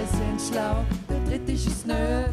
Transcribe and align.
Zwei 0.00 0.16
sind 0.16 0.40
schlau, 0.40 0.84
der 1.10 1.20
dritte 1.26 1.52
ist 1.52 1.86
nö. 1.86 2.24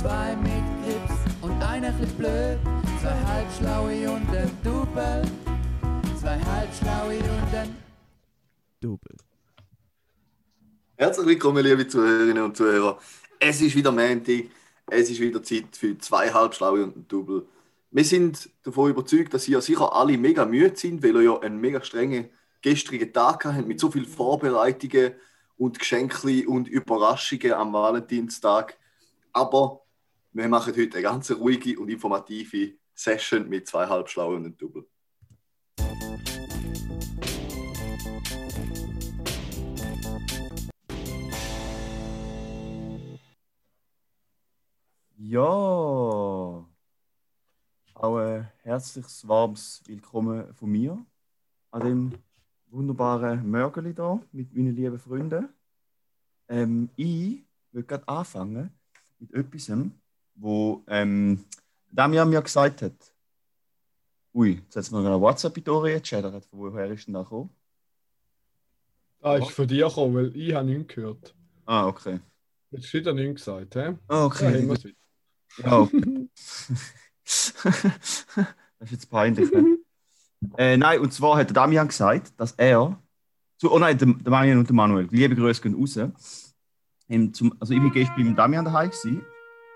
Zwei 0.00 0.34
mit 0.36 0.64
Grips 0.82 1.20
und 1.42 1.62
einer 1.62 1.92
bisschen 1.92 2.16
blöd. 2.16 2.58
Zwei 3.02 3.14
halbschlaue 3.26 4.10
und 4.10 4.30
ein 4.30 4.50
Double. 4.64 5.22
Zwei 6.18 6.38
halbschlaue 6.38 7.18
und 7.18 7.54
ein 7.54 7.76
Double. 8.80 9.16
Herzlich 10.96 11.26
willkommen, 11.26 11.62
liebe 11.62 11.86
Zuhörerinnen 11.86 12.42
und 12.42 12.56
Zuhörer. 12.56 12.98
Es 13.38 13.60
ist 13.60 13.76
wieder 13.76 13.92
Montag. 13.92 14.44
Es 14.86 15.10
ist 15.10 15.20
wieder 15.20 15.42
Zeit 15.42 15.76
für 15.76 15.98
zwei 15.98 16.30
Halbschlaue 16.32 16.84
und 16.84 16.96
ein 16.96 17.08
Double. 17.08 17.46
Wir 17.90 18.04
sind 18.04 18.48
davon 18.62 18.90
überzeugt, 18.90 19.34
dass 19.34 19.46
ihr 19.46 19.60
sicher 19.60 19.94
alle 19.94 20.16
mega 20.16 20.46
müde 20.46 20.74
sind, 20.74 21.02
weil 21.02 21.16
ihr 21.16 21.22
ja 21.22 21.38
einen 21.40 21.60
mega 21.60 21.82
strengen 21.82 22.30
gestrigen 22.62 23.12
Tag 23.12 23.44
habt 23.44 23.66
mit 23.66 23.78
so 23.78 23.90
vielen 23.90 24.06
Vorbereitungen 24.06 25.12
und 25.60 25.78
Geschenken 25.78 26.46
und 26.46 26.68
Überraschungen 26.68 27.52
am 27.52 27.74
Valentinstag. 27.74 28.78
Aber 29.30 29.82
wir 30.32 30.48
machen 30.48 30.74
heute 30.74 30.94
eine 30.96 31.02
ganz 31.02 31.30
ruhige 31.30 31.78
und 31.78 31.90
informative 31.90 32.78
Session 32.94 33.46
mit 33.46 33.68
zwei 33.68 33.86
Halbschlauen 33.86 34.36
und 34.36 34.44
einem 34.46 34.56
Double. 34.56 34.88
Ja, 45.18 45.42
auch 47.94 48.16
ein 48.16 48.50
herzliches, 48.62 49.28
warmes 49.28 49.82
Willkommen 49.84 50.54
von 50.54 50.70
mir 50.70 51.04
an 51.70 51.80
dem 51.82 52.12
wunderbaren 52.70 53.50
Mörgeli 53.50 53.92
da 53.92 54.20
mit 54.32 54.54
meinen 54.54 54.74
lieben 54.74 54.98
Freunden. 54.98 55.50
Ähm, 56.50 56.90
ich 56.96 57.44
will 57.72 57.84
gerade 57.84 58.06
anfangen 58.08 58.70
mit 59.20 59.32
etwas, 59.32 59.70
wo 60.34 60.82
ähm, 60.88 61.44
Damian 61.90 62.28
mir 62.28 62.42
gesagt 62.42 62.82
hat. 62.82 63.14
Ui, 64.34 64.54
jetzt 64.54 64.76
hat 64.76 64.82
es 64.82 64.90
noch 64.90 65.04
eine 65.04 65.20
WhatsApp-Story 65.20 65.94
gechattet. 65.94 66.44
Von 66.46 66.58
woher 66.58 66.90
ist 66.90 67.06
denn 67.06 67.14
da 67.14 67.22
gekommen? 67.22 67.50
Ah, 69.22 69.36
ist 69.36 69.50
von 69.50 69.66
dir 69.66 69.86
gekommen, 69.86 70.14
weil 70.14 70.36
ich 70.36 70.54
habe 70.54 70.66
nichts 70.66 70.94
gehört. 70.94 71.34
Ah, 71.66 71.86
okay. 71.86 72.20
Jetzt 72.70 72.86
steht 72.86 73.06
er 73.06 73.12
nichts 73.12 73.44
gesagt, 73.44 73.74
hä? 73.76 73.96
Ah, 74.08 74.24
okay. 74.24 74.66
Ja. 75.58 75.88
das 77.24 77.54
ist 78.80 78.90
jetzt 78.90 79.10
peinlich. 79.10 79.52
Ne? 79.52 79.78
äh, 80.58 80.76
nein, 80.76 81.00
und 81.00 81.12
zwar 81.12 81.36
hat 81.36 81.48
der 81.48 81.54
Damian 81.54 81.88
gesagt, 81.88 82.32
dass 82.38 82.52
er. 82.52 83.00
Zu, 83.60 83.70
oh 83.70 83.78
nein, 83.78 83.98
der, 83.98 84.08
Damian 84.08 84.56
und 84.56 84.68
der 84.68 84.74
Manuel. 84.74 85.06
Liebe 85.10 85.36
Grüße 85.36 85.60
gehen 85.60 85.74
raus. 85.74 86.54
Ähm, 87.10 87.34
zum, 87.34 87.54
also, 87.60 87.74
ich 87.74 87.82
war 87.82 87.90
gestern 87.90 88.16
beim 88.16 88.34
Damian 88.34 88.64
daheim, 88.64 88.88
gewesen, 88.88 89.20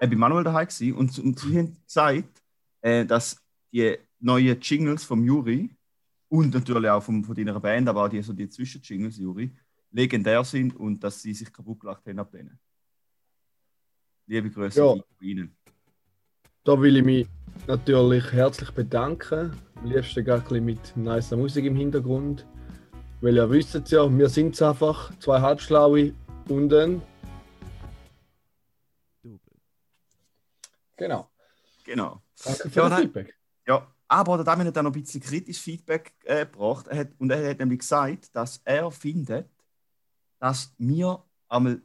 äh, 0.00 0.08
bei 0.08 0.16
Manuel 0.16 0.42
daheim 0.42 0.66
gewesen, 0.66 0.94
und, 0.94 1.18
und 1.18 1.38
sie 1.38 1.58
haben 1.58 1.76
gesagt, 1.84 2.42
äh, 2.80 3.04
dass 3.04 3.36
die 3.70 3.98
neuen 4.20 4.58
Jingles 4.58 5.04
vom 5.04 5.22
Juri 5.22 5.68
und 6.30 6.54
natürlich 6.54 6.88
auch 6.88 7.02
vom, 7.02 7.22
von 7.22 7.34
deiner 7.34 7.60
Band, 7.60 7.86
aber 7.86 8.06
auch 8.06 8.08
die, 8.08 8.22
so 8.22 8.32
die 8.32 8.48
Zwischenjingles, 8.48 9.18
Juri, 9.18 9.50
legendär 9.91 10.42
sind 10.44 10.74
und 10.76 11.04
dass 11.04 11.20
sie 11.20 11.34
sich 11.34 11.52
kaputt 11.52 11.80
gelacht 11.80 12.06
haben 12.06 12.19
ab 12.19 12.32
denen. 12.32 12.58
Liebe 14.26 14.48
Grüße 14.48 14.80
Ja. 14.80 14.94
Ihnen. 15.20 15.54
Da 16.64 16.80
will 16.80 16.96
ich 16.96 17.04
mich 17.04 17.28
natürlich 17.66 18.32
herzlich 18.32 18.70
bedanken. 18.70 19.52
Am 19.74 19.84
liebsten 19.84 20.24
gar 20.24 20.42
mit 20.54 20.96
nicer 20.96 21.36
Musik 21.36 21.66
im 21.66 21.76
Hintergrund. 21.76 22.46
Weil 23.25 23.36
ihr 23.36 23.48
wisst 23.48 23.75
es 23.75 23.91
ja, 23.91 24.06
wir 24.19 24.28
sind 24.28 24.61
einfach 24.61 25.19
zwei 25.19 25.41
Halbschlaue 25.41 26.12
und 26.50 26.70
ein. 26.75 27.00
Genau. 30.94 31.31
Genau. 31.84 32.22
Danke 32.44 32.69
für 32.69 32.81
Ja, 32.81 32.88
das. 32.91 33.00
Feedback. 33.00 33.34
Ja, 33.66 33.94
aber 34.09 34.37
der 34.37 34.44
Damian 34.44 34.66
hat 34.66 34.76
dann 34.76 34.84
noch 34.84 34.94
ein 34.94 35.00
bisschen 35.00 35.22
kritisches 35.22 35.62
Feedback 35.62 36.12
äh, 36.25 36.44
gebracht. 36.44 36.87
Er 36.88 36.98
hat, 36.98 37.12
und 37.16 37.31
er 37.31 37.48
hat 37.48 37.60
nämlich 37.60 37.78
gesagt, 37.78 38.37
dass 38.37 38.60
er 38.62 38.91
findet, 38.91 39.48
dass 40.38 40.75
wir 40.77 41.25
einmal 41.48 41.81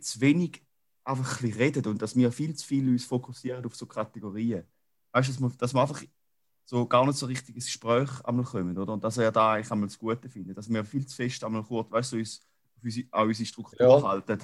zu 0.00 0.20
wenig 0.20 0.64
einfach 1.02 1.42
ein 1.42 1.52
reden 1.54 1.86
und 1.86 2.02
dass 2.02 2.14
wir 2.14 2.30
viel 2.30 2.54
zu 2.54 2.64
viel 2.64 2.88
uns 2.88 3.04
fokussieren 3.04 3.66
auf 3.66 3.74
so 3.74 3.86
Kategorien. 3.86 4.62
Weißt 5.10 5.28
du, 5.28 5.32
dass 5.32 5.42
wir, 5.42 5.58
dass 5.58 5.74
wir 5.74 5.80
einfach 5.80 6.04
so 6.64 6.86
gar 6.86 7.06
nicht 7.06 7.18
so 7.18 7.26
richtig 7.26 7.54
ins 7.56 7.66
Gespräch 7.66 8.10
einmal 8.24 8.44
kommen, 8.44 8.76
oder? 8.78 8.92
Und 8.94 9.04
dass 9.04 9.18
er 9.18 9.32
da 9.32 9.52
eigentlich 9.54 9.70
einmal 9.72 9.88
das 9.88 9.98
Gute 9.98 10.28
findet. 10.28 10.56
Dass 10.58 10.68
wir 10.70 10.84
viel 10.84 11.06
zu 11.06 11.16
fest 11.16 11.44
einmal 11.44 11.62
kurz, 11.64 11.90
weißt 11.90 12.12
du, 12.12 12.16
uns, 12.18 12.40
auf 12.76 12.84
unsere, 12.84 13.06
an 13.12 13.28
unsere 13.28 13.46
Struktur 13.46 13.90
Ja. 13.90 14.02
halten. 14.02 14.38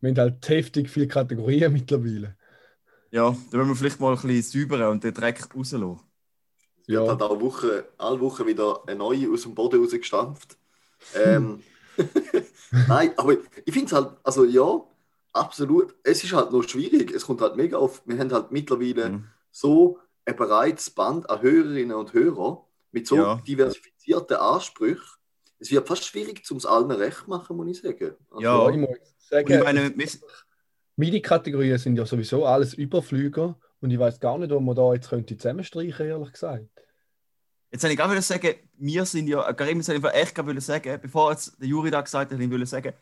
Wir 0.00 0.10
haben 0.10 0.18
halt 0.18 0.46
heftig 0.48 0.90
viele 0.90 1.08
Kategorien 1.08 1.72
mittlerweile. 1.72 2.36
Ja, 3.12 3.30
da 3.50 3.58
wollen 3.58 3.68
wir 3.68 3.76
vielleicht 3.76 4.00
mal 4.00 4.14
ein 4.16 4.20
bisschen 4.22 4.42
säubern 4.68 4.82
und 4.90 5.04
den 5.04 5.14
Dreck 5.14 5.54
rauslassen. 5.54 6.00
Es 6.82 6.92
wird 6.92 7.06
Ja. 7.06 7.08
halt 7.08 7.22
auch 7.22 7.40
Woche, 7.40 7.88
alle 7.98 8.20
Wochen 8.20 8.46
wieder 8.46 8.82
eine 8.86 8.96
neue 8.98 9.30
aus 9.32 9.42
dem 9.42 9.54
Boden 9.54 9.80
rausgestampft. 9.82 10.58
Ähm, 11.12 11.64
Nein, 12.86 13.12
aber 13.18 13.34
ich 13.64 13.72
finde 13.74 13.86
es 13.86 13.92
halt, 13.92 14.16
also 14.24 14.44
ja, 14.44 14.82
absolut. 15.32 15.94
Es 16.02 16.24
ist 16.24 16.32
halt 16.32 16.52
noch 16.52 16.62
schwierig. 16.68 17.12
Es 17.12 17.26
kommt 17.26 17.40
halt 17.40 17.56
mega 17.56 17.78
oft, 17.78 18.06
wir 18.06 18.18
haben 18.18 18.32
halt 18.32 18.50
mittlerweile 18.52 19.12
Mhm. 19.12 19.32
so 19.52 19.98
ein 20.30 20.36
breites 20.36 20.90
Band 20.90 21.28
an 21.28 21.42
Hörerinnen 21.42 21.92
und 21.96 22.12
Hörern 22.12 22.58
mit 22.92 23.06
so 23.06 23.16
Ja. 23.16 23.34
diversifizierten 23.46 24.36
Ansprüchen. 24.36 25.04
Es 25.58 25.70
wird 25.70 25.86
fast 25.86 26.04
schwierig, 26.04 26.42
um 26.50 26.56
es 26.56 26.66
allen 26.66 26.90
recht 26.90 27.18
zu 27.18 27.30
machen, 27.30 27.56
muss 27.56 27.68
ich 27.68 27.82
sagen. 27.82 28.14
Also, 28.30 28.42
Ja. 28.42 28.64
Ja, 28.64 28.70
ich 28.70 28.76
muss 28.78 28.88
Und 28.88 28.98
ich 28.98 29.28
sagen, 29.28 29.62
meine, 29.62 29.96
wir, 29.96 30.08
MIDI-Kategorien 30.96 31.78
sind 31.78 31.96
ja 31.96 32.06
sowieso 32.06 32.44
alles 32.44 32.74
Überflüger 32.74 33.58
und 33.80 33.90
ich 33.90 33.98
weiß 33.98 34.20
gar 34.20 34.38
nicht, 34.38 34.52
ob 34.52 34.62
man 34.62 34.74
da 34.76 34.92
jetzt 34.94 35.08
könnte 35.08 35.36
zusammenstreichen, 35.36 36.06
ehrlich 36.06 36.32
gesagt. 36.32 36.66
Jetzt 37.72 37.84
habe 37.84 37.92
ich 37.92 37.98
gerade 37.98 38.20
sagen, 38.20 38.54
wir 38.78 39.04
sind 39.06 39.28
ja, 39.28 39.52
Karim, 39.52 39.78
jetzt 39.78 39.88
habe 39.88 39.98
ich 39.98 40.14
echt 40.14 40.34
gerade 40.34 40.48
wollen 40.48 40.60
sagen, 40.60 40.98
bevor 41.00 41.30
jetzt 41.30 41.60
der 41.60 41.68
Juri 41.68 41.90
da 41.90 42.00
gesagt 42.00 42.32
hat, 42.32 42.40
ich 42.40 42.50
wollte 42.50 42.66
sagen, 42.66 42.92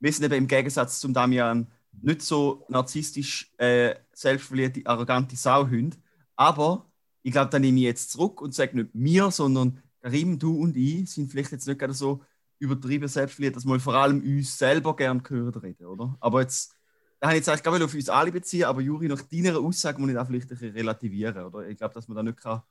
wir 0.00 0.12
sind 0.12 0.24
eben 0.26 0.34
im 0.34 0.46
Gegensatz 0.46 1.00
zum 1.00 1.14
Damian 1.14 1.66
nicht 2.02 2.22
so 2.22 2.64
narzisstisch, 2.68 3.52
äh, 3.56 3.94
selbstverliebte, 4.12 4.82
arrogante 4.84 5.34
Sauhunde. 5.34 5.96
Aber 6.38 6.86
ich 7.22 7.32
glaube, 7.32 7.50
da 7.50 7.58
nehme 7.58 7.78
ich 7.78 7.84
jetzt 7.84 8.12
zurück 8.12 8.40
und 8.40 8.54
sage 8.54 8.76
nicht 8.76 8.90
wir, 8.92 9.30
sondern 9.32 9.82
Karim, 10.00 10.38
du 10.38 10.56
und 10.56 10.76
ich 10.76 11.10
sind 11.10 11.30
vielleicht 11.30 11.50
jetzt 11.50 11.66
nicht 11.66 11.80
gerade 11.80 11.92
so 11.92 12.22
übertrieben 12.60 13.08
selbstverliebt, 13.08 13.56
dass 13.56 13.66
wir 13.66 13.80
vor 13.80 13.94
allem 13.94 14.22
uns 14.22 14.56
selber 14.56 14.94
gern 14.94 15.20
hören 15.28 15.54
reden, 15.54 15.86
oder? 15.86 16.16
Aber 16.20 16.40
jetzt, 16.40 16.76
da 17.18 17.26
habe 17.26 17.36
ich 17.36 17.40
jetzt 17.40 17.48
eigentlich 17.48 17.64
gerade 17.64 17.84
auf 17.84 17.94
uns 17.94 18.08
alle 18.08 18.30
beziehen, 18.30 18.64
aber 18.64 18.80
Juri, 18.80 19.08
nach 19.08 19.22
deiner 19.22 19.58
Aussage 19.58 20.00
muss 20.00 20.10
ich 20.10 20.14
da 20.14 20.24
vielleicht 20.24 20.46
ein 20.46 20.48
bisschen 20.50 20.72
relativieren, 20.74 21.44
oder? 21.44 21.68
Ich 21.68 21.76
glaube, 21.76 21.94
dass 21.94 22.06
man 22.06 22.16
da 22.16 22.22
nicht 22.22 22.38
kann. 22.38 22.62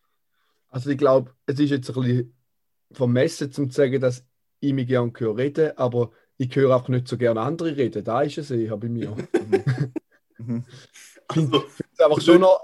Also 0.70 0.90
ich 0.90 0.98
glaube, 0.98 1.34
es 1.46 1.60
ist 1.60 1.70
jetzt 1.70 1.90
ein 1.90 2.02
bisschen 2.02 2.34
vermessen, 2.94 3.52
zum 3.52 3.70
zu 3.70 3.76
sagen, 3.76 4.00
dass 4.00 4.26
ich 4.62 4.74
mich 4.74 4.88
gerne 4.88 5.12
höre 5.18 5.36
reden, 5.36 5.78
aber 5.78 6.12
ich 6.38 6.56
höre 6.56 6.74
auch 6.74 6.88
nicht 6.88 7.08
so 7.10 7.18
gerne 7.18 7.42
andere 7.42 7.76
reden. 7.76 8.02
Da 8.04 8.22
ist 8.22 8.38
es 8.38 8.50
eher 8.50 8.78
bei 8.78 8.88
mir. 8.88 9.16
Mhm. 10.40 10.64
Ich 11.30 11.34
finde 11.34 11.58
es 11.58 12.00
einfach 12.00 12.22
schon 12.22 12.40
noch. 12.40 12.64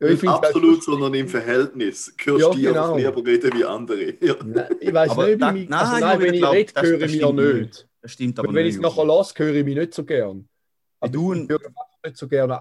Ja, 0.00 0.08
ich 0.08 0.22
nicht 0.22 0.30
absolut, 0.30 0.82
sondern 0.82 1.12
im 1.14 1.28
Verhältnis. 1.28 2.14
Hörst 2.18 2.40
Ja, 2.42 2.50
du 2.50 2.56
dir 2.56 2.68
genau. 2.70 2.94
einfach 2.94 3.16
lieber 3.16 3.30
reden 3.30 3.52
wie 3.58 3.64
andere. 3.64 4.14
Ja. 4.24 4.34
Nein, 4.44 4.68
ich 4.80 4.92
weiß 4.94 5.10
Aber 5.10 5.26
nicht, 5.26 5.42
da- 5.42 5.54
wie 5.54 5.58
mich, 5.60 5.68
nein, 5.68 5.78
also 5.80 5.94
ich 5.94 6.00
nein, 6.00 6.20
wenn 6.20 6.34
ich 6.34 6.40
glaub, 6.40 6.52
rede, 6.54 6.72
höre 6.82 7.00
ich 7.02 7.12
mich 7.12 7.20
ja 7.20 7.32
nicht. 7.32 7.88
Das 8.00 8.12
stimmt 8.12 8.38
aber 8.38 8.48
Und 8.48 8.54
wenn 8.54 8.66
ich 8.66 8.74
es 8.76 8.80
nachher 8.80 9.04
lasse, 9.04 9.34
höre 9.36 9.54
ich 9.54 9.64
mich 9.64 9.76
nicht 9.76 9.92
so 9.94 10.04
gern. 10.04 10.48
Aber 11.00 11.12
du 11.12 11.32
ich 11.34 11.40
und- 11.40 11.50
höre 11.50 11.60
einfach 11.66 11.84
nicht 12.04 12.16
so 12.16 12.28
gerne. 12.28 12.60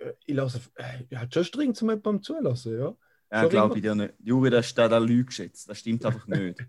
äh, 0.00 0.12
Ich 0.26 0.34
lasse, 0.34 0.60
äh, 0.74 1.04
ich 1.08 1.16
habe 1.16 1.28
schon 1.32 1.44
streng 1.44 1.74
zum 1.74 1.88
jemandem 1.90 2.22
zulassen, 2.22 2.78
ja. 2.78 2.96
Ja, 3.30 3.46
glaube 3.46 3.76
ich 3.76 3.82
dir 3.82 3.94
nicht. 3.94 4.14
Juri, 4.18 4.50
das 4.50 4.66
ist 4.66 4.76
da 4.76 4.88
der 4.88 5.00
Lüge 5.00 5.32
jetzt. 5.42 5.68
Das 5.68 5.78
stimmt 5.78 6.04
einfach 6.04 6.26
nicht. 6.26 6.58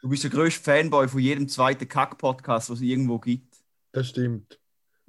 Du 0.00 0.08
bist 0.08 0.22
der 0.24 0.30
größte 0.30 0.62
Fanboy 0.62 1.06
von 1.08 1.20
jedem 1.20 1.48
zweiten 1.48 1.86
Kack-Podcast, 1.88 2.70
was 2.70 2.78
es 2.78 2.82
irgendwo 2.84 3.18
gibt. 3.20 3.56
Das 3.92 4.08
stimmt. 4.08 4.58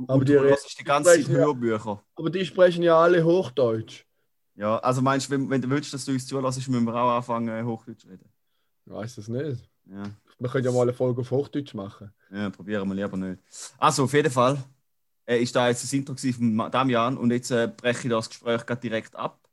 Aber 0.08 0.16
und 0.16 0.28
die 0.30 0.34
du 0.34 0.56
die 0.80 0.84
ganze 0.84 1.10
Zeit 1.12 1.22
sprechen 1.22 1.36
ja- 1.40 1.46
Hörbücher. 1.46 2.04
Aber 2.16 2.30
die 2.30 2.46
sprechen 2.46 2.84
ja 2.84 2.98
alle 3.00 3.24
Hochdeutsch. 3.24 4.06
Ja, 4.56 4.78
also 4.80 5.02
meinst 5.02 5.28
du, 5.28 5.32
wenn, 5.32 5.50
wenn 5.50 5.62
du 5.62 5.70
willst, 5.70 5.94
dass 5.94 6.06
du 6.06 6.12
uns 6.12 6.28
zulässt, 6.28 6.68
müssen 6.68 6.86
wir 6.86 6.94
auch 6.96 7.18
anfangen, 7.18 7.66
Hochdeutsch 7.66 8.02
zu 8.02 8.08
reden? 8.08 8.30
Ich 8.86 8.92
weiß 8.92 9.18
es 9.18 9.28
nicht. 9.28 9.70
Ja, 9.86 10.04
Wir 10.40 10.50
können 10.50 10.66
ja 10.66 10.72
mal 10.72 10.84
eine 10.84 10.94
Folge 10.94 11.22
auf 11.22 11.32
Hochdeutsch 11.32 11.74
machen. 11.74 12.14
ja 12.32 12.50
probieren 12.50 12.88
wir 12.88 12.96
lieber 12.96 13.18
nicht. 13.18 13.42
Also, 13.78 14.04
auf 14.04 14.14
jeden 14.14 14.32
Fall 14.32 14.64
äh, 15.26 15.42
ist 15.42 15.56
da 15.56 15.68
jetzt 15.68 15.84
das 15.84 15.94
Intro 15.94 16.16
von 16.16 16.58
Damian 16.72 17.18
und 17.18 17.32
jetzt 17.32 17.52
äh, 17.52 17.72
breche 17.76 18.08
ich 18.08 18.12
das 18.12 18.30
Gespräch 18.30 18.66
grad 18.66 18.84
direkt 18.84 19.16
ab, 19.16 19.48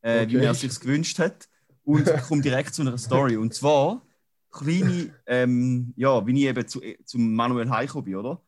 äh, 0.00 0.26
wie 0.28 0.36
Okay. 0.36 0.44
er 0.46 0.54
sich 0.54 0.80
gewünscht 0.80 1.18
hat 1.18 1.48
und 1.84 2.04
komme 2.28 2.42
direkt 2.42 2.74
zu 2.74 2.82
einer 2.82 2.96
Story. 2.98 3.36
Und 3.36 3.54
zwar, 3.54 4.02
kleine, 4.50 5.12
ähm, 5.26 5.92
ja, 5.96 6.26
wie 6.26 6.40
ich 6.42 6.48
eben 6.48 6.66
zu, 6.66 6.82
äh, 6.82 6.96
zum 7.04 7.34
Manuel 7.34 7.68
Heiko 7.70 8.02
bin, 8.02 8.16
oder? 8.16 8.40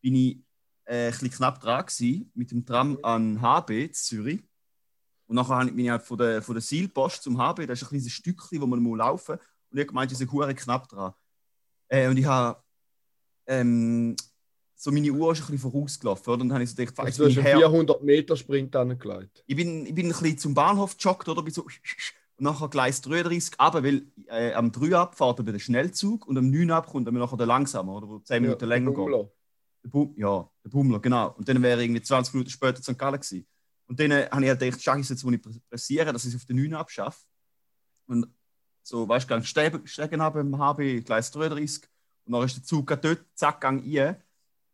Bin 0.00 0.14
ich 0.14 0.38
äh, 0.84 1.06
ein 1.06 1.10
bisschen 1.12 1.30
knapp 1.30 1.60
dran 1.60 1.86
gewesen, 1.86 2.30
mit 2.34 2.50
dem 2.50 2.64
Tram 2.66 2.98
an 3.02 3.40
HB 3.40 3.90
zu 3.92 4.04
Zürich. 4.16 4.42
Und 5.26 5.36
nachher 5.36 5.54
habe 5.56 5.68
ich- 5.70 5.74
bin 5.76 5.84
ich 5.86 5.90
halt 5.90 6.02
von 6.02 6.18
der, 6.18 6.42
von 6.42 6.54
der 6.54 6.62
Seilpost 6.62 7.22
zum 7.22 7.38
HB, 7.38 7.66
das 7.66 7.80
ist 7.80 7.86
ein 7.86 7.88
kleines 7.90 8.12
Stückchen, 8.12 8.60
wo 8.60 8.66
man 8.66 8.80
muss 8.80 8.98
laufen 8.98 9.36
muss. 9.36 9.44
Und 9.70 9.78
ich 9.78 9.80
habe 9.80 9.86
gemeint, 9.88 10.10
die 10.10 10.14
sind 10.14 10.30
hure 10.32 10.54
knapp 10.54 10.88
dran. 10.88 11.12
Äh, 11.88 12.08
und 12.08 12.16
ich 12.16 12.26
habe 12.26 12.62
ähm, 13.46 14.16
so 14.76 14.90
meine 14.90 15.10
Uhr 15.10 15.32
ist 15.32 15.40
ein 15.40 15.46
bisschen 15.52 15.70
vorausgelaufen. 15.70 16.32
Oder? 16.32 16.42
Und 16.42 16.48
dann 16.48 16.54
habe 16.54 16.64
ich 16.64 16.70
so 16.70 16.76
gedacht, 16.76 16.98
Also, 16.98 17.24
bin 17.24 17.32
ich 17.32 17.42
her. 17.42 17.56
400 17.58 18.02
Meter 18.02 18.36
Sprint 18.36 18.74
angelegt. 18.76 19.42
Ich 19.46 19.56
bin, 19.56 19.86
ich 19.86 19.94
bin 19.94 20.06
ein 20.06 20.12
bisschen 20.12 20.38
zum 20.38 20.54
Bahnhof 20.54 20.96
gejoggt, 20.96 21.28
oder? 21.28 21.42
Bin 21.42 21.52
so, 21.54 21.62
und 22.36 22.44
nachher 22.44 22.68
Gleis 22.68 23.00
33 23.00 23.58
runter, 23.60 23.82
weil 23.84 24.06
äh, 24.28 24.52
am 24.54 24.72
3 24.72 24.96
ab 24.96 25.16
fährt 25.16 25.40
aber 25.40 25.52
der 25.52 25.58
Schnellzug 25.58 26.26
und 26.26 26.36
am 26.36 26.50
9 26.50 26.70
ab 26.70 26.86
kommt 26.88 27.06
dann 27.06 27.14
nachher 27.14 27.36
der 27.36 27.46
langsame, 27.46 27.92
oder? 27.92 28.08
Wo 28.08 28.18
10 28.18 28.42
Minuten 28.42 28.66
länger 28.66 28.92
geht. 28.92 29.30
Der 29.84 29.90
Bum, 29.90 30.14
ja, 30.16 30.48
der 30.64 30.70
Bummler, 30.70 30.98
genau. 30.98 31.32
Und 31.36 31.46
dann 31.48 31.62
wäre 31.62 31.82
irgendwie 31.82 32.00
20 32.02 32.34
Minuten 32.34 32.50
später 32.50 32.82
St. 32.82 32.98
Gallen 32.98 33.20
gewesen. 33.20 33.46
Und 33.94 34.00
dann 34.00 34.10
äh, 34.10 34.28
habe 34.28 34.42
ich 34.42 34.48
halt 34.48 34.58
gedacht, 34.58 34.82
schau, 34.82 34.96
jetzt 34.96 35.22
muss 35.22 35.34
ich 35.34 35.40
press- 35.40 35.60
pressieren, 35.70 36.12
dass 36.12 36.24
ich 36.24 36.34
es 36.34 36.40
auf 36.40 36.44
den 36.46 36.56
9 36.56 36.74
abschaffe. 36.74 37.24
Und 38.06 38.26
so, 38.82 39.08
weißt 39.08 39.30
du, 39.30 39.40
steigen 39.44 39.86
steigen 39.86 40.20
ab 40.20 40.34
im 40.34 40.58
HB 40.58 41.02
Gleis 41.04 41.30
33 41.30 41.88
und 42.24 42.32
dann 42.32 42.42
ist 42.42 42.56
der 42.56 42.64
Zug 42.64 42.88
gerade 42.88 43.14
dort, 43.14 43.24
zack, 43.36 43.60
gang 43.60 43.80
rein. 43.86 44.20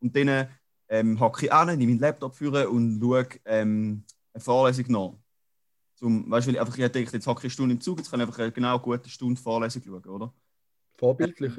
Und 0.00 0.16
dann 0.16 0.48
ähm, 0.88 1.20
hocke 1.20 1.44
ich 1.44 1.52
an, 1.52 1.66
nehme 1.76 1.92
meinen 1.92 2.00
Laptop 2.00 2.34
führen 2.34 2.66
und 2.68 2.98
schaue 2.98 3.28
ähm, 3.44 4.04
eine 4.32 4.42
Vorlesung 4.42 4.86
nach. 4.88 5.12
Zum, 5.96 6.30
weißt 6.30 6.46
du, 6.46 6.52
ich 6.52 6.60
einfach 6.60 6.78
ich 6.78 6.82
dachte, 6.82 7.00
jetzt 7.00 7.26
hocke 7.26 7.40
ich 7.40 7.44
eine 7.44 7.50
Stunde 7.50 7.74
im 7.74 7.80
Zug, 7.82 7.98
jetzt 7.98 8.10
kann 8.10 8.20
ich 8.20 8.26
einfach 8.26 8.38
eine 8.38 8.52
genau 8.52 8.78
gute 8.78 9.10
Stunde 9.10 9.38
Vorlesung 9.38 9.82
schauen, 9.84 10.02
oder? 10.06 10.32
Vorbildlich. 10.96 11.52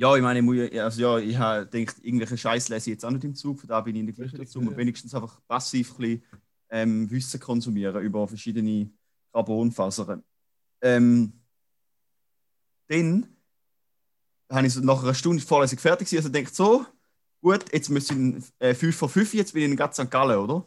Ja, 0.00 0.14
ich 0.14 0.22
meine, 0.22 0.38
ich, 0.38 0.44
muss, 0.44 0.80
also, 0.80 1.00
ja, 1.00 1.18
ich 1.18 1.36
habe 1.36 1.66
gedacht, 1.66 1.96
irgendwelche 2.02 2.38
Scheiß 2.38 2.68
lese 2.68 2.88
ich 2.88 2.94
jetzt 2.94 3.04
auch 3.04 3.10
nicht 3.10 3.24
im 3.24 3.34
Zug, 3.34 3.58
von 3.58 3.68
da 3.68 3.80
bin 3.80 3.96
ich 3.96 4.00
in 4.00 4.06
der 4.06 4.14
gleichen 4.14 4.36
Richtig, 4.36 4.54
dazu. 4.54 4.60
Und 4.60 4.76
wenigstens 4.76 5.12
einfach 5.12 5.40
passiv 5.48 5.90
ein 5.90 5.96
bisschen, 5.96 6.22
ähm, 6.70 7.10
Wissen 7.10 7.40
konsumieren 7.40 8.00
über 8.04 8.28
verschiedene 8.28 8.90
Carbonfasern. 9.32 10.22
Ähm, 10.82 11.32
dann 12.86 13.26
habe 14.48 14.68
ich 14.68 14.72
so 14.72 14.80
nach 14.82 15.02
einer 15.02 15.14
Stunde 15.14 15.42
Vorlesung 15.42 15.80
fertig 15.80 16.08
gewesen, 16.08 16.26
also 16.26 16.28
denkt 16.28 16.54
so, 16.54 16.86
gut, 17.40 17.64
jetzt 17.72 17.90
müssen 17.90 18.38
ich 18.38 18.44
äh, 18.60 18.74
5 18.74 18.96
vor 18.96 19.08
5, 19.08 19.34
jetzt 19.34 19.52
bin 19.52 19.64
ich 19.64 19.70
in 19.70 19.76
ganz 19.76 19.96
St. 19.96 20.08
Gallen, 20.08 20.38
oder? 20.38 20.64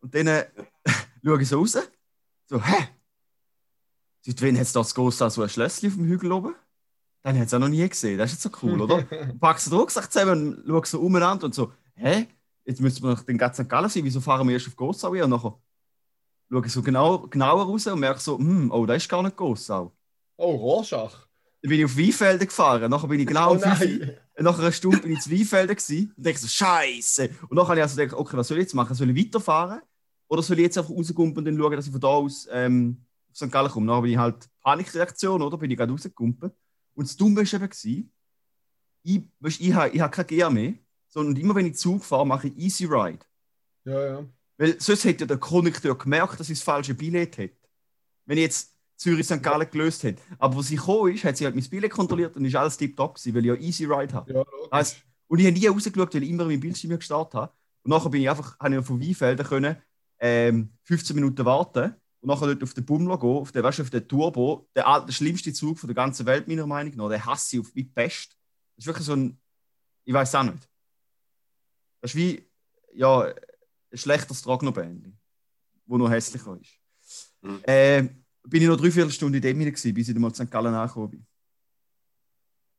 Und 0.00 0.12
dann 0.12 0.26
äh, 0.26 0.46
schaue 1.24 1.40
ich 1.40 1.48
so 1.48 1.60
raus, 1.60 1.78
so, 2.46 2.60
hä? 2.60 2.88
Seit 4.22 4.42
wann 4.42 4.56
hat 4.56 4.62
es 4.62 4.72
da 4.72 4.80
das 4.80 4.94
Großteil 4.94 5.30
so 5.30 5.42
ein 5.42 5.48
Schlösschen 5.48 5.88
auf 5.88 5.94
dem 5.94 6.06
Hügel 6.06 6.32
oben? 6.32 6.56
Den 7.24 7.38
hat 7.38 7.46
es 7.46 7.54
auch 7.54 7.58
noch 7.58 7.68
nie 7.68 7.88
gesehen. 7.88 8.18
Das 8.18 8.32
ist 8.32 8.44
jetzt 8.44 8.54
so 8.54 8.66
cool, 8.66 8.80
oder? 8.80 8.96
Und 8.96 9.08
packst 9.40 9.68
den 9.68 9.78
Rucksack 9.78 10.12
zusammen 10.12 10.56
und 10.56 10.66
schaust 10.66 10.90
so 10.90 11.00
umeinander 11.00 11.46
und 11.46 11.54
so, 11.54 11.72
hä? 11.94 12.26
Jetzt 12.64 12.80
müssen 12.80 13.02
wir 13.02 13.10
noch 13.10 13.22
den 13.22 13.38
ganzen 13.38 13.68
Gallen 13.68 13.88
sein, 13.88 14.04
wieso 14.04 14.20
fahren 14.20 14.46
wir 14.46 14.54
erst 14.54 14.68
auf 14.68 14.76
Gossau 14.76 15.14
hin? 15.14 15.24
Und 15.24 15.30
nachher 15.30 15.58
schaue 16.50 16.66
ich 16.66 16.72
so 16.72 16.82
genau, 16.82 17.18
genauer 17.28 17.64
raus 17.64 17.86
und 17.86 18.00
merke 18.00 18.20
so, 18.20 18.38
hm, 18.38 18.70
oh, 18.70 18.86
das 18.86 18.98
ist 18.98 19.08
gar 19.08 19.22
nicht 19.22 19.36
Gossau. 19.36 19.92
Oh, 20.36 20.54
Rorschach. 20.54 21.26
Dann 21.62 21.68
bin 21.68 21.78
ich 21.78 21.84
auf 21.84 21.96
Weinfelden 21.96 22.46
gefahren, 22.46 22.90
nachher 22.90 23.08
bin 23.08 23.20
ich 23.20 23.26
genau 23.26 23.52
Oh 23.52 24.42
nach 24.42 24.58
einer 24.58 24.72
Stunde 24.72 24.98
bin 24.98 25.12
ich 25.12 25.20
zu 25.20 25.30
Weinfelden 25.30 25.76
gewesen 25.76 26.12
und 26.16 26.26
denke 26.26 26.40
so, 26.40 26.48
Scheiße. 26.48 27.30
Und 27.48 27.56
dann 27.56 27.68
habe 27.68 27.76
ich 27.76 27.82
also 27.82 27.96
gedacht, 27.96 28.18
okay, 28.18 28.36
was 28.36 28.48
soll 28.48 28.58
ich 28.58 28.62
jetzt 28.62 28.74
machen? 28.74 28.94
Soll 28.94 29.10
ich 29.10 29.26
weiterfahren? 29.26 29.80
Oder 30.28 30.42
soll 30.42 30.58
ich 30.58 30.64
jetzt 30.64 30.78
einfach 30.78 30.90
rausgumpen 30.90 31.38
und 31.38 31.44
dann 31.44 31.56
schauen, 31.56 31.76
dass 31.76 31.86
ich 31.86 31.92
von 31.92 32.00
da 32.00 32.08
aus 32.08 32.48
ähm, 32.50 33.04
auf 33.30 33.36
St. 33.36 33.52
Gallen 33.52 33.70
komme? 33.70 33.86
Dann 33.86 34.02
bin 34.02 34.12
ich 34.12 34.18
halt 34.18 34.48
Panikreaktion, 34.62 35.42
oder? 35.42 35.58
Bin 35.58 35.70
ich 35.70 35.76
gerade 35.76 35.92
rausgegumpelt. 35.92 36.54
Und 36.94 37.08
das 37.08 37.16
Dumme 37.16 37.36
war 37.36 37.42
eben, 37.42 37.68
gewesen, 37.68 38.12
ich, 39.02 39.22
weißt, 39.40 39.60
ich 39.60 39.72
habe 39.72 39.90
ich 39.90 40.00
habe 40.00 40.10
kein 40.10 40.26
Gear 40.26 40.50
mehr, 40.50 40.74
sondern 41.08 41.36
immer 41.36 41.54
wenn 41.54 41.66
ich 41.66 41.76
Zug 41.76 42.04
fahre, 42.04 42.26
mache 42.26 42.48
ich 42.48 42.58
Easy 42.58 42.84
Ride. 42.84 43.24
Ja, 43.84 44.06
ja. 44.06 44.26
Weil 44.58 44.80
sonst 44.80 45.04
hätte 45.04 45.22
ja 45.22 45.26
der 45.26 45.38
Kondukteur 45.38 45.96
gemerkt, 45.96 46.38
dass 46.38 46.48
ich 46.48 46.58
das 46.58 46.64
falsche 46.64 46.94
Billett 46.94 47.36
hätte. 47.38 47.56
Wenn 48.26 48.38
ich 48.38 48.44
jetzt 48.44 48.76
Zürich-St. 48.96 49.42
Gallen 49.42 49.68
gelöst 49.68 50.04
hätte. 50.04 50.22
Aber 50.38 50.58
als 50.58 50.68
sie 50.68 50.76
gekommen 50.76 51.12
ist, 51.12 51.24
hat 51.24 51.36
sie 51.36 51.44
halt 51.44 51.56
mein 51.56 51.68
Billett 51.68 51.90
kontrolliert 51.90 52.36
und 52.36 52.44
ist 52.44 52.54
alles 52.54 52.76
tiptop 52.76 53.16
gewesen, 53.16 53.34
weil 53.34 53.44
ich 53.44 53.48
ja 53.48 53.54
Easy 53.56 53.84
Ride 53.84 54.14
habe. 54.14 54.32
ja. 54.32 54.44
Weißt, 54.70 55.02
und 55.26 55.38
ich 55.38 55.46
habe 55.46 55.58
nie 55.58 55.66
rausgeschaut, 55.66 56.14
weil 56.14 56.22
ich 56.22 56.30
immer 56.30 56.44
meinen 56.44 56.60
Bildschirm 56.60 56.96
gestartet 56.96 57.34
habe. 57.34 57.52
Und 57.82 57.90
nachher 57.90 58.10
bin 58.10 58.22
ich 58.22 58.30
einfach, 58.30 58.58
habe 58.60 58.76
ich 58.76 58.84
von 58.84 59.00
Weinfelden 59.00 59.46
können, 59.46 59.76
ähm, 60.20 60.70
15 60.84 61.16
Minuten 61.16 61.44
warten 61.44 61.96
und 62.22 62.28
nachher 62.28 62.46
dort 62.46 62.62
auf 62.62 62.72
den 62.72 62.84
Bummler 62.84 63.18
gehen, 63.18 63.28
auf 63.28 63.50
den, 63.50 63.64
weißt, 63.64 63.80
du, 63.80 63.82
auf 63.82 63.90
den 63.90 64.06
Turbo, 64.06 64.68
der, 64.76 65.00
der 65.00 65.12
schlimmste 65.12 65.52
Zug 65.52 65.78
von 65.78 65.88
der 65.88 65.96
ganzen 65.96 66.24
Welt, 66.24 66.46
meiner 66.46 66.66
Meinung 66.66 66.94
nach. 66.94 67.08
Den 67.08 67.24
hasse 67.24 67.56
ich 67.56 67.60
auf 67.60 67.74
wie 67.74 67.82
die 67.82 67.90
Pest. 67.90 68.36
Das 68.76 68.84
ist 68.84 68.86
wirklich 68.86 69.06
so 69.06 69.14
ein, 69.14 69.40
ich 70.04 70.14
weiß 70.14 70.34
auch 70.36 70.44
nicht. 70.44 70.68
Das 72.00 72.12
ist 72.12 72.16
wie, 72.16 72.48
ja, 72.94 73.22
ein 73.22 73.34
schlechtes 73.98 74.40
Tragnerbändchen, 74.42 75.18
wo 75.86 75.98
noch 75.98 76.10
hässlicher 76.10 76.56
ist. 76.60 76.78
Mhm. 77.40 77.60
Äh, 77.64 78.02
bin 78.44 78.62
ich 78.62 78.68
noch 78.68 78.76
drei 78.76 78.90
Viertelstunden 78.92 79.36
in 79.36 79.42
dem 79.42 79.58
hinein 79.58 79.74
gewesen, 79.74 79.94
bis 79.94 80.08
ich 80.08 80.14
dann 80.14 80.22
mal 80.22 80.32
zu 80.32 80.44
St. 80.44 80.50
Gallen 80.50 80.74
angekommen 80.74 81.10
bin. 81.10 81.26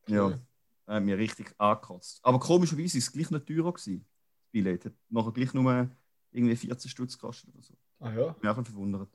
Ja. 0.08 0.40
Er 0.86 0.96
hat 0.96 1.04
mir 1.04 1.18
richtig 1.18 1.54
angekotzt. 1.58 2.20
Aber 2.24 2.40
komischerweise 2.40 2.96
war 2.96 3.00
es 3.00 3.12
gleich 3.12 3.30
nicht 3.30 3.46
teurer. 3.46 3.74
Gewesen, 3.74 4.06
das 4.06 4.52
Billett. 4.52 4.86
Hat 4.86 4.94
nachher 5.10 5.32
gleich 5.32 5.54
nur 5.54 5.90
irgendwie 6.32 6.56
14 6.56 6.90
Stutz 6.90 7.18
gekostet 7.18 7.54
oder 7.54 7.62
so. 7.62 7.74
Ah 8.00 8.12
ja. 8.12 8.32
Ich 8.32 8.38
bin 8.38 8.50
auch 8.50 8.56
verwundert. 8.56 9.10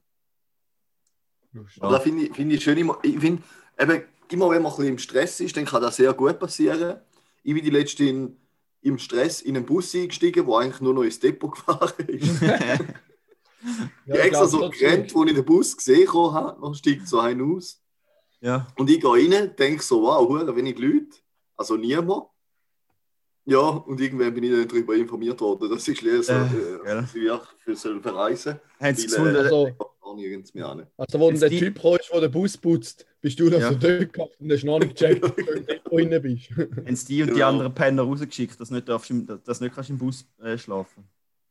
Lustig. 1.53 1.83
Aber 1.83 1.93
da 1.95 2.01
finde 2.01 2.25
ich, 2.27 2.35
finde 2.35 2.55
ich 2.57 2.63
schön, 2.63 2.79
immer, 2.79 2.99
ich 3.03 3.19
finde, 3.19 3.43
eben, 3.79 4.03
immer 4.31 4.51
wenn 4.51 4.63
man 4.63 4.71
ein 4.73 4.77
bisschen 4.77 4.93
im 4.93 4.99
Stress 4.99 5.41
ist, 5.41 5.57
dann 5.57 5.65
kann 5.65 5.83
das 5.83 5.97
sehr 5.97 6.13
gut 6.13 6.39
passieren. 6.39 7.01
Ich 7.43 7.55
bin 7.55 7.65
die 7.65 7.71
letzte 7.71 8.05
in, 8.05 8.37
im 8.83 8.99
Stress 8.99 9.41
in 9.43 9.57
einen 9.57 9.65
Bus 9.67 9.95
eingestiegen, 9.95 10.47
der 10.47 10.57
eigentlich 10.57 10.81
nur 10.81 10.95
noch 10.95 11.03
ins 11.03 11.19
Depot 11.19 11.53
gefahren 11.55 11.93
ist. 12.07 12.43
Ja, 12.43 12.55
ich 14.07 14.11
habe 14.13 14.21
extra 14.23 14.47
so 14.47 14.71
gerannt, 14.71 15.15
wo 15.15 15.25
ich 15.25 15.35
den 15.35 15.45
Bus 15.45 15.77
gesehen 15.77 16.13
habe, 16.13 16.61
dann 16.61 16.75
steigt 16.75 17.09
so 17.09 17.19
einer 17.21 17.45
aus. 17.45 17.83
ja. 18.41 18.67
Und 18.77 18.89
ich 18.91 19.01
gehe 19.01 19.11
rein, 19.11 19.55
denke 19.59 19.83
so, 19.83 20.03
wow, 20.03 20.29
hure 20.29 20.55
wenig 20.55 20.79
Leute, 20.79 21.17
also 21.57 21.77
niemand. 21.77 22.25
Ja, 23.45 23.61
und 23.61 23.99
irgendwann 24.01 24.35
bin 24.35 24.45
ich 24.45 24.51
dann 24.51 24.69
darüber 24.69 24.95
informiert 24.95 25.41
worden, 25.41 25.71
dass 25.71 25.89
ich 25.89 26.03
lese, 26.03 26.33
Äh, 26.35 26.49
gell. 26.55 26.81
äh, 26.85 26.95
dass 27.01 27.15
ich 27.15 27.31
für 27.65 27.75
soll 27.77 28.01
verreisen 28.03 28.61
Haben 28.79 28.95
sie 28.95 29.09
Viele- 29.09 29.17
gefunden, 29.17 29.37
Also, 29.37 29.77
gar 30.09 30.17
nirgends 30.17 30.55
mehr 30.55 30.69
an. 30.69 30.87
also 30.97 31.21
wo 31.21 31.31
der 31.31 31.49
die- 31.49 31.59
Typ 31.59 31.75
gekommen 31.77 31.99
ist, 32.01 32.11
der 32.13 32.21
den 32.21 32.31
Bus 32.31 32.57
putzt, 32.57 33.07
bist 33.21 33.39
du 33.41 33.51
noch 33.51 33.59
Ja. 33.61 33.69
so 33.73 33.79
dort 33.79 34.13
gehabt 34.13 34.41
und 34.41 34.53
hast 34.53 34.65
noch 34.65 34.79
nicht 34.79 34.97
gecheckt, 34.97 35.25
dass 35.25 35.35
du 35.35 35.43
im 35.53 35.67
Depot 35.67 35.93
drin 35.99 36.23
bist. 36.23 36.51
haben 36.87 36.97
sie 36.97 37.07
die 37.07 37.23
und 37.23 37.35
die 37.37 37.43
anderen 37.43 37.75
Penner 37.75 38.03
rausgeschickt, 38.03 38.59
dass 38.61 38.69
du 38.69 38.75
nicht, 38.75 38.89
darfst, 38.89 39.11
im- 39.11 39.27
dass 39.27 39.59
du 39.59 39.65
nicht 39.65 39.75
kannst 39.75 39.91
im 39.91 39.99
Bus 39.99 40.27
äh, 40.43 40.57
schlafen 40.59 41.05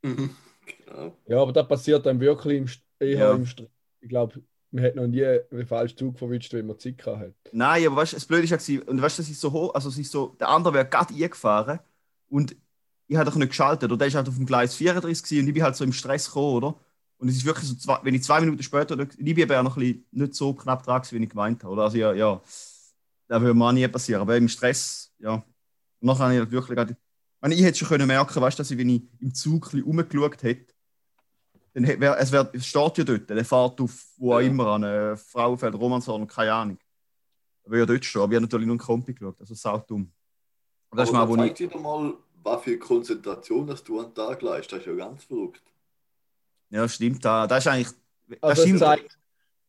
Mhm. 0.04 0.30
Genau. 0.86 1.16
Ja, 1.28 1.42
aber 1.42 1.52
das 1.54 1.68
passiert 1.68 2.06
dann 2.06 2.20
wirklich 2.20 2.58
im, 2.58 2.66
St- 2.66 2.82
Ja. 3.00 3.32
im 3.34 3.46
Stress. 3.46 3.68
Ich 4.02 4.10
glaube, 4.10 4.42
man 4.72 4.84
hat 4.84 4.96
noch 4.96 5.08
nie 5.08 5.26
einen 5.26 5.66
falschen 5.66 5.98
Zug 5.98 6.18
verwünscht, 6.20 6.54
wenn 6.54 6.68
man 6.68 6.78
Zeit 6.78 6.98
gehabt 6.98 7.20
hat. 7.20 7.34
Nein, 7.52 7.88
aber 7.88 7.96
weißt, 7.98 8.12
du, 8.14 8.18
das 8.18 8.26
Blöde 8.26 8.50
war, 8.50 8.60
ja, 8.60 8.82
und 8.86 9.02
weißt, 9.02 9.18
du, 9.18 9.22
das 9.24 9.30
ist 9.30 9.40
so 9.42 9.52
hoch, 9.52 9.74
also 9.74 9.90
ist 9.90 10.12
so, 10.12 10.36
der 10.40 10.50
andere 10.50 10.74
wäre 10.74 10.86
gerade 10.86 11.14
eingefahren 11.14 11.80
und 12.30 12.56
ich 13.08 13.16
habe 13.16 13.30
doch 13.30 13.38
nicht 13.38 13.48
geschaltet, 13.50 13.86
oder 13.90 13.98
der 13.98 14.08
ist 14.08 14.16
halt 14.16 14.28
auf 14.28 14.36
dem 14.36 14.46
Gleis 14.46 14.76
34 14.76 15.24
gewesen, 15.24 15.42
und 15.44 15.48
ich 15.48 15.54
bin 15.54 15.64
halt 15.64 15.76
so 15.78 15.84
im 15.86 15.94
Stress 15.94 16.28
gekommen, 16.28 16.56
oder? 16.64 16.76
Und 17.20 17.30
es 17.30 17.38
ist 17.38 17.46
wirklich 17.46 17.68
so, 17.68 17.76
zwei, 17.76 18.00
wenn 18.04 18.14
ich 18.14 18.24
zwei 18.24 18.40
Minuten 18.42 18.62
später, 18.62 18.98
ich 19.18 19.36
wäre 19.36 19.64
noch 19.64 19.76
ein 19.76 19.80
bisschen 19.82 20.06
nicht 20.12 20.36
so 20.36 20.54
knapp 20.54 20.84
dran 20.84 21.02
wie 21.10 21.24
ich 21.24 21.30
gemeint 21.30 21.64
habe, 21.64 21.74
oder? 21.74 21.84
Also 21.84 21.98
ja, 21.98 22.14
ja, 22.14 22.40
das 23.28 23.42
würde 23.42 23.54
mir 23.56 23.66
auch 23.66 23.72
nie 23.72 23.88
passieren, 23.88 24.22
aber 24.22 24.38
im 24.38 24.48
Stress, 24.48 25.12
ja. 25.20 25.34
Und 25.34 25.44
nachher 26.02 26.26
habe 26.26 26.34
ich 26.36 26.40
halt 26.40 26.52
wirklich 26.52 26.76
gerade, 26.76 26.96
ich, 27.48 27.60
ich 27.60 27.66
hätte 27.66 27.78
schon 27.80 27.88
können 27.88 28.08
merken, 28.08 28.40
weißt 28.42 28.60
du, 28.60 28.62
dass 28.62 28.70
ich, 28.72 28.78
wenn 28.78 28.90
ich 28.90 29.02
im 29.20 29.34
Zug 29.34 29.68
ein 29.68 29.72
bisschen 29.72 29.84
rumgeschaut 29.84 30.44
hätte, 30.44 30.74
dann 31.74 31.84
hätte- 31.86 32.00
wär, 32.02 32.18
es, 32.20 32.32
wär, 32.32 32.52
steht 32.60 32.98
ja 33.00 33.04
dort, 33.04 33.30
der 33.30 33.46
fährt 33.46 33.82
auf 33.82 34.06
wo 34.18 34.34
auch 34.34 34.40
Ja. 34.40 34.48
immer, 34.48 34.68
an 34.68 34.84
äh, 34.84 35.16
Frauenfeld, 35.18 35.74
Romanshorn, 35.76 36.28
keine 36.28 36.54
Ahnung. 36.54 36.78
Aber 37.66 37.78
ja, 37.80 37.86
dort 37.86 38.06
stehen. 38.06 38.22
Aber 38.22 38.32
ich 38.32 38.36
habe 38.36 38.46
natürlich 38.46 38.66
nur 38.68 38.74
einen 38.74 38.80
Kompi 38.80 39.14
geschaut, 39.14 39.40
also 39.42 39.54
sau 39.56 39.78
dumm. 39.80 40.12
Aber 40.90 41.02
das 41.02 41.10
ist 41.10 41.14
mal, 41.14 41.22
Aber 41.24 41.32
wo 41.32 41.36
das 41.36 41.46
ich. 41.48 41.52
zeigt 41.56 41.72
wieder 41.72 41.80
mal, 41.82 42.14
was 42.44 42.64
für 42.64 42.78
Konzentration 42.78 43.68
dass 43.68 43.84
du 43.84 44.00
an 44.00 44.06
den 44.08 44.16
Tag 44.16 44.42
leistest. 44.42 44.72
Das 44.74 44.80
ist 44.80 44.86
ja 44.86 44.94
ganz 44.96 45.24
verrückt. 45.26 45.62
Ja, 46.70 46.88
stimmt. 46.88 47.24
Da, 47.24 47.48
das 47.48 47.66
ist 47.66 47.68
eigentlich. 47.68 47.88
Das 48.28 48.38
Also 48.42 48.62
es 48.62 48.68
stimmt. 48.68 48.80
zeigt 48.80 49.18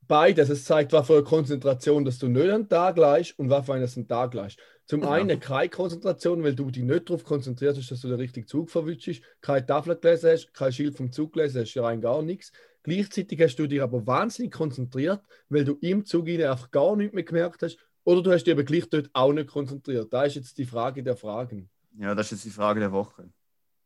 beides. 0.06 0.48
Es 0.48 0.64
zeigt, 0.64 0.92
was 0.92 1.06
für 1.06 1.14
eine 1.14 1.22
Konzentration, 1.24 2.04
dass 2.04 2.18
du 2.18 2.28
nicht 2.28 2.50
an 2.50 2.68
Tag 2.68 2.96
leist 2.96 3.38
und 3.38 3.50
was 3.50 3.66
für 3.66 3.74
einen 3.74 3.84
an 3.84 3.90
den 3.94 4.08
Tag 4.08 4.34
leist. 4.34 4.58
Zum 4.86 5.02
Ja. 5.02 5.10
einen 5.12 5.38
keine 5.38 5.68
Konzentration, 5.68 6.42
weil 6.42 6.54
du 6.54 6.70
dich 6.70 6.82
nicht 6.82 7.08
darauf 7.08 7.22
konzentriert 7.22 7.76
hast, 7.76 7.90
dass 7.90 8.00
du 8.00 8.08
den 8.08 8.18
richtigen 8.18 8.46
Zug 8.46 8.70
verwünschst, 8.70 9.22
keine 9.42 9.66
Tafel 9.66 9.96
gelesen 9.96 10.30
hast, 10.30 10.54
kein 10.54 10.72
Schild 10.72 10.96
vom 10.96 11.12
Zug 11.12 11.34
gelesen 11.34 11.60
hast, 11.60 11.76
rein 11.76 12.00
gar 12.00 12.22
nichts. 12.22 12.52
Gleichzeitig 12.82 13.38
hast 13.42 13.56
du 13.56 13.66
dich 13.66 13.82
aber 13.82 14.06
wahnsinnig 14.06 14.50
konzentriert, 14.50 15.20
weil 15.50 15.64
du 15.64 15.76
im 15.82 16.06
Zug 16.06 16.26
einfach 16.28 16.70
gar 16.70 16.96
nichts 16.96 17.14
mehr 17.14 17.24
gemerkt 17.24 17.62
hast 17.62 17.76
oder 18.04 18.22
du 18.22 18.32
hast 18.32 18.44
dich 18.44 18.54
aber 18.54 18.64
gleich 18.64 18.88
dort 18.88 19.10
auch 19.12 19.32
nicht 19.34 19.48
konzentriert. 19.50 20.10
Da 20.10 20.22
ist 20.24 20.36
jetzt 20.36 20.56
die 20.56 20.64
Frage 20.64 21.02
der 21.02 21.16
Fragen. 21.16 21.68
Ja, 21.98 22.14
das 22.14 22.26
ist 22.26 22.38
jetzt 22.38 22.44
die 22.46 22.50
Frage 22.58 22.80
der 22.80 22.92
Woche. 22.92 23.28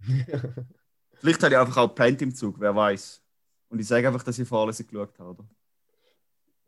Vielleicht 1.23 1.41
habe 1.45 1.55
ich 1.55 1.61
einfach 1.61 1.77
auch 1.77 1.89
gepennt 1.89 2.21
im 2.21 2.35
Zug, 2.35 2.57
wer 2.59 2.75
weiß. 2.75 3.23
Und 3.69 3.79
ich 3.79 3.87
sage 3.87 4.09
einfach, 4.09 4.25
dass 4.25 4.37
ich 4.41 4.49
Vorlesung 4.49 4.89
geschaut 4.89 5.17
habe. 5.21 5.45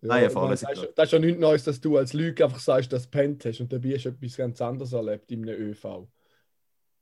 Ja, 0.01 0.09
Nein, 0.09 0.31
meine, 0.33 0.47
alles 0.47 0.61
das, 0.61 0.79
ist, 0.79 0.93
das 0.95 1.05
ist 1.07 1.13
ja 1.13 1.19
nichts 1.19 1.41
Neues, 1.41 1.65
dass 1.65 1.81
du 1.81 1.97
als 1.97 2.13
Lüge 2.13 2.45
einfach 2.45 2.61
sagst, 2.61 2.93
dass 2.93 3.03
du 3.05 3.11
pennt 3.11 3.45
hast 3.45 3.59
und 3.61 3.73
dabei 3.73 3.95
hast 3.95 4.05
du 4.05 4.11
etwas 4.11 4.37
ganz 4.37 4.61
anderes 4.61 4.93
erlebt 4.93 5.33
in 5.33 5.43
einem 5.49 5.61
ÖV. 5.61 6.07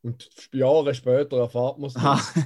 Und 0.01 0.31
Jahre 0.53 0.95
später 0.95 1.39
erfahrt 1.41 1.79
man 1.79 1.91
es. 1.91 1.95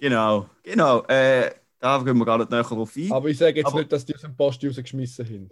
Genau, 0.00 0.46
genau. 0.62 1.02
Äh, 1.04 1.52
da 1.78 2.02
gehen 2.02 2.18
wir 2.18 2.24
gar 2.26 2.36
nicht 2.38 2.50
näher 2.50 2.62
drauf 2.62 2.94
ein. 2.96 3.12
Aber 3.12 3.28
ich 3.28 3.38
sage 3.38 3.56
jetzt 3.60 3.66
Aber- 3.66 3.78
nicht, 3.78 3.92
dass 3.92 4.04
die 4.04 4.14
aus 4.14 4.20
dem 4.22 4.36
Post 4.36 4.62
rausgeschmissen 4.64 5.24
haben. 5.24 5.48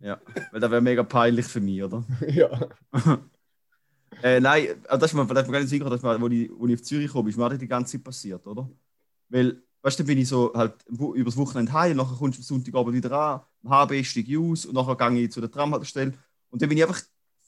Ja, 0.00 0.20
weil 0.52 0.60
das 0.60 0.70
wäre 0.70 0.82
mega 0.82 1.02
peinlich 1.02 1.46
für 1.46 1.60
mich, 1.60 1.82
oder? 1.82 2.04
ja. 2.28 2.50
Äh, 4.22 4.40
nein, 4.40 4.66
äh, 4.66 4.98
das 4.98 5.10
ist 5.10 5.14
mir 5.14 5.26
vielleicht 5.26 5.50
gar 5.50 5.58
nicht 5.60 5.68
sicher, 5.68 5.88
dass 5.90 6.02
man, 6.02 6.20
wo, 6.20 6.28
ich, 6.28 6.50
wo 6.56 6.66
ich 6.66 6.74
auf 6.74 6.82
Zürich 6.82 7.10
komme, 7.10 7.28
ist 7.30 7.36
mir 7.36 7.48
das 7.48 7.58
die 7.58 7.68
ganze 7.68 7.92
Zeit 7.92 8.04
passiert, 8.04 8.46
oder? 8.46 8.68
Weil, 9.28 9.62
weißt 9.82 9.98
du, 9.98 10.04
bin 10.04 10.18
ich 10.18 10.28
so 10.28 10.52
halt 10.54 10.74
übers 11.14 11.36
Wochenende 11.36 11.72
heim, 11.72 11.96
nachher 11.96 12.16
kommst 12.16 12.38
du 12.38 12.40
am 12.40 12.44
Sonntagabend 12.44 12.94
wieder 12.94 13.12
an, 13.12 13.40
HB 13.70 14.04
steige 14.04 14.38
aus 14.38 14.64
und 14.66 14.74
nachher 14.74 14.96
gehe 15.10 15.24
ich 15.24 15.32
zu 15.32 15.40
der 15.40 15.50
Tramhaltestelle. 15.50 16.12
Und 16.50 16.62
dann 16.62 16.68
bin 16.68 16.78
ich 16.78 16.84
einfach 16.84 17.00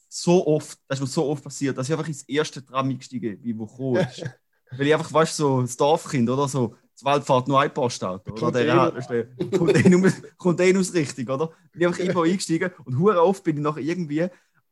so 0.07 0.45
oft, 0.47 0.77
das 0.87 0.97
ist 0.99 1.01
mir 1.01 1.07
so 1.07 1.25
oft 1.27 1.43
passiert, 1.43 1.77
dass 1.77 1.87
ich 1.87 1.93
einfach 1.93 2.07
ins 2.07 2.23
erste 2.23 2.65
Tram 2.65 2.89
eingestiegen 2.89 3.39
bin, 3.41 3.57
wo 3.59 3.65
gekommen 3.65 4.07
ist. 4.07 4.23
Weil 4.77 4.87
ich 4.87 4.93
einfach, 4.93 5.11
weißt 5.11 5.39
du, 5.39 5.43
so 5.43 5.61
das 5.61 5.77
Dorfkind 5.77 6.29
oder 6.29 6.47
so, 6.47 6.75
das 6.93 7.03
Wald 7.03 7.23
fährt 7.23 7.47
nur 7.47 7.59
ein 7.59 7.73
Postauto. 7.73 8.31
Oder? 8.33 8.39
Kommt 8.39 8.55
Der 8.55 8.67
eh 8.67 8.71
Haltestelle. 8.71 9.29
kommt 9.57 9.75
eh 9.85 9.89
nur- 9.89 10.11
kommt 10.37 10.59
eh 10.59 10.73
nur 10.73 10.81
aus 10.81 10.93
Richtung, 10.93 11.27
oder? 11.29 11.47
Bin 11.71 11.81
ich 11.81 11.87
einfach 11.87 11.99
immer 12.03 12.23
eingestiegen 12.23 12.69
und 12.85 12.99
hure 12.99 13.21
oft 13.23 13.43
bin 13.43 13.57
ich 13.57 13.63
nachher 13.63 13.81
irgendwie, 13.81 14.27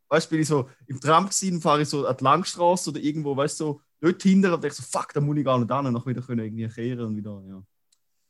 weißt 0.09 0.27
du, 0.27 0.29
bin 0.31 0.41
ich 0.41 0.47
so 0.47 0.69
im 0.87 0.99
Tram 0.99 1.25
gewesen, 1.25 1.61
fahre 1.61 1.81
ich 1.81 1.89
so 1.89 2.05
an 2.05 2.15
die 2.17 2.23
Langstrasse 2.23 2.89
oder 2.89 2.99
irgendwo, 2.99 3.35
weißt 3.35 3.59
du, 3.59 3.65
so 3.65 3.81
dort 3.99 4.21
hinter 4.21 4.53
und 4.53 4.63
denke 4.63 4.75
so, 4.75 4.83
fuck, 4.83 5.13
da 5.13 5.21
muss 5.21 5.37
ich 5.37 5.45
gar 5.45 5.59
nicht 5.59 5.71
an 5.71 5.87
und 5.87 5.93
noch 5.93 6.05
wieder 6.05 6.21
können 6.21 6.45
irgendwie 6.45 6.67
kehren 6.67 7.05
und 7.05 7.15
wieder, 7.15 7.41
ja. 7.47 7.63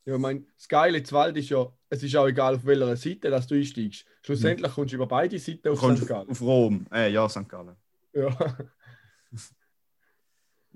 Ja, 0.05 0.15
ich 0.15 0.22
meine, 0.22 0.46
das 0.55 0.69
Geile 0.69 1.00
in 1.00 1.12
Wald 1.12 1.36
ist 1.36 1.50
ja, 1.50 1.67
es 1.89 2.01
ist 2.01 2.15
auch 2.15 2.27
egal, 2.27 2.55
auf 2.55 2.65
welcher 2.65 2.96
Seite 2.96 3.29
dass 3.29 3.46
du 3.46 3.55
einsteigst. 3.55 4.05
Schlussendlich 4.22 4.72
kommst 4.72 4.93
du 4.93 4.96
über 4.96 5.05
beide 5.05 5.38
Seiten 5.38 5.67
auf 5.67 5.79
St. 5.79 6.07
Gallen. 6.07 6.29
auf 6.29 6.41
Rom, 6.41 6.86
äh, 6.93 7.12
ja, 7.12 7.27
St. 7.27 7.50
Gallen. 7.50 7.75
Ja, 8.13 8.29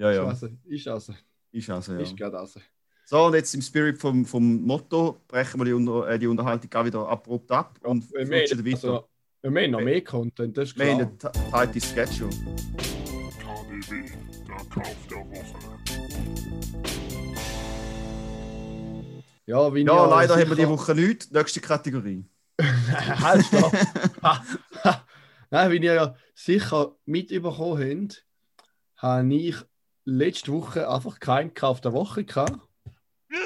Ja, 0.02 0.12
ja, 0.12 0.26
also, 0.26 0.50
ist 0.66 0.88
also, 0.88 1.14
ist 1.52 1.70
also, 1.70 1.94
ja. 1.94 2.00
ist 2.00 2.18
gerade 2.18 2.40
also. 2.40 2.60
So, 3.06 3.26
und 3.26 3.36
jetzt 3.36 3.54
im 3.54 3.62
Spirit 3.62 4.00
vom, 4.00 4.26
vom 4.26 4.62
Motto 4.64 5.22
brechen 5.28 5.60
wir 5.60 5.66
die, 5.66 5.74
Unter 5.74 6.08
äh, 6.10 6.18
die 6.18 6.26
Unterhaltung 6.26 6.74
auch 6.74 6.86
wieder 6.86 7.08
abrupt 7.08 7.52
ab 7.52 7.78
und 7.84 8.04
flutschen 8.06 8.58
haben, 8.58 8.66
weiter. 8.66 8.88
also, 8.88 9.10
wir 9.44 9.64
haben 9.64 9.72
noch 9.72 9.82
mehr 9.82 10.04
Content, 10.04 10.56
das 10.58 10.70
ist 10.70 10.78
wir 10.80 10.86
klar. 10.86 11.00
haben 11.00 11.54
einen 11.54 11.72
tighten 11.74 11.82
Schedule. 11.82 12.30
KDW, 13.40 14.12
der 14.48 14.56
Kauf 14.70 14.96
der 15.10 15.18
Woche. 15.18 15.60
Ja, 19.48 19.74
wie 19.74 19.82
Ja, 19.84 20.06
leider 20.06 20.34
haben 20.36 20.40
wir 20.42 20.46
sicher- 20.46 20.56
die 20.56 20.68
Woche 20.70 20.96
nichts. 20.96 21.32
Nächste 21.32 21.60
Kategorie. 21.60 22.26
halt, 22.62 23.46
stopp. 23.46 23.74
Nein, 25.50 25.72
wie 25.72 25.78
ihr 25.78 25.94
ja 25.96 26.16
sicher 26.36 26.96
mitbekommen 27.06 28.08
habt, 28.10 28.26
habe 28.98 29.34
ich 29.34 29.56
letzte 30.06 30.52
Woche 30.54 30.88
einfach 30.90 31.20
keinen 31.20 31.54
Kauf 31.54 31.82
der 31.82 31.94
Woche 31.94 32.24
gehabt. 32.24 32.54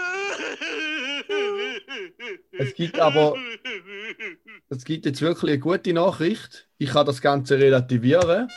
Es 2.58 2.74
gibt 2.74 2.98
aber- 3.00 3.36
Es 4.68 4.84
gibt 4.84 5.06
jetzt 5.06 5.22
wirklich 5.22 5.52
eine 5.52 5.60
gute 5.60 5.94
Nachricht. 5.94 6.68
Ich 6.80 6.90
kann 6.90 7.06
das 7.06 7.22
Ganze 7.22 7.60
relativieren. 7.60 8.48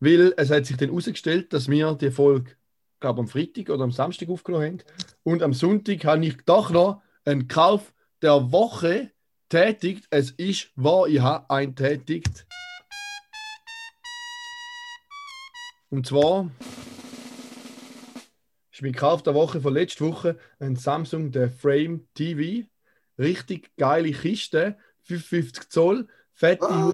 Weil 0.00 0.32
es 0.36 0.50
hat 0.50 0.64
sich 0.64 0.78
dann 0.78 0.88
herausgestellt, 0.88 1.52
dass 1.52 1.68
wir 1.68 1.92
die 1.94 2.10
Folge, 2.10 2.52
glaube 3.00 3.20
am 3.20 3.28
Freitag 3.28 3.68
oder 3.68 3.84
am 3.84 3.92
Samstag 3.92 4.30
aufgenommen 4.30 4.64
haben. 4.64 4.82
Und 5.24 5.42
am 5.42 5.52
Sonntag 5.52 6.04
habe 6.06 6.24
ich 6.24 6.38
doch 6.46 6.70
noch 6.70 7.02
einen 7.26 7.48
Kauf 7.48 7.92
der 8.22 8.50
Woche 8.50 9.10
tätigt. 9.50 10.06
Es 10.08 10.30
ist 10.30 10.70
wahr, 10.74 11.06
ich 11.06 11.20
habe 11.20 11.50
einen 11.50 11.76
tätigt. 11.76 12.46
Und 15.90 16.06
zwar 16.06 16.50
ist 18.78 18.82
mein 18.82 18.94
Kauf 18.94 19.22
der 19.24 19.34
Woche 19.34 19.60
von 19.60 19.74
letzter 19.74 20.06
Woche 20.06 20.36
ein 20.60 20.76
Samsung 20.76 21.30
der 21.32 21.50
Frame 21.50 22.06
TV. 22.14 22.66
Richtig 23.18 23.72
geile 23.76 24.12
Kiste, 24.12 24.76
55 25.02 25.68
Zoll, 25.68 26.06
fette? 26.32 26.92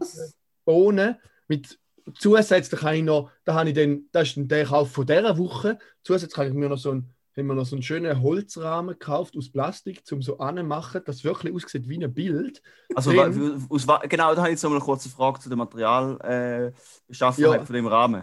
Bohnen 0.64 1.16
mit 1.46 1.78
zusätzlich 2.18 2.82
habe 2.82 2.96
ich 2.96 3.02
noch, 3.02 3.30
da 3.44 3.54
habe 3.54 3.68
ich 3.68 3.74
dann, 3.74 4.04
das 4.12 4.28
ist 4.36 4.50
der 4.50 4.64
Kauf 4.64 4.90
von 4.92 5.06
dieser 5.06 5.36
Woche. 5.36 5.78
Zusätzlich 6.02 6.36
habe 6.38 6.48
ich 6.48 6.54
mir 6.54 6.68
noch 6.70 6.78
so 6.78 6.90
einen, 6.92 7.10
haben 7.36 7.46
wir 7.48 7.54
noch 7.54 7.66
so 7.66 7.76
einen 7.76 7.82
schönen 7.82 8.22
Holzrahmen 8.22 8.92
gekauft 8.98 9.36
aus 9.36 9.50
Plastik, 9.50 10.06
zum 10.06 10.22
so 10.22 10.38
anmachen, 10.38 11.02
das 11.04 11.24
wirklich 11.24 11.52
aussieht 11.54 11.86
wie 11.88 12.02
ein 12.02 12.14
Bild. 12.14 12.62
Also, 12.94 13.14
wa- 13.14 13.30
aus, 13.68 13.86
genau, 14.08 14.34
da 14.34 14.38
habe 14.42 14.48
ich 14.48 14.52
jetzt 14.52 14.62
noch 14.62 14.70
mal 14.70 14.76
eine 14.76 14.84
kurze 14.84 15.08
Frage 15.10 15.40
zu 15.40 15.48
der 15.50 15.58
Materialbeschaffenheit 15.58 17.54
äh, 17.54 17.56
Ja. 17.58 17.64
von 17.64 17.74
dem 17.74 17.86
Rahmen. 17.86 18.22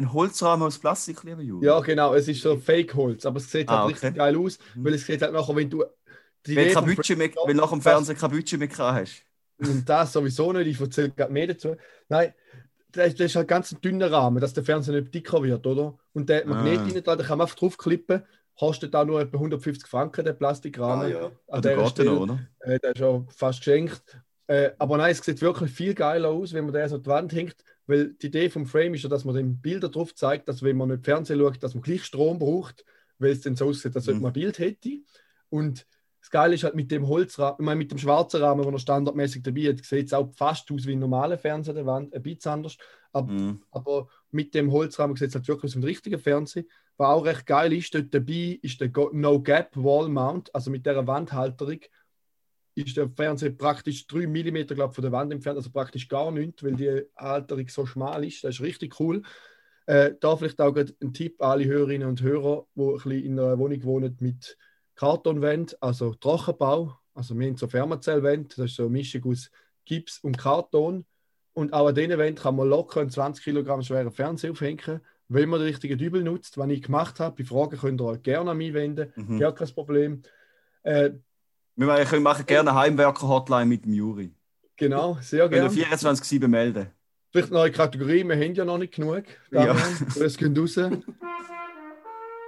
Ein 0.00 0.12
Holzrahmen 0.14 0.66
aus 0.66 0.78
Plastik, 0.78 1.22
lieber 1.24 1.42
Juri? 1.42 1.66
Ja, 1.66 1.78
genau, 1.80 2.14
es 2.14 2.26
ist 2.26 2.40
so 2.40 2.56
Fake-Holz, 2.56 3.26
aber 3.26 3.36
es 3.36 3.50
sieht 3.50 3.68
Ah, 3.68 3.82
halt 3.82 3.84
okay. 3.96 4.06
richtig 4.06 4.14
geil 4.16 4.36
aus, 4.38 4.58
Mhm. 4.74 4.84
weil 4.84 4.94
es 4.94 5.04
sieht 5.06 5.20
halt 5.20 5.32
nachher, 5.34 5.54
wenn 5.56 5.68
du 5.68 5.84
die 6.46 6.56
Weil, 6.56 6.64
Idee 6.64 6.72
kein 6.74 6.84
vom 6.84 6.94
Budget 6.94 7.18
mehr, 7.18 7.28
Frame- 7.30 7.48
weil 7.48 7.54
nach 7.54 7.70
dem 7.70 7.82
Fernsehen 7.82 8.16
kein 8.16 8.30
Budget 8.30 8.58
mehr 8.58 8.68
hast. 8.94 9.22
Und 9.58 9.86
das 9.86 10.12
sowieso 10.14 10.52
nicht, 10.54 10.68
ich 10.68 10.80
erzähle 10.80 11.10
gerade 11.10 11.30
mehr 11.30 11.48
dazu. 11.48 11.76
Nein, 12.08 12.32
das 12.92 13.12
ist, 13.12 13.36
halt 13.36 13.46
ganz 13.46 13.72
ein 13.72 13.80
dünner 13.82 14.10
Rahmen, 14.10 14.40
dass 14.40 14.54
der 14.54 14.64
Fernseher 14.64 15.00
nicht 15.02 15.14
dicker 15.14 15.42
wird, 15.42 15.66
oder? 15.66 15.98
Und 16.14 16.30
der 16.30 16.46
Magnet 16.46 16.78
Ah. 16.78 16.82
rein, 16.84 17.02
da 17.04 17.16
kann 17.16 17.36
man 17.36 17.42
einfach 17.46 17.56
draufklippen, 17.58 18.22
kostet 18.58 18.96
auch 18.96 19.04
nur 19.04 19.20
etwa 19.20 19.38
150 19.38 19.86
Franken, 19.86 20.24
der 20.24 20.32
Plastikrahmen. 20.32 21.06
Ah, 21.06 21.08
ja. 21.08 21.30
An 21.48 21.60
dieser 21.60 21.74
geht 21.74 21.84
der 21.84 21.88
Stelle. 21.90 22.10
noch, 22.12 22.20
oder? 22.22 22.38
Äh, 22.60 22.78
der 22.80 22.92
ist 22.92 22.98
schon 22.98 23.28
fast 23.28 23.58
geschenkt. 23.60 24.02
Äh, 24.46 24.70
aber 24.78 24.96
nein, 24.96 25.12
es 25.12 25.18
sieht 25.18 25.42
wirklich 25.42 25.70
viel 25.70 25.92
geiler 25.94 26.30
aus, 26.30 26.54
wenn 26.54 26.64
man 26.64 26.72
den 26.72 26.88
so 26.88 26.96
an 26.96 27.02
die 27.02 27.08
Wand 27.10 27.32
hängt, 27.34 27.56
weil 27.90 28.14
die 28.14 28.28
Idee 28.28 28.50
vom 28.50 28.66
Frame 28.66 28.94
ist 28.94 29.02
ja, 29.02 29.08
dass 29.10 29.24
man 29.24 29.34
den 29.34 29.60
Bilder 29.60 29.88
drauf 29.88 30.14
zeigt, 30.14 30.48
dass 30.48 30.62
wenn 30.62 30.76
man 30.76 30.88
nicht 30.90 31.04
Fernsehen 31.04 31.38
schaut, 31.40 31.62
dass 31.62 31.74
man 31.74 31.82
gleich 31.82 32.04
Strom 32.04 32.38
braucht, 32.38 32.84
weil 33.18 33.32
es 33.32 33.42
dann 33.42 33.56
so 33.56 33.66
aussieht, 33.68 33.94
als 33.96 34.08
ob 34.08 34.16
Mhm. 34.16 34.22
man 34.22 34.30
ein 34.30 34.34
Bild 34.34 34.58
hätte. 34.58 34.90
Und 35.50 35.86
das 36.20 36.30
Geile 36.30 36.54
ist 36.54 36.64
halt 36.64 36.74
mit 36.74 36.90
dem 36.90 37.08
Holzrahmen, 37.08 37.56
ich 37.60 37.64
meine, 37.64 37.78
mit 37.78 37.90
dem 37.90 37.98
schwarzen 37.98 38.42
Rahmen, 38.42 38.62
den 38.62 38.72
er 38.74 38.78
standardmäßig 38.78 39.42
dabei 39.42 39.68
hat, 39.70 39.84
sieht 39.84 40.06
es 40.06 40.12
auch 40.12 40.32
fast 40.34 40.70
aus 40.70 40.86
wie 40.86 40.92
ein 40.92 40.98
normaler 40.98 41.38
Fernseher 41.38 41.74
der 41.74 41.86
Wand, 41.86 42.14
ein 42.14 42.22
bisschen 42.22 42.52
anders. 42.52 42.76
Aber, 43.12 43.32
Mhm. 43.32 43.62
aber 43.70 44.08
mit 44.30 44.54
dem 44.54 44.70
Holzrahmen 44.70 45.16
sieht 45.16 45.30
es 45.30 45.34
halt 45.34 45.48
wirklich 45.48 45.70
aus 45.70 45.76
wie 45.76 45.80
ein 45.80 45.84
richtiger 45.84 46.18
Fernseher. 46.18 46.64
Was 46.98 47.08
auch 47.08 47.24
recht 47.24 47.46
geil 47.46 47.72
ist, 47.72 47.94
dort 47.94 48.12
dabei 48.14 48.58
ist 48.62 48.80
der 48.80 48.90
No-Gap 49.12 49.76
Wall 49.76 50.08
Mount, 50.08 50.54
also 50.54 50.70
mit 50.70 50.84
dieser 50.84 51.06
Wandhalterung 51.06 51.80
ist 52.86 52.96
der 52.96 53.08
Fernseher 53.10 53.50
praktisch 53.50 54.06
3 54.06 54.26
mm 54.26 54.66
glaub, 54.74 54.94
von 54.94 55.02
der 55.02 55.12
Wand 55.12 55.32
entfernt, 55.32 55.56
also 55.58 55.70
praktisch 55.70 56.08
gar 56.08 56.30
nichts, 56.30 56.62
weil 56.62 56.74
die 56.74 57.02
Halterung 57.16 57.68
so 57.68 57.86
schmal 57.86 58.24
ist. 58.24 58.44
Das 58.44 58.56
ist 58.56 58.60
richtig 58.62 58.98
cool. 59.00 59.22
Äh, 59.86 60.14
da 60.20 60.36
vielleicht 60.36 60.60
auch 60.60 60.76
ein 60.76 61.12
Tipp 61.12 61.40
an 61.42 61.50
alle 61.52 61.64
Hörerinnen 61.64 62.08
und 62.08 62.22
Hörer, 62.22 62.66
die 62.74 62.80
ein 62.82 62.92
bisschen 62.94 63.24
in 63.24 63.38
einer 63.38 63.58
Wohnung 63.58 63.82
wohnen 63.84 64.16
mit 64.20 64.56
Kartonwand, 64.94 65.82
also 65.82 66.14
Trockenbau. 66.14 66.96
Also 67.14 67.38
wir 67.38 67.48
haben 67.48 67.56
so 67.56 67.66
Fermazellwände, 67.66 68.48
das 68.56 68.66
ist 68.66 68.76
so 68.76 68.84
eine 68.84 68.92
Mischung 68.92 69.24
aus 69.30 69.50
Gips 69.84 70.18
und 70.18 70.38
Karton. 70.38 71.04
Und 71.52 71.72
auch 71.72 71.88
an 71.88 71.94
diesen 71.94 72.16
Wänden 72.18 72.40
kann 72.40 72.54
man 72.56 72.68
locker 72.68 73.00
einen 73.00 73.10
20 73.10 73.42
Kilogramm 73.42 73.82
schweren 73.82 74.12
Fernseher 74.12 74.52
aufhängen, 74.52 75.00
wenn 75.28 75.48
man 75.48 75.60
den 75.60 75.68
richtigen 75.68 75.98
Dübel 75.98 76.22
nutzt. 76.22 76.56
Was 76.58 76.68
ich 76.70 76.82
gemacht 76.82 77.18
habe, 77.18 77.36
bei 77.36 77.44
Fragen 77.44 77.76
könnt 77.78 78.00
ihr 78.00 78.04
euch 78.04 78.22
gerne 78.22 78.52
an 78.52 78.56
mich 78.58 78.72
wenden, 78.72 79.12
Mhm. 79.16 79.38
gar 79.38 79.54
kein 79.54 79.68
Problem. 79.68 80.22
Äh, 80.82 81.10
Wir 81.80 82.20
machen- 82.20 82.44
gerne 82.44 82.70
eine 82.72 82.78
Heimwerker-Hotline 82.78 83.64
mit 83.64 83.86
dem 83.86 83.94
Juri. 83.94 84.34
genau, 84.76 85.16
sehr 85.22 85.48
gerne. 85.48 85.70
24-7 85.70 86.46
melden. 86.46 86.88
Vielleicht 87.32 87.50
neue 87.50 87.70
Kategorie, 87.70 88.22
wir 88.22 88.34
haben 88.36 88.54
ja 88.54 88.66
noch 88.66 88.76
nicht 88.76 88.92
genug. 88.94 89.22
Ja. 89.50 89.64
Damian, 89.66 90.06
Das 90.18 90.36
geht 90.36 90.58
raus. 90.58 90.78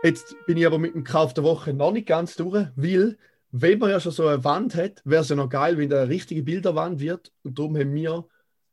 Jetzt 0.02 0.36
bin 0.46 0.58
ich 0.58 0.66
aber 0.66 0.78
mit 0.78 0.94
dem 0.94 1.02
Kauf 1.04 1.32
der 1.32 1.44
Woche 1.44 1.72
noch 1.72 1.92
nicht 1.92 2.08
ganz 2.08 2.34
durch, 2.34 2.66
weil, 2.76 3.16
wenn 3.52 3.78
man 3.78 3.88
ja 3.90 4.00
schon 4.00 4.12
so 4.12 4.26
eine 4.26 4.44
Wand 4.44 4.74
hat, 4.74 5.00
wäre 5.04 5.22
es 5.22 5.28
ja 5.30 5.36
noch 5.36 5.48
geil, 5.48 5.78
wenn 5.78 5.88
da 5.88 6.02
eine 6.02 6.10
richtige 6.10 6.42
Bilderwand 6.42 7.00
wird. 7.00 7.32
Und 7.42 7.58
darum 7.58 7.74
haben 7.78 7.94
wir, 7.94 8.26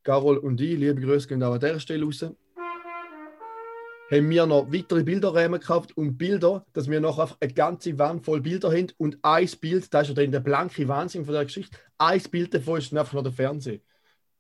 Carol 0.04 0.38
und 0.40 0.60
ich, 0.60 0.78
liebe 0.78 1.00
Grüße 1.00 1.28
gehen 1.30 1.42
auch 1.44 1.54
an 1.54 1.60
dieser 1.62 1.80
Stelle 1.80 2.04
raus, 2.04 2.26
haben 4.12 4.30
wir 4.30 4.46
noch 4.46 4.72
weitere 4.72 5.04
Bilderräume 5.04 5.60
gekauft 5.60 5.96
und 5.98 6.18
Bilder, 6.18 6.66
dass 6.74 6.90
wir 6.90 7.00
noch 7.00 7.38
eine 7.40 7.54
ganze 7.54 7.98
Wand 8.00 8.26
voll 8.26 8.42
Bilder 8.42 8.72
haben 8.72 8.88
und 8.98 9.18
ein 9.22 9.50
Bild, 9.62 9.94
das 9.94 10.10
ist 10.10 10.18
ja 10.18 10.24
dann 10.24 10.32
der 10.32 10.40
blanke 10.40 10.88
Wahnsinn 10.88 11.26
von 11.26 11.34
der 11.34 11.46
Geschichte, 11.46 11.78
ein 11.98 12.22
Bild 12.32 12.54
davon 12.54 12.80
ist 12.80 12.92
dann 12.92 13.00
einfach 13.00 13.14
noch 13.14 13.24
der 13.24 13.32
Fernseher. 13.34 13.80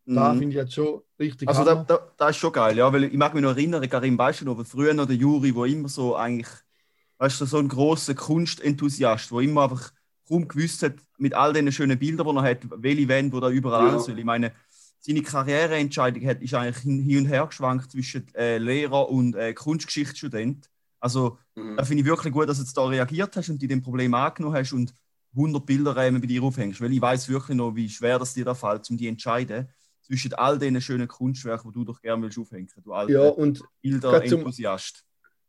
Da 0.05 0.33
Mhm. 0.33 0.39
finde 0.39 0.55
ich 0.55 0.61
jetzt 0.63 0.73
schon 0.73 1.01
richtig 1.19 1.47
Also 1.47 1.63
da, 1.63 1.75
da, 1.83 1.99
das 2.17 2.31
ist 2.31 2.37
schon 2.37 2.51
geil, 2.51 2.77
ja, 2.77 2.91
weil 2.91 3.03
ich 3.05 3.13
mag 3.13 3.33
mich 3.33 3.43
noch 3.43 3.51
erinnern, 3.51 3.87
Karim, 3.87 4.17
weißt 4.17 4.41
du 4.41 4.45
noch, 4.45 4.65
früher 4.65 4.93
noch 4.93 5.05
der 5.05 5.15
Juri, 5.15 5.53
wo 5.53 5.65
immer 5.65 5.87
so 5.87 6.15
eigentlich, 6.15 6.47
weißt 7.19 7.41
du, 7.41 7.45
so 7.45 7.57
ein 7.59 7.67
großer 7.67 8.15
Kunstenthusiast, 8.15 9.31
wo 9.31 9.39
immer 9.39 9.63
einfach 9.63 9.91
kaum 10.27 10.47
gewusst 10.47 10.83
hat, 10.83 10.95
mit 11.17 11.33
all 11.33 11.53
den 11.53 11.71
schönen 11.71 11.99
Bildern, 11.99 12.27
die 12.27 12.35
er 12.37 12.43
hat, 12.43 12.59
welche 12.71 13.07
Wände, 13.07 13.35
wo 13.35 13.39
da 13.39 13.49
überall 13.49 13.93
ja. 13.93 13.99
soll. 13.99 14.17
Ich 14.17 14.25
meine, 14.25 14.53
seine 14.99 15.21
Karriereentscheidung 15.21 16.25
hat, 16.25 16.41
ist 16.41 16.53
eigentlich 16.53 16.77
hin, 16.83 17.17
und 17.19 17.25
her 17.27 17.45
geschwankt 17.47 17.91
zwischen 17.91 18.27
äh, 18.35 18.57
Lehrer 18.57 19.09
und 19.09 19.35
äh, 19.35 19.53
Kunstgeschichtsstudent. 19.53 20.69
Also 20.99 21.37
Mhm. 21.55 21.77
da 21.77 21.83
finde 21.85 22.01
ich 22.01 22.07
wirklich 22.07 22.33
gut, 22.33 22.47
dass 22.49 22.57
du 22.57 22.63
jetzt 22.63 22.75
da 22.77 22.85
reagiert 22.85 23.35
hast 23.35 23.49
und 23.49 23.61
die 23.61 23.67
dem 23.67 23.81
Problem 23.81 24.13
angenommen 24.13 24.55
hast 24.55 24.73
und 24.73 24.93
100 25.33 25.65
Bilderräume 25.65 26.19
bei 26.19 26.27
dir 26.27 26.43
aufhängst, 26.43 26.81
weil 26.81 26.91
ich 26.91 27.01
weiß 27.01 27.29
wirklich 27.29 27.55
noch, 27.55 27.75
wie 27.75 27.87
schwer 27.89 28.17
das 28.19 28.33
dir 28.33 28.45
da 28.45 28.53
fällt, 28.55 28.89
um 28.89 28.97
die 28.97 29.07
entscheiden 29.07 29.69
zwischen 30.01 30.33
all 30.33 30.57
den 30.57 30.81
schönen 30.81 31.07
Kunstwerken, 31.07 31.71
die 31.71 31.75
du 31.79 31.85
doch 31.85 32.01
gerne 32.01 32.23
willst 32.23 32.37
aufhängen. 32.39 32.67
Du 32.83 32.93
alter 32.93 33.13
Ja, 33.13 33.29
und 33.29 33.63
Bilder-Enthusiast. 33.81 35.05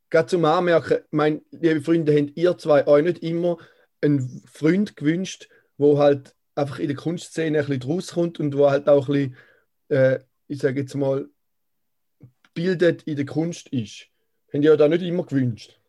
gerade 0.09 0.27
zum 0.27 0.45
Anmerken, 0.45 0.99
meine 1.11 1.41
liebe 1.51 1.81
Freunde, 1.81 2.15
habt 2.15 2.37
ihr 2.37 2.57
zwei 2.57 2.85
euch 2.87 3.03
nicht 3.03 3.23
immer 3.23 3.57
einen 4.01 4.43
Freund 4.45 4.95
gewünscht, 4.95 5.49
wo 5.77 5.97
halt 5.97 6.35
einfach 6.61 6.79
in 6.79 6.87
der 6.87 6.95
Kunstszene 6.97 7.59
ein 7.59 7.65
bisschen 7.67 7.83
rauskommt 7.91 8.39
und 8.39 8.55
wo 8.57 8.69
halt 8.69 8.87
auch 8.87 9.07
ein 9.09 9.13
bisschen 9.13 9.37
äh, 9.89 10.19
ich 10.47 10.59
sage 10.59 10.81
jetzt 10.81 10.95
mal, 10.95 11.29
bildet 12.53 13.03
in 13.03 13.15
der 13.15 13.25
Kunst 13.25 13.69
ist. 13.69 14.07
Haben 14.53 14.61
die 14.61 14.67
ja 14.67 14.75
da 14.75 14.87
nicht 14.87 15.01
immer 15.01 15.23
gewünscht. 15.23 15.79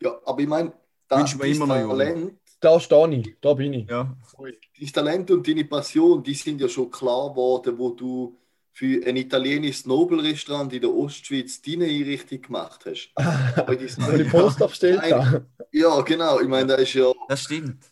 Ja, 0.00 0.18
aber 0.24 0.40
ich 0.40 0.46
meine, 0.48 0.72
da, 1.08 1.22
dein 1.22 1.40
immer 1.52 1.66
noch. 1.66 1.88
Talent, 1.88 2.32
Da 2.60 2.78
stehe 2.80 3.14
ich, 3.18 3.36
da 3.40 3.54
bin 3.54 3.72
ich. 3.72 3.88
Ja. 3.88 4.14
dein 4.78 4.92
Talent 4.92 5.30
und 5.30 5.46
deine 5.48 5.64
Passion, 5.64 6.22
die 6.22 6.34
sind 6.34 6.60
ja 6.60 6.68
schon 6.68 6.90
klar 6.90 7.30
geworden, 7.30 7.78
wo 7.78 7.90
du 7.90 8.38
für 8.72 9.06
ein 9.06 9.16
italienisches 9.16 9.86
Nobelrestaurant 9.86 10.72
in 10.72 10.80
der 10.80 10.92
Ostschweiz 10.92 11.62
deine 11.62 11.84
Einrichtung 11.86 12.42
gemacht 12.42 12.84
hast. 12.86 13.10
Aber 13.56 13.76
die- 13.76 14.24
Post 14.24 14.60
habe. 14.60 15.46
Ja, 15.72 16.00
genau. 16.02 16.40
Ich 16.40 16.48
meine, 16.48 16.66
da 16.66 16.74
ist 16.74 16.92
ja, 16.94 17.10
Das 17.28 17.42
stimmt. 17.42 17.84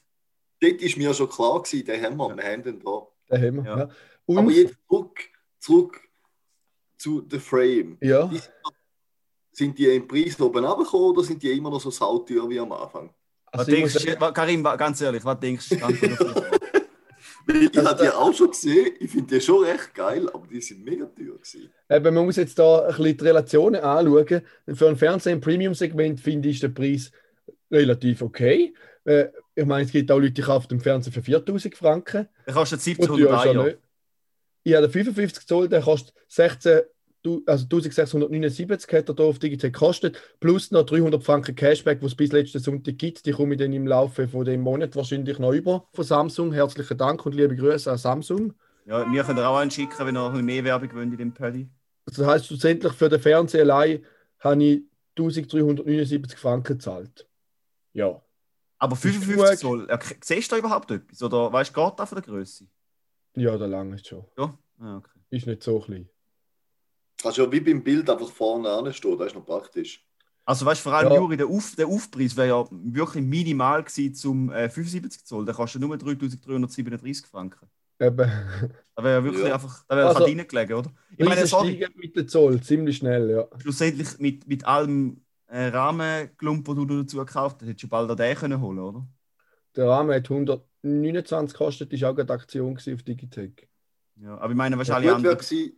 Dort 0.63 0.81
ist 0.81 0.97
mir 0.97 1.13
schon 1.13 1.29
klar 1.29 1.63
gewesen, 1.63 1.85
den 1.85 2.03
haben 2.03 2.17
wir, 2.17 2.37
wir 2.37 2.45
haben 2.45 2.63
den 2.63 2.79
da. 2.81 3.07
Da 3.29 3.37
haben 3.37 3.57
wir. 3.57 3.65
Ja. 3.65 3.79
Ja. 3.79 3.83
Aber 3.85 4.39
Und, 4.41 4.51
jetzt 4.51 4.77
zurück, 4.89 5.21
zurück 5.59 6.01
zu 6.97 7.27
The 7.31 7.39
Frame. 7.39 7.99
ja, 8.01 8.27
Die, 8.27 8.41
sind 9.53 9.79
die 9.79 9.87
im 9.87 10.07
Preis 10.09 10.41
oben 10.41 10.65
runtergekommen 10.65 11.11
oder 11.11 11.25
sind 11.25 11.43
die 11.43 11.51
immer 11.51 11.71
noch 11.71 11.81
so 11.81 11.91
sauteuer 11.91 12.49
wie 12.49 12.59
am 12.61 12.73
Anfang? 12.73 13.11
Was 13.53 13.61
also 13.61 13.73
ich 13.73 13.79
denkst 13.79 13.95
sagen, 14.19 14.35
Karim, 14.35 14.63
ganz 14.63 15.01
ehrlich, 15.01 15.25
was 15.25 15.41
denkst 15.41 15.69
du? 15.69 15.77
Ich 17.49 17.77
habe 17.77 18.01
die 18.01 18.09
auch 18.09 18.33
schon 18.33 18.51
gesehen, 18.51 18.93
ich 19.01 19.11
finde 19.11 19.35
die 19.35 19.41
schon 19.41 19.65
recht 19.65 19.93
geil, 19.95 20.29
aber 20.33 20.47
die 20.47 20.61
sind 20.61 20.85
mega 20.85 21.07
teuer 21.07 21.35
gewesen. 21.35 21.73
eben, 21.91 22.15
man 22.15 22.25
muss 22.25 22.37
jetzt 22.37 22.57
da 22.57 22.83
ein 22.83 22.95
bisschen 22.95 23.17
die 23.17 23.25
Relationen 23.25 23.81
anschauen. 23.81 24.43
Für 24.75 24.89
ein 24.89 24.97
Fernsehen 24.97 25.35
im 25.35 25.41
Premium-Segment 25.41 26.21
finde 26.21 26.49
ich 26.49 26.61
den 26.61 26.73
Preis 26.73 27.11
relativ 27.69 28.23
okay. 28.23 28.73
Äh, 29.05 29.27
ich 29.55 29.67
meine, 29.67 29.85
es 29.85 29.93
gibt 29.93 30.11
auch 30.11 30.19
Leute, 30.19 30.33
die 30.33 30.43
kaufen 30.43 30.69
den 30.69 30.81
Fernseher 30.81 31.13
für 31.13 31.23
4000 31.23 31.77
Franken. 31.77 32.29
Der 32.47 32.55
kostet 32.55 32.79
Und 32.81 32.87
1700 32.87 33.31
ja, 33.31 33.43
schon 33.43 33.57
Euro. 33.59 33.67
nicht. 33.69 33.79
Ich 34.65 34.75
habe 34.75 34.87
den 34.87 34.93
55 34.93 35.47
Zoll, 35.47 35.69
der 35.69 35.83
kostet 35.83 36.15
16, 36.29 36.83
du- 37.23 37.43
also 37.47 37.65
1679 37.65 38.93
hat 38.93 39.09
er 39.09 39.15
hier 39.17 39.25
auf 39.25 39.39
Digitec 39.39 39.73
gekostet, 39.73 40.21
plus 40.41 40.71
noch 40.71 40.85
300 40.85 41.23
Franken 41.23 41.55
Cashback, 41.55 42.01
was 42.01 42.13
es 42.13 42.17
bis 42.17 42.33
letzten 42.33 42.61
Sonntag 42.61 42.97
gibt. 42.99 43.27
Die 43.27 43.33
komme 43.33 43.55
ich 43.55 43.61
dann 43.61 43.73
im 43.73 43.87
Laufe 43.87 44.29
von 44.29 44.45
dem 44.45 44.61
Monat 44.61 44.95
wahrscheinlich 44.97 45.39
noch 45.39 45.53
über 45.53 45.89
von 45.93 46.05
Samsung. 46.05 46.53
Herzlichen 46.53 46.97
Dank 46.97 47.27
und 47.27 47.35
liebe 47.35 47.57
Grüße 47.57 47.91
an 47.91 47.99
Samsung. 47.99 48.55
Ja, 48.87 49.11
wir 49.13 49.23
können 49.25 49.39
auch 49.41 49.57
einen 49.59 49.71
schicken, 49.71 49.99
wenn 49.99 50.17
ihr 50.17 50.31
noch 50.31 50.33
mehr 50.43 50.65
Werbung 50.65 50.93
wollt 50.95 51.13
in 51.13 51.17
dem 51.19 51.35
Paddy. 51.35 51.69
Also 52.07 52.23
das 52.23 52.31
heisst, 52.33 52.47
schlussendlich 52.47 52.93
für 52.95 53.09
den 53.09 53.21
Fernseher 53.21 53.63
allein 53.63 54.05
habe 54.41 54.65
ich 54.65 54.83
1379 55.17 56.39
Franken 56.39 56.79
gezahlt. 56.79 57.29
Ja. 57.93 58.21
Aber 58.83 58.97
gut. 58.97 59.13
55 59.13 59.59
Zoll, 59.61 59.87
ja, 59.89 59.99
siehst 60.23 60.51
du 60.51 60.57
da 60.57 60.59
überhaupt 60.59 60.91
etwas? 60.91 61.23
Oder 61.23 61.53
weißt 61.53 61.75
du, 61.77 61.85
geht 61.85 61.99
das 62.01 62.09
von 62.09 62.17
der 62.17 62.25
Größe? 62.25 62.67
Ja, 63.37 63.57
da 63.57 63.67
lange 63.67 63.95
ist 63.95 64.09
schon. 64.09 64.25
Ja? 64.37 64.59
Ah, 64.81 64.97
okay. 64.97 65.21
Ist 65.31 65.47
nicht 65.47 65.63
so 65.63 65.79
klein. 65.79 66.09
Kannst 67.23 67.39
ja 67.39 67.51
wie 67.53 67.61
beim 67.61 67.85
Bild 67.85 68.11
einfach 68.11 68.29
vorne 68.31 68.69
anstehen, 68.69 69.17
das 69.17 69.29
ist 69.29 69.35
noch 69.37 69.47
praktisch. 69.47 70.05
Also 70.45 70.67
weißt 70.67 70.81
du, 70.81 70.91
vor 70.91 70.95
allem 70.99 71.13
Ja. 71.13 71.19
Juri, 71.19 71.37
der, 71.37 71.47
Auf, 71.47 71.77
der 71.77 71.87
Aufpreis 71.87 72.37
wäre 72.37 72.49
ja 72.49 72.67
wirklich 72.73 73.23
minimal 73.25 73.85
gewesen 73.85 74.15
zum 74.15 74.51
äh, 74.51 74.69
75 74.69 75.25
Zoll. 75.25 75.45
Der 75.45 75.55
kostet 75.55 75.81
nur 75.81 75.97
3337 75.97 77.27
Franken. 77.27 77.69
Eben. 78.01 78.29
Da 78.97 79.05
wäre 79.05 79.19
ja 79.21 79.25
wirklich 79.25 79.47
Ja. 79.47 79.55
einfach, 79.55 79.85
da 79.87 79.95
wäre 79.97 80.09
Also, 80.09 80.25
also, 80.25 80.37
reingelegen, 80.37 80.75
oder? 80.77 80.93
Ich 81.17 81.25
meine, 81.25 81.47
sorry, 81.47 81.87
mit 81.95 82.17
dem 82.17 82.27
Zoll 82.27 82.61
ziemlich 82.61 82.97
schnell, 82.97 83.31
ja. 83.31 83.49
schlussendlich 83.61 84.19
mit, 84.19 84.49
mit 84.49 84.67
allem 84.67 85.22
äh, 85.53 85.67
Rahmenklump, 85.69 86.65
den 86.67 86.87
du 86.89 87.03
dazu 87.03 87.19
gekauft 87.19 87.57
hast, 87.61 87.69
hättest 87.69 87.85
du 87.85 87.89
bald 87.89 88.11
auch 88.11 88.17
den 88.17 88.35
können 88.37 88.61
holen, 88.61 88.79
oder? 88.79 89.07
Der 89.77 89.87
Rahmen 89.89 90.15
hat 90.15 90.29
129 90.31 91.53
gekostet, 91.59 91.93
ist 91.93 92.05
auch 92.05 92.17
eine 92.17 92.31
Aktion 92.31 92.77
auf 92.77 93.03
Digitec. 93.03 93.69
Ja, 94.17 94.37
aber 94.39 94.51
ich 94.51 94.57
meine, 94.57 94.75
Ja, 94.75 94.79
wahrscheinlich 94.79 95.11
gut 95.13 95.23
wäre 95.23 95.33
andere. 95.33 95.37
gewesen, 95.45 95.73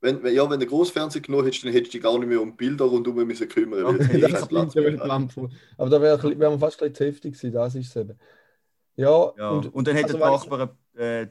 wenn, 0.00 0.22
wenn, 0.22 0.34
ja, 0.34 0.50
wenn 0.50 0.60
du 0.60 0.66
Großfernseher 0.66 1.22
genommen 1.22 1.44
hättest, 1.44 1.64
dann 1.64 1.72
hättest 1.72 1.94
du 1.94 1.98
dich 1.98 2.02
gar 2.02 2.18
nicht 2.18 2.28
mehr 2.28 2.40
um 2.42 2.56
Bilder 2.56 2.84
rundherum 2.86 3.26
müssen 3.26 3.48
kümmern 3.48 3.80
Ja, 3.80 3.92
das 4.28 4.30
Das 4.32 4.48
Platz 4.48 4.74
ja. 4.74 4.82
Lampen. 4.82 5.52
Aber 5.78 5.90
da 5.90 6.00
wäre 6.00 6.22
wär 6.38 6.50
man 6.50 6.58
fast 6.58 6.78
gleich 6.78 6.94
zu 6.94 7.04
heftig 7.04 7.34
gewesen, 7.34 7.52
das 7.52 7.74
ist 7.74 7.88
es 7.88 7.96
eben. 7.96 8.18
Ja, 8.96 9.32
Ja. 9.36 9.50
Und, 9.50 9.86
dann 9.88 9.94
hätten 9.96 10.16
also, 10.16 10.18
die 10.18 10.22
wenn- 10.24 10.30
Nachbarn 10.32 10.70
äh, 10.94 11.26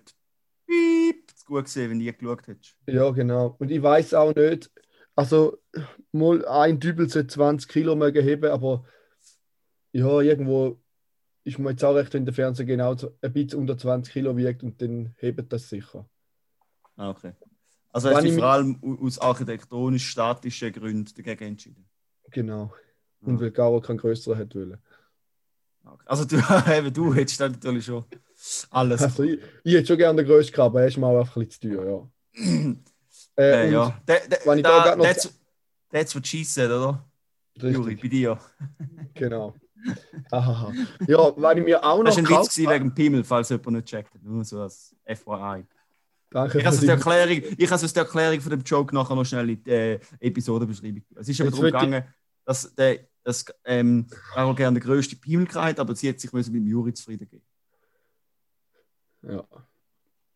Piep 0.65 1.29
zu 1.35 1.45
gut 1.45 1.65
gesehen, 1.65 1.91
wenn 1.91 1.99
du 1.99 2.05
die 2.05 2.17
geschaut 2.17 2.47
hättest. 2.47 2.77
Ja, 2.87 3.09
genau. 3.11 3.55
Und 3.59 3.69
ich 3.71 3.81
weiß 3.81 4.13
auch 4.13 4.33
nicht, 4.33 4.71
also 5.21 5.57
mal 6.11 6.45
ein 6.45 6.79
Dübel 6.79 7.09
sollte 7.09 7.27
20 7.27 7.69
Kilo 7.69 7.95
mögen 7.95 8.23
heben, 8.23 8.51
aber 8.51 8.85
ja, 9.93 10.19
irgendwo 10.21 10.79
ist 11.43 11.57
mir 11.59 11.71
jetzt 11.71 11.83
auch 11.83 11.95
recht, 11.95 12.13
wenn 12.13 12.25
der 12.25 12.33
Fernseher 12.33 12.65
genau 12.65 12.95
so 12.95 13.17
ein 13.21 13.33
bisschen 13.33 13.59
unter 13.59 13.77
20 13.77 14.13
Kilo 14.13 14.35
wiegt 14.37 14.63
und 14.63 14.81
dann 14.81 15.13
hebt 15.17 15.51
das 15.51 15.69
sicher. 15.69 16.07
Ah, 16.95 17.09
okay. 17.09 17.33
Also 17.89 18.09
hast 18.09 18.23
du 18.25 18.31
vor 18.33 18.43
allem 18.45 18.79
au- 18.83 19.05
aus 19.05 19.19
architektonisch-statischen 19.19 20.71
Gründen 20.71 21.11
dagegen 21.15 21.43
entschieden. 21.45 21.89
Genau. 22.31 22.73
Und 23.21 23.35
Ja. 23.35 23.41
weil 23.41 23.51
Garo 23.51 23.81
keinen 23.81 23.97
größeren 23.97 24.37
hätte 24.37 24.59
wollen. 24.59 24.77
Okay. 25.83 26.03
Also 26.05 26.25
du, 26.25 26.35
eben, 26.77 26.93
du 26.93 27.13
hättest 27.13 27.39
dann 27.41 27.51
natürlich 27.53 27.85
schon 27.85 28.05
alles. 28.69 29.01
Also 29.01 29.23
ich, 29.23 29.39
ich 29.63 29.73
hätte 29.73 29.87
schon 29.87 29.97
gerne 29.97 30.21
den 30.23 30.27
größten 30.31 30.53
gehabt, 30.55 30.69
aber 30.71 30.81
er 30.81 30.87
ist 30.87 30.97
mir 30.97 31.07
auch 31.07 31.19
einfach 31.19 31.35
ein 31.37 31.47
bisschen 31.47 31.71
zu 31.71 31.77
teuer, 31.77 32.09
ja. 32.35 32.75
äh, 33.41 33.65
und 33.67 33.73
ja. 33.73 34.01
Der, 34.07 34.27
der, 34.27 34.39
wenn 34.45 34.57
ich 34.59 34.63
da 34.63 34.83
da, 34.85 34.95
noch- 34.95 35.03
that's, 35.05 35.39
that's 35.91 36.15
what 36.15 36.25
she 36.27 36.43
said, 36.43 36.69
oder? 36.71 37.03
Juri, 37.55 37.95
bei 37.95 38.07
dir. 38.07 38.39
genau. 39.13 39.53
Ja, 40.31 41.33
wenn 41.35 41.57
ich 41.57 41.63
mir 41.65 41.83
auch 41.83 41.97
noch 41.97 42.05
Das 42.05 42.17
war 42.17 42.23
ein 42.23 42.29
Witz 42.29 42.55
gewesen 42.55 42.69
wegen 42.69 42.89
dem 42.89 42.93
Pimmel, 42.95 43.23
falls 43.23 43.49
jemand 43.49 43.71
nicht 43.71 43.87
checkt. 43.87 44.23
Nur 44.23 44.43
so 44.45 44.61
als 44.61 44.95
FYI. 45.05 45.65
Danke 46.29 46.59
Ich 46.59 46.65
habe 46.65 46.75
es 46.75 46.79
die 46.81 46.85
die- 46.85 46.91
Erklärung, 46.91 47.43
ich 47.57 47.71
es 47.71 47.93
die 47.93 47.99
Erklärung 47.99 48.39
von 48.41 48.51
dem 48.51 48.61
Joke 48.61 48.93
nachher 48.93 49.15
noch 49.15 49.25
schnell 49.25 49.49
in 49.49 49.63
die 49.63 49.69
äh, 49.71 49.99
Episodenbeschreibung. 50.19 51.01
Es 51.15 51.27
ist 51.27 51.41
aber 51.41 51.49
Jetzt 51.49 51.57
darum 51.57 51.65
gegangen, 51.65 52.03
dass 52.45 52.73
der 52.75 52.99
dass, 53.23 53.45
ähm, 53.65 54.07
Carol 54.33 54.55
gerne 54.55 54.79
den 54.79 54.83
grössten 54.83 55.19
Pimmel 55.19 55.47
hatte, 55.53 55.81
aber 55.81 55.95
sie 55.95 56.09
hat 56.09 56.19
sich 56.19 56.31
müssen 56.31 56.53
mit 56.53 56.61
dem 56.61 56.67
Juri 56.67 56.93
zufrieden 56.93 57.27
geben. 57.27 57.43
Ja. 59.23 59.43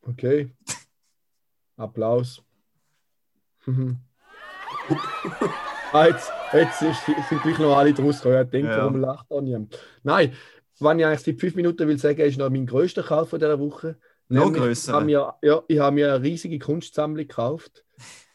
Okay. 0.02 0.52
Applaus. 1.78 2.42
Mhm. 3.66 3.98
ah, 5.92 6.08
jetzt, 6.08 6.32
jetzt 6.54 6.82
ist, 6.82 7.06
sind 7.30 7.42
gleich 7.42 7.58
noch 7.60 7.76
alle 7.76 7.94
draus 7.94 8.22
gekommen. 8.22 8.44
Ich 8.46 8.50
denke, 8.52 8.70
Ja. 8.72 8.78
warum 8.78 8.98
lacht 9.00 9.26
da 9.30 9.42
niemand? 9.42 9.80
Nein, 10.04 10.34
wenn 10.80 11.00
ich 11.00 11.06
eigentlich 11.06 11.20
seit 11.22 11.40
fünf 11.40 11.56
Minuten 11.56 11.88
will 11.88 11.98
sagen, 11.98 12.22
ist 12.22 12.38
noch 12.38 12.50
mein 12.50 12.66
größter 12.66 13.04
Kauf 13.04 13.30
von 13.30 13.40
dieser 13.40 13.60
Woche. 13.60 13.98
Noch 14.28 14.52
grösser? 14.52 14.92
Ich 14.92 14.96
habe 14.96 15.06
mir, 15.06 15.34
ja, 15.42 15.64
ich 15.68 15.80
habe 15.80 15.96
mir 15.96 16.14
eine 16.16 16.24
riesige 16.24 16.60
Kunstsammlung 16.60 17.28
gekauft. 17.28 17.84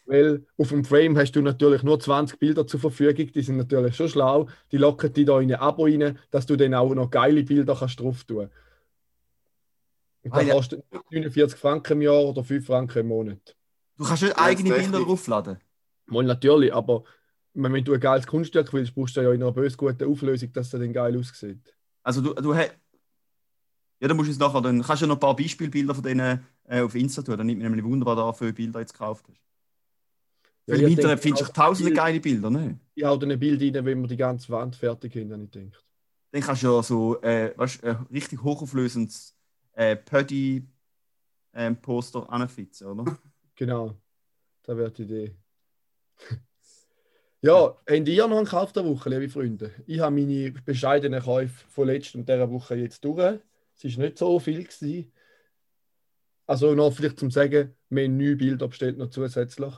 Weil 0.07 0.45
auf 0.59 0.71
dem 0.71 0.85
Frame 0.85 1.17
hast 1.19 1.33
du 1.37 1.41
natürlich 1.43 1.85
nur 1.85 2.01
20 2.01 2.39
Bilder 2.41 2.67
zur 2.67 2.81
Verfügung. 2.81 3.31
Die 3.33 3.43
sind 3.43 3.59
natürlich 3.59 3.95
schon 3.95 4.09
schlau. 4.09 4.49
Die 4.73 4.77
locken 4.77 5.13
die 5.13 5.25
da 5.25 5.39
in 5.41 5.53
ein 5.53 5.61
Abo 5.61 5.85
rein, 5.85 6.19
dass 6.33 6.47
du 6.47 6.57
dann 6.57 6.75
auch 6.75 6.93
noch 6.95 7.11
geile 7.11 7.45
Bilder 7.45 7.77
kannst 7.79 8.01
drauf 8.01 8.25
tun. 8.25 8.51
Und 10.23 10.33
Ah, 10.33 10.39
das 10.39 10.47
ja. 10.49 10.55
kostet 10.55 10.85
49 11.11 11.57
Franken 11.59 11.93
im 11.93 12.03
Jahr 12.03 12.25
oder 12.25 12.43
5 12.43 12.67
Franken 12.67 12.99
im 12.99 13.07
Monat. 13.09 13.57
Du 14.01 14.05
kannst 14.07 14.23
nicht 14.25 14.37
Ja, 14.37 14.45
eigene 14.45 14.73
Bilder 14.73 15.01
draufladen. 15.05 15.59
Mal 16.07 16.25
natürlich, 16.25 16.75
aber 16.75 17.05
wenn 17.55 17.85
du 17.85 17.95
ein 17.95 18.01
geiles 18.01 18.27
Kunststück 18.27 18.73
willst, 18.73 18.95
brauchst 18.95 19.17
du 19.17 19.23
ja 19.23 19.33
in 19.33 19.43
einer 19.43 19.53
bös 19.53 19.77
guten 19.77 20.11
Auflösung, 20.11 20.53
dass 20.53 20.71
das 20.71 20.81
dann 20.81 20.93
geil 20.93 21.19
aussieht. 21.19 21.75
Also 22.03 22.21
du, 22.21 22.35
du 22.35 22.55
hast. 22.55 22.75
Ja, 24.01 24.09
dann 24.09 24.17
musst 24.17 24.29
du 24.29 24.33
es 24.33 24.39
nachher, 24.39 24.61
dann 24.63 24.83
kannst 24.83 25.03
du 25.03 25.07
ja 25.07 25.09
noch 25.09 25.17
ein 25.17 25.21
paar 25.21 25.37
Beispielbilder 25.37 25.95
von 25.95 26.03
denen 26.05 26.45
äh, 26.65 26.81
auf 26.81 26.95
Insta 26.95 27.23
tun. 27.23 27.37
Dann 27.37 27.47
nimmt 27.47 27.59
mir 27.61 27.69
nämlich 27.69 27.85
Wunder, 27.85 28.07
was 28.07 28.17
du 28.17 28.21
da 28.23 28.33
für 28.33 28.53
Bilder 28.53 28.81
jetzt 28.81 28.93
gekauft 28.95 29.27
hast. 29.29 29.39
Ja, 30.67 30.75
Weil 30.75 30.81
im 30.81 30.87
ich 30.87 30.93
Internet 30.93 31.19
denke, 31.19 31.23
findest 31.23 31.49
du 31.49 31.53
tausende 31.53 31.91
Bild- 31.91 31.97
geile 31.97 32.21
Bilder, 32.21 32.51
ne? 32.51 32.79
Ich 32.95 33.05
hau 33.05 33.17
dann 33.17 33.31
ein 33.33 33.39
Bild 33.41 33.61
rein, 33.63 33.85
wenn 33.85 34.01
wir 34.03 34.09
die 34.09 34.17
ganze 34.17 34.49
Wand 34.51 34.77
fertig 34.77 35.15
haben, 35.17 35.33
habe 35.33 35.45
ich 35.45 35.51
gedacht. 35.51 35.85
Dann 36.33 36.43
kannst 36.43 36.63
du 36.63 36.69
ja 36.69 36.83
so, 36.83 37.21
äh, 37.23 37.53
weißt, 37.57 37.85
ein 37.85 38.07
richtig 38.13 38.43
hochauflösendes 38.43 39.37
äh, 39.73 39.97
Pödi-Poster 39.97 40.71
anfitzen, 42.31 42.87
oder? 42.87 43.19
Genau, 43.61 43.95
das 44.63 44.75
wäre 44.75 44.91
die 44.91 45.03
Idee. 45.03 45.37
ja, 47.43 47.77
habt 47.77 48.09
ihr 48.09 48.27
noch 48.27 48.39
einen 48.39 48.47
Kauf 48.47 48.73
der 48.73 48.87
Woche, 48.87 49.11
liebe 49.11 49.29
Freunde? 49.29 49.71
Ich 49.87 50.01
habe 50.01 50.17
meine 50.17 50.53
bescheidenen 50.65 51.23
Käufe 51.23 51.67
von 51.69 51.87
letzter 51.87 52.21
und 52.21 52.27
dieser 52.27 52.51
Woche 52.51 52.77
jetzt 52.77 53.05
durch. 53.05 53.39
Es 53.77 53.85
war 53.85 54.05
nicht 54.05 54.17
so 54.17 54.39
viel. 54.41 54.65
Gewesen. 54.65 55.13
Also 56.47 56.75
noch 56.75 56.91
vielleicht 56.91 57.19
zum 57.19 57.31
Sagen, 57.31 57.77
wir 57.91 58.05
haben 58.05 58.17
neun 58.17 58.39
Bilder 58.39 58.67
bestellt 58.67 58.97
noch 58.97 59.11
zusätzlich. 59.11 59.75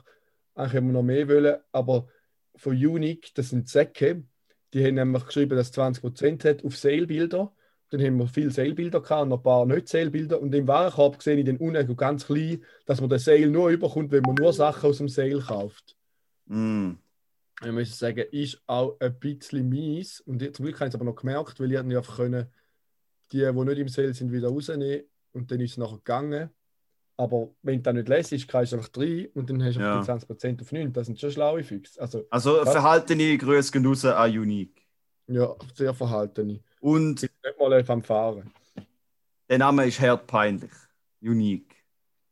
Eigentlich 0.55 0.77
haben 0.77 0.87
wir 0.87 0.93
noch 0.93 1.03
mehr 1.03 1.27
wollen, 1.27 1.57
aber 1.73 2.07
von 2.55 2.77
Unique, 2.77 3.35
das 3.35 3.49
sind 3.49 3.69
Säcke, 3.69 4.23
die 4.75 4.87
haben 4.87 4.95
nämlich 4.95 5.27
geschrieben, 5.27 5.57
dass 5.57 5.71
es 5.71 5.77
20% 5.77 6.49
hat 6.49 6.65
auf 6.65 6.77
Sale-Bilder. 6.77 7.53
Dann 7.93 8.01
haben 8.03 8.17
wir 8.19 8.27
viele 8.27 8.51
Sale-Bilder 8.51 9.01
gehabt 9.03 9.23
und 9.23 9.29
noch 9.29 9.37
ein 9.39 9.43
paar 9.43 9.67
nicht 9.67 9.87
Sale-Bilder. 9.89 10.41
Und 10.41 10.55
im 10.55 10.67
Warenkorb 10.67 11.23
sehe 11.23 11.37
ich 11.37 11.45
den 11.45 11.59
unten 11.59 11.95
ganz 11.97 12.27
klein, 12.27 12.65
dass 12.87 13.01
man 13.03 13.11
den 13.11 13.19
Sale 13.19 13.49
nur 13.49 13.69
überkommt, 13.69 14.11
wenn 14.13 14.23
man 14.23 14.35
nur 14.35 14.53
Sachen 14.55 14.89
aus 14.89 14.97
dem 14.99 15.09
Sale 15.11 15.41
kauft. 15.41 15.95
Mm. 16.47 16.93
Ich 17.65 17.71
muss 17.71 17.99
sagen, 17.99 18.25
ist 18.33 18.63
auch 18.67 18.97
ein 18.99 19.19
bisschen 19.21 19.69
mies. 19.69 20.21
Und 20.21 20.41
ich- 20.43 20.55
zum 20.55 20.65
Glück 20.65 20.77
habe 20.81 20.89
ich 20.89 20.93
es 20.93 20.95
aber 20.95 21.05
noch 21.05 21.17
gemerkt, 21.17 21.61
weil 21.61 21.71
ich 21.71 21.79
einfach 21.79 22.17
können, 22.17 22.47
die, 23.31 23.39
die 23.39 23.53
nicht 23.53 23.79
im 23.79 23.89
Sale 23.89 24.15
sind, 24.15 24.33
wieder 24.33 24.49
rausnehmen. 24.49 25.03
Und 25.33 25.51
dann 25.51 25.61
ist 25.61 25.73
es 25.73 25.77
nachher 25.79 25.97
gegangen. 25.99 26.51
Aber 27.19 27.51
wenn 27.63 27.77
du 27.77 27.83
das 27.83 27.95
nicht 27.95 28.09
lesest, 28.09 28.49
kannst 28.49 28.73
du 28.73 28.77
einfach 28.77 28.91
rein 28.97 29.29
und 29.35 29.51
dann 29.51 29.63
hast 29.63 29.77
du 29.77 29.81
Ja. 29.81 30.01
einfach 30.01 30.25
die 30.35 30.35
20% 30.35 30.63
auf 30.63 30.73
9. 30.73 30.93
Das 30.95 31.07
sind 31.07 31.21
schon 31.21 31.31
schlaue 31.31 31.63
Füchse. 31.63 32.01
Also, 32.01 32.25
Also 32.31 32.65
verhaltene 32.65 33.37
Grüße 33.37 33.71
gehen 33.71 33.85
raus 33.87 34.03
an 34.07 34.31
Unique. 34.31 34.83
ja, 35.27 35.55
sehr 35.75 35.93
verhaltene. 35.95 36.61
Und 36.83 37.23
Nicht 37.23 37.33
mal 37.61 37.85
am 37.89 38.03
Fahren. 38.03 38.51
der 39.49 39.59
Name 39.59 39.87
ist 39.87 40.01
hart 40.01 40.27
peinlich. 40.27 40.73
Unique. 41.21 41.77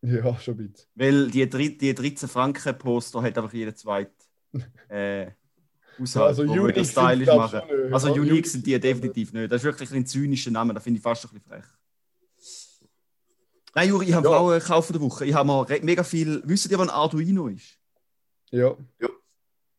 Ja, 0.03 0.37
schon 0.41 0.57
bisschen. 0.57 0.89
Weil 0.97 1.31
die, 1.31 1.49
die 1.79 1.95
13 1.95 2.29
Franken 2.29 2.77
Poster 2.77 3.23
hat 3.23 3.39
einfach 3.39 3.53
jeder 3.53 3.75
zweite 3.77 4.11
äh, 4.89 5.31
Haushalt, 6.01 6.27
Also 6.29 6.43
Unique 6.43 6.85
stylisch 6.85 7.29
machen. 7.29 7.61
nicht, 7.69 7.93
Also 7.93 8.11
oder? 8.11 8.21
Unique 8.23 8.47
sind 8.47 8.67
die 8.67 8.73
sind- 8.73 8.83
definitiv 8.85 9.33
nicht. 9.33 9.53
Das 9.53 9.61
ist 9.61 9.65
wirklich 9.65 9.93
ein 9.93 10.05
zynischer 10.07 10.51
Name, 10.51 10.75
das 10.75 10.83
finde 10.83 10.97
ich 10.99 11.03
fast 11.03 11.25
ein 11.27 11.29
bisschen 11.29 11.47
frech. 11.49 11.65
Nein, 13.75 13.89
Juri, 13.89 14.07
ich 14.07 14.15
habe 14.15 14.29
Ja. 14.29 14.37
auch 14.37 14.51
einen 14.51 14.61
Kauf 14.61 14.89
der 14.91 15.01
Woche. 15.01 15.27
Ich 15.27 15.35
habe 15.35 15.47
mal 15.47 15.65
mega 15.83 16.03
viel. 16.03 16.43
Wisst 16.45 16.69
ihr, 16.69 16.77
was 16.79 16.89
ein 16.89 16.95
Arduino 16.95 17.47
ist? 17.47 17.79
Ja, 18.51 18.75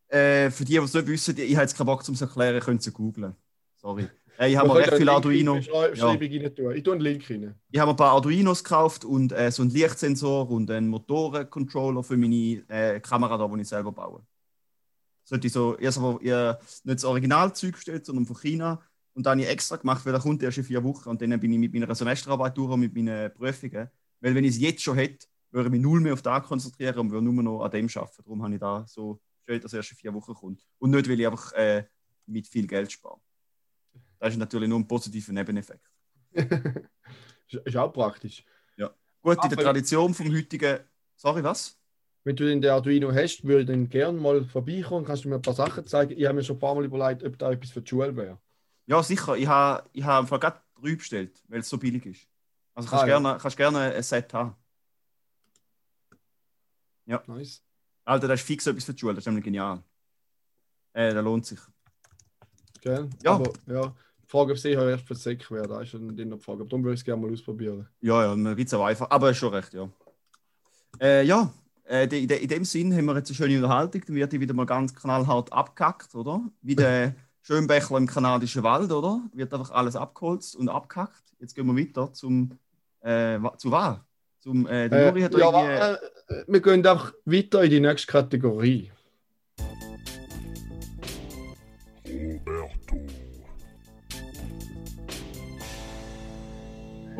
Äh, 0.07 0.49
für 0.51 0.63
die, 0.63 0.73
die 0.73 0.77
es 0.77 0.93
nicht 0.93 1.07
wissen, 1.07 1.38
ich 1.38 1.55
habe 1.55 1.63
jetzt 1.63 1.75
keinen 1.75 1.88
Bock, 1.88 2.07
um 2.07 2.13
es 2.13 2.19
zu 2.19 2.25
erklären, 2.25 2.60
können 2.62 2.79
Sie 2.79 2.91
googeln. 2.91 3.36
Sorry. 3.75 4.07
Äh, 4.41 4.51
ich 4.51 4.58
habe 4.58 4.67
mir 4.69 4.75
recht 4.75 4.93
viele 4.95 5.12
Arduino. 5.12 5.60
rein 6.41 6.56
tun. 6.56 6.75
Ich 6.75 6.84
tue 6.84 6.93
einen 6.93 7.01
Link 7.01 7.30
rein. 7.30 7.56
Ich 7.69 7.80
habe 7.80 7.91
ein 7.91 7.95
paar 7.95 8.13
Arduinos 8.13 8.63
gekauft 8.63 9.06
und 9.06 9.32
äh, 9.32 9.51
so 9.51 9.62
einen 9.62 9.71
Lichtsensor 9.71 10.49
und 10.49 10.71
einen 10.71 10.88
Motorencontroller 10.88 12.04
für 12.04 12.17
meine 12.17 12.63
äh, 12.67 12.99
Kamera, 12.99 13.38
da, 13.38 13.47
die 13.47 13.62
ich 13.62 13.67
selber 13.67 13.91
baue. 13.91 14.25
Sollte 15.23 15.45
ich 15.45 15.54
so, 15.54 15.77
erst 15.77 15.99
aber 15.99 16.19
ihr 16.21 16.58
nicht 16.84 16.97
das 16.97 17.06
Originalzeug 17.06 17.73
bestellt, 17.73 18.06
sondern 18.06 18.25
von 18.25 18.36
China. 18.36 18.82
Und 19.13 19.25
dann 19.25 19.34
habe 19.34 19.41
ich 19.43 19.49
extra 19.49 19.75
gemacht, 19.75 20.06
weil 20.06 20.13
der 20.13 20.21
kommt 20.21 20.41
erst 20.41 20.58
in 20.58 20.63
vier 20.63 20.84
Wochen. 20.84 21.10
Und 21.10 21.21
dann 21.21 21.39
bin 21.39 21.54
ich 21.54 21.60
mit 21.60 21.73
meiner 21.73 21.93
Semesterarbeit 21.93 22.58
durch 22.58 22.71
und 22.71 22.80
mit 22.80 22.95
meinen 22.95 23.32
Prüfungen. 23.34 23.89
Weil 24.21 24.36
wenn 24.36 24.43
ich 24.43 24.56
es 24.56 24.60
jetzt 24.60 24.82
schon 24.82 24.97
hätte, 24.97 25.27
würde 25.51 25.67
ich 25.67 25.71
mich 25.71 25.82
null 25.82 26.01
mehr 26.01 26.13
auf 26.13 26.21
das 26.21 26.43
konzentrieren 26.43 26.97
und 26.97 27.12
würde 27.12 27.25
nur 27.25 27.43
noch 27.43 27.63
an 27.63 27.71
dem 27.71 27.88
arbeiten. 27.93 28.23
Darum 28.23 28.41
habe 28.41 28.54
ich 28.54 28.60
da 28.60 28.86
so 28.88 29.21
bestellt, 29.38 29.63
dass 29.63 29.73
er 29.73 29.77
erst 29.77 29.91
in 29.91 29.97
vier 29.97 30.13
Wochen 30.13 30.34
kommt. 30.34 30.65
Und 30.80 30.91
nicht, 30.91 31.08
weil 31.08 31.19
ich 31.19 31.27
einfach 31.27 31.51
äh, 31.54 31.84
mit 32.25 32.47
viel 32.47 32.65
Geld 32.65 32.91
spare. 32.91 33.19
Das 34.21 34.34
ist 34.34 34.38
natürlich 34.38 34.69
nur 34.69 34.77
ein 34.79 34.88
positiver 34.88 35.34
Nebeneffekt. 35.34 35.89
ist, 37.65 37.75
auch 37.75 37.91
praktisch. 37.91 38.45
Gut, 39.23 39.36
in 39.43 39.49
der 39.49 39.57
Aber- 39.60 39.63
Tradition 39.63 40.13
vom 40.15 40.31
heutigen. 40.34 40.79
Sorry, 41.15 41.43
was? 41.43 41.77
Wenn 42.23 42.36
du 42.36 42.45
den 42.45 42.65
Arduino 42.71 43.12
hast, 43.13 43.43
würde 43.43 43.62
ich 43.62 43.67
dann 43.67 43.88
gerne 43.89 44.19
mal 44.19 44.43
vorbeikommen. 44.45 45.05
Kannst 45.05 45.25
du 45.25 45.29
mir 45.29 45.36
ein 45.36 45.41
paar 45.43 45.53
Sachen 45.53 45.86
zeigen? 45.86 46.17
Ich 46.17 46.25
habe 46.25 46.36
mir 46.36 46.43
schon 46.43 46.55
ein 46.55 46.60
paar 46.60 46.73
Mal 46.73 46.86
überlegt, 46.86 47.23
ob 47.23 47.38
da 47.38 47.51
etwas 47.51 47.69
für 47.71 47.81
die 47.81 47.89
Schule 47.89 48.15
wäre. 48.15 48.39
Ja, 48.88 49.01
sicher. 49.03 49.36
Ich 49.38 49.45
habe 49.47 49.88
ich 49.93 50.03
ha 50.03 50.19
im 50.19 50.27
Fall 50.27 50.39
gerade 50.39 50.60
drei 50.79 50.95
bestellt, 50.95 51.43
weil 51.47 51.60
es 51.60 51.69
so 51.69 51.77
billig 51.77 52.03
ist. 52.05 52.27
Also 52.73 52.89
kannst 52.89 53.03
Ah, 53.03 53.05
du 53.05 53.12
ja. 53.12 53.19
gerne, 53.19 53.38
kannst 53.39 53.57
gerne 53.57 53.79
ein 53.93 54.03
Set 54.03 54.34
haben. 54.34 54.55
Nice. 57.27 57.62
Alter, 58.05 58.27
das 58.27 58.39
ist 58.39 58.45
fix 58.47 58.65
etwas 58.67 58.86
für 58.86 58.93
die 58.93 58.99
Schule, 58.99 59.13
das 59.15 59.21
ist 59.23 59.27
nämlich 59.27 59.43
genial. 59.45 59.84
Äh, 60.93 61.13
das 61.13 61.23
lohnt 61.23 61.45
sich. 61.45 61.60
Gell? 62.81 63.10
Ja. 63.23 63.34
Aber 63.36 63.51
ja, 63.67 63.93
Frage, 64.32 64.54
ob 64.54 64.65
eher 64.65 64.89
erst 64.89 65.06
für 65.08 65.15
Sek 65.15 65.52
wäre, 65.52 65.67
da 65.67 65.82
ist 65.82 65.94
dann 65.94 66.15
die 66.15 66.24
Frage. 66.39 66.62
Aber 66.62 66.70
darum 66.70 66.84
würde 66.84 66.94
ich 66.96 67.02
es 67.02 67.06
gerne 67.06 67.22
mal 67.22 67.32
ausprobieren. 67.32 67.88
Ja, 68.02 68.24
ja, 68.26 68.36
man 68.36 68.56
gibt 68.56 68.67
es 68.67 68.74
auch 68.74 68.86
einfach. 68.86 69.10
Aber 69.10 69.34
schon 69.34 69.54
recht, 69.54 69.74
ja. 69.74 69.89
Äh, 71.00 71.24
ja, 71.26 71.52
äh, 71.86 72.08
de- 72.08 72.22
in, 72.22 72.28
de, 72.28 72.38
in 72.41 72.48
dem 72.48 72.65
Sinn 72.65 72.94
haben 72.96 73.06
wir 73.06 73.15
jetzt 73.17 73.30
eine 73.30 73.36
schöne 73.36 73.56
Unterhaltung. 73.58 74.02
Dann 74.06 74.15
wird 74.15 74.32
die 74.32 74.39
wieder 74.39 74.54
mal 74.54 74.65
ganz 74.65 74.94
knallhart 74.96 75.52
abgehackt, 75.52 76.15
oder? 76.15 76.41
Wie 76.62 76.76
der 76.76 77.13
Schönbächler 77.41 77.98
im 77.98 78.08
kanadischen 78.08 78.63
Wald, 78.63 78.91
oder? 78.91 79.22
Wird 79.34 79.54
einfach 79.54 79.72
alles 79.72 79.96
abgeholzt 79.96 80.56
und 80.56 80.70
abgehackt. 80.70 81.24
Jetzt 81.39 81.56
gehen 81.56 81.65
wir 81.67 81.76
weiter 81.78 82.13
zum, 82.13 82.52
äh, 83.02 83.39
zur 83.58 83.72
Wahl. 83.72 84.02
Zum, 84.39 84.67
äh, 84.67 84.86
hat 84.86 84.91
ja, 84.91 85.06
irgendwie. 85.08 85.24
äh, 85.24 85.94
äh, 85.94 86.46
wir 86.48 86.62
gehen 86.62 86.86
einfach 86.86 87.13
weiter 87.26 87.63
in 87.63 87.70
die 87.72 87.80
nächste 87.80 88.12
Kategorie. 88.12 88.91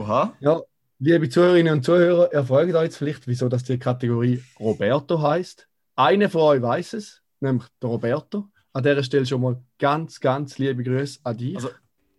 Oha. 0.02 0.36
Ja, 0.40 0.60
liebe 0.98 1.30
Zuhörerinnen 1.30 1.74
und 1.74 1.84
Zuhörer, 1.86 2.34
ihr 2.34 2.44
fragt 2.44 2.74
euch 2.74 2.84
jetzt 2.86 2.98
vielleicht, 2.98 3.28
wieso 3.28 3.48
das 3.50 3.64
die 3.64 3.78
Kategorie 3.78 4.44
Roberto 4.60 5.22
heißt. 5.22 5.68
Einer 5.96 6.28
von 6.28 6.42
euch 6.42 6.62
weiß 6.64 6.94
es, 6.94 7.22
nämlich 7.40 7.68
der 7.82 7.90
Roberto. 7.92 8.48
An 8.74 8.82
dieser 8.84 9.04
Stelle 9.04 9.28
schon 9.28 9.42
mal 9.42 9.62
ganz, 9.78 10.20
ganz 10.20 10.58
liebe 10.58 10.82
Grüße 10.84 11.20
an 11.24 11.38
dich. 11.38 11.56
Also- 11.56 11.70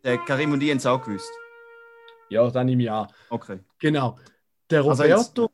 Der 0.05 0.19
Karim 0.19 0.53
und 0.53 0.63
ich 0.63 0.71
haben 0.71 0.77
es 0.79 0.87
auch 0.87 1.03
gewusst. 1.05 1.31
ja, 2.31 2.49
dann 2.51 2.67
nehme 2.67 2.85
ich 2.85 2.91
an. 2.91 3.09
Okay. 3.31 3.59
Genau. 3.81 4.17
Der 4.71 4.85
Also 4.85 5.03
Roberto 5.03 5.51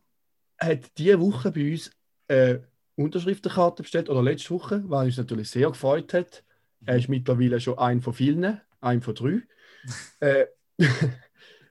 hat 0.58 0.80
diese 0.98 1.18
Woche 1.18 1.50
bei 1.50 1.72
uns 1.72 1.90
eine 2.28 2.68
Unterschriftenkarte 2.96 3.82
bestellt, 3.84 4.10
oder 4.10 4.22
letzte 4.22 4.50
Woche, 4.50 4.82
was 4.86 5.06
uns 5.06 5.16
natürlich 5.16 5.48
sehr 5.48 5.68
gefreut 5.70 6.12
hat. 6.12 6.44
Er 6.84 6.96
ist 6.98 7.08
mittlerweile 7.08 7.58
schon 7.58 7.78
ein 7.78 8.02
von 8.02 8.12
vielen, 8.12 8.60
ein 8.82 9.00
von 9.00 9.14
drei. 9.14 9.40
äh, 10.20 10.46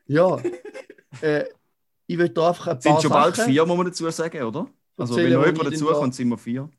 ja, 0.07 0.41
äh, 1.21 1.45
ich 2.07 2.17
will 2.17 2.29
da 2.29 2.49
einfach 2.49 2.67
ein 2.67 2.77
Es 2.77 2.83
sind 2.83 2.93
paar 2.93 3.01
schon 3.01 3.11
bald 3.11 3.35
Sachen 3.35 3.51
vier, 3.51 3.65
muss 3.65 3.77
man 3.77 3.85
dazu 3.87 4.09
sagen, 4.09 4.43
oder? 4.43 4.67
Also, 4.97 5.17
wenn 5.17 5.33
noch 5.33 5.45
jemand 5.45 5.57
ich 5.57 5.63
dazu 5.63 5.85
denn 5.85 5.93
da- 5.93 5.99
kommt, 5.99 6.15
sind 6.15 6.29
wir 6.29 6.37
vier. 6.37 6.69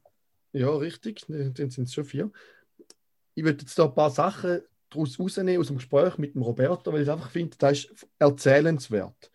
Ja, 0.52 0.70
richtig, 0.70 1.24
dann 1.28 1.54
sind 1.54 1.78
es 1.80 1.92
schon 1.94 2.04
vier. 2.04 2.30
Ich 3.34 3.44
würde 3.44 3.60
jetzt 3.60 3.78
da 3.78 3.84
ein 3.84 3.94
paar 3.94 4.10
Sachen 4.10 4.62
daraus 4.90 5.18
rausnehmen, 5.18 5.60
aus 5.60 5.66
dem 5.68 5.76
Gespräch 5.76 6.16
mit 6.18 6.34
dem 6.34 6.42
Roberto, 6.42 6.92
weil 6.92 7.02
ich 7.02 7.10
einfach 7.10 7.30
finde, 7.30 7.56
das 7.58 7.84
ist 7.84 8.06
erzählenswert. 8.18 9.30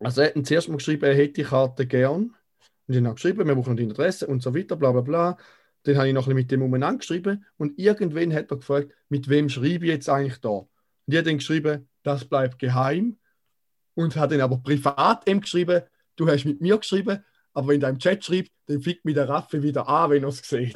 Also 0.00 0.22
er 0.22 0.34
hat 0.34 0.46
zuerst 0.46 0.68
mal 0.68 0.76
geschrieben, 0.76 1.04
er 1.04 1.14
hätte 1.14 1.34
die 1.34 1.44
Karte 1.44 1.86
gern. 1.86 2.34
Und 2.88 2.94
ich 2.94 2.96
habe 3.02 3.14
geschrieben, 3.14 3.46
wir 3.46 3.54
brauchen 3.54 3.76
die 3.76 3.88
Adresse 3.88 4.26
und 4.26 4.42
so 4.42 4.54
weiter, 4.54 4.76
bla 4.76 4.90
bla 4.90 5.00
bla. 5.00 5.36
Dann 5.84 5.96
habe 5.96 6.08
ich 6.08 6.14
noch 6.14 6.22
ein 6.26 6.34
bisschen 6.34 6.36
mit 6.36 6.50
dem 6.50 6.62
umeinander 6.62 6.98
geschrieben 6.98 7.44
und 7.56 7.78
irgendwann 7.78 8.32
hat 8.34 8.50
er 8.50 8.56
gefragt, 8.56 8.92
mit 9.08 9.28
wem 9.28 9.48
schreibe 9.48 9.84
ich 9.86 9.92
jetzt 9.92 10.08
eigentlich 10.08 10.40
da? 10.40 10.48
Und 10.50 10.68
ich 11.06 11.16
habe 11.16 11.28
dann 11.28 11.38
geschrieben, 11.38 11.88
das 12.02 12.24
bleibt 12.24 12.58
geheim. 12.58 13.18
Und 13.94 14.16
hat 14.16 14.32
dann 14.32 14.40
aber 14.40 14.56
privat 14.58 15.28
ihm 15.28 15.40
geschrieben, 15.42 15.82
du 16.16 16.26
hast 16.28 16.44
mit 16.46 16.60
mir 16.62 16.78
geschrieben, 16.78 17.22
aber 17.52 17.68
wenn 17.68 17.80
du 17.80 17.86
im 17.88 17.98
Chat 17.98 18.24
schreibst, 18.24 18.50
dann 18.66 18.80
fickt 18.80 19.04
mich 19.04 19.14
der 19.14 19.28
Raffi 19.28 19.62
wieder 19.62 19.86
an, 19.86 20.10
wenn 20.10 20.22
er 20.22 20.28
es 20.30 20.38
sieht. 20.38 20.74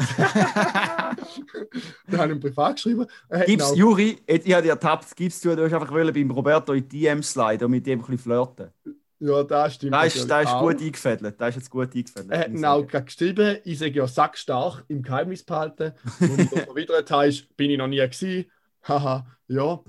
dann 2.06 2.20
habe 2.20 2.26
ich 2.32 2.36
ihm 2.36 2.40
privat 2.40 2.76
geschrieben. 2.76 3.06
Er 3.28 3.38
hat 3.40 3.48
ihn 3.48 3.52
Gib's, 3.58 3.70
auch- 3.72 3.76
Juri, 3.76 4.18
jetzt- 4.28 4.46
ich 4.46 4.52
habe 4.52 4.62
dich 4.62 4.70
ertappt, 4.70 5.16
gibst 5.16 5.44
du, 5.44 5.54
du 5.56 5.64
hast 5.64 5.72
einfach 5.72 5.90
wollen 5.90 6.12
beim 6.12 6.30
Roberto 6.30 6.72
in 6.72 6.86
die 6.88 7.00
DM 7.00 7.22
sliden 7.22 7.64
und 7.66 7.70
mit 7.70 7.86
dem 7.86 8.00
ein 8.00 8.02
bisschen 8.02 8.18
flirten. 8.18 8.70
Ja, 9.18 9.42
das 9.42 9.74
stimmt. 9.76 9.94
Da 9.94 10.02
ist, 10.02 10.30
da 10.30 10.42
ist 10.42 10.52
gut 10.58 10.78
eingefädelt. 10.82 11.40
Da 11.40 11.48
ist 11.48 11.54
jetzt 11.54 11.70
gut 11.70 11.94
eingefädelt. 11.94 12.30
Er 12.30 12.38
hat 12.40 12.48
ihn 12.50 12.64
auch 12.66 12.86
geschrieben, 12.86 13.56
ich 13.64 13.78
sage 13.78 13.92
ja 13.92 14.06
sackstark 14.06 14.84
im 14.88 15.02
Geheimnis 15.02 15.42
behalten. 15.42 15.92
Und 16.20 16.38
ich 16.52 16.52
erwidert 16.52 17.10
hast, 17.10 17.56
bin 17.56 17.70
ich 17.70 17.78
noch 17.78 17.86
nie 17.86 17.96
gewesen. 17.96 18.44
Haha, 18.86 19.26
ja. 19.48 19.80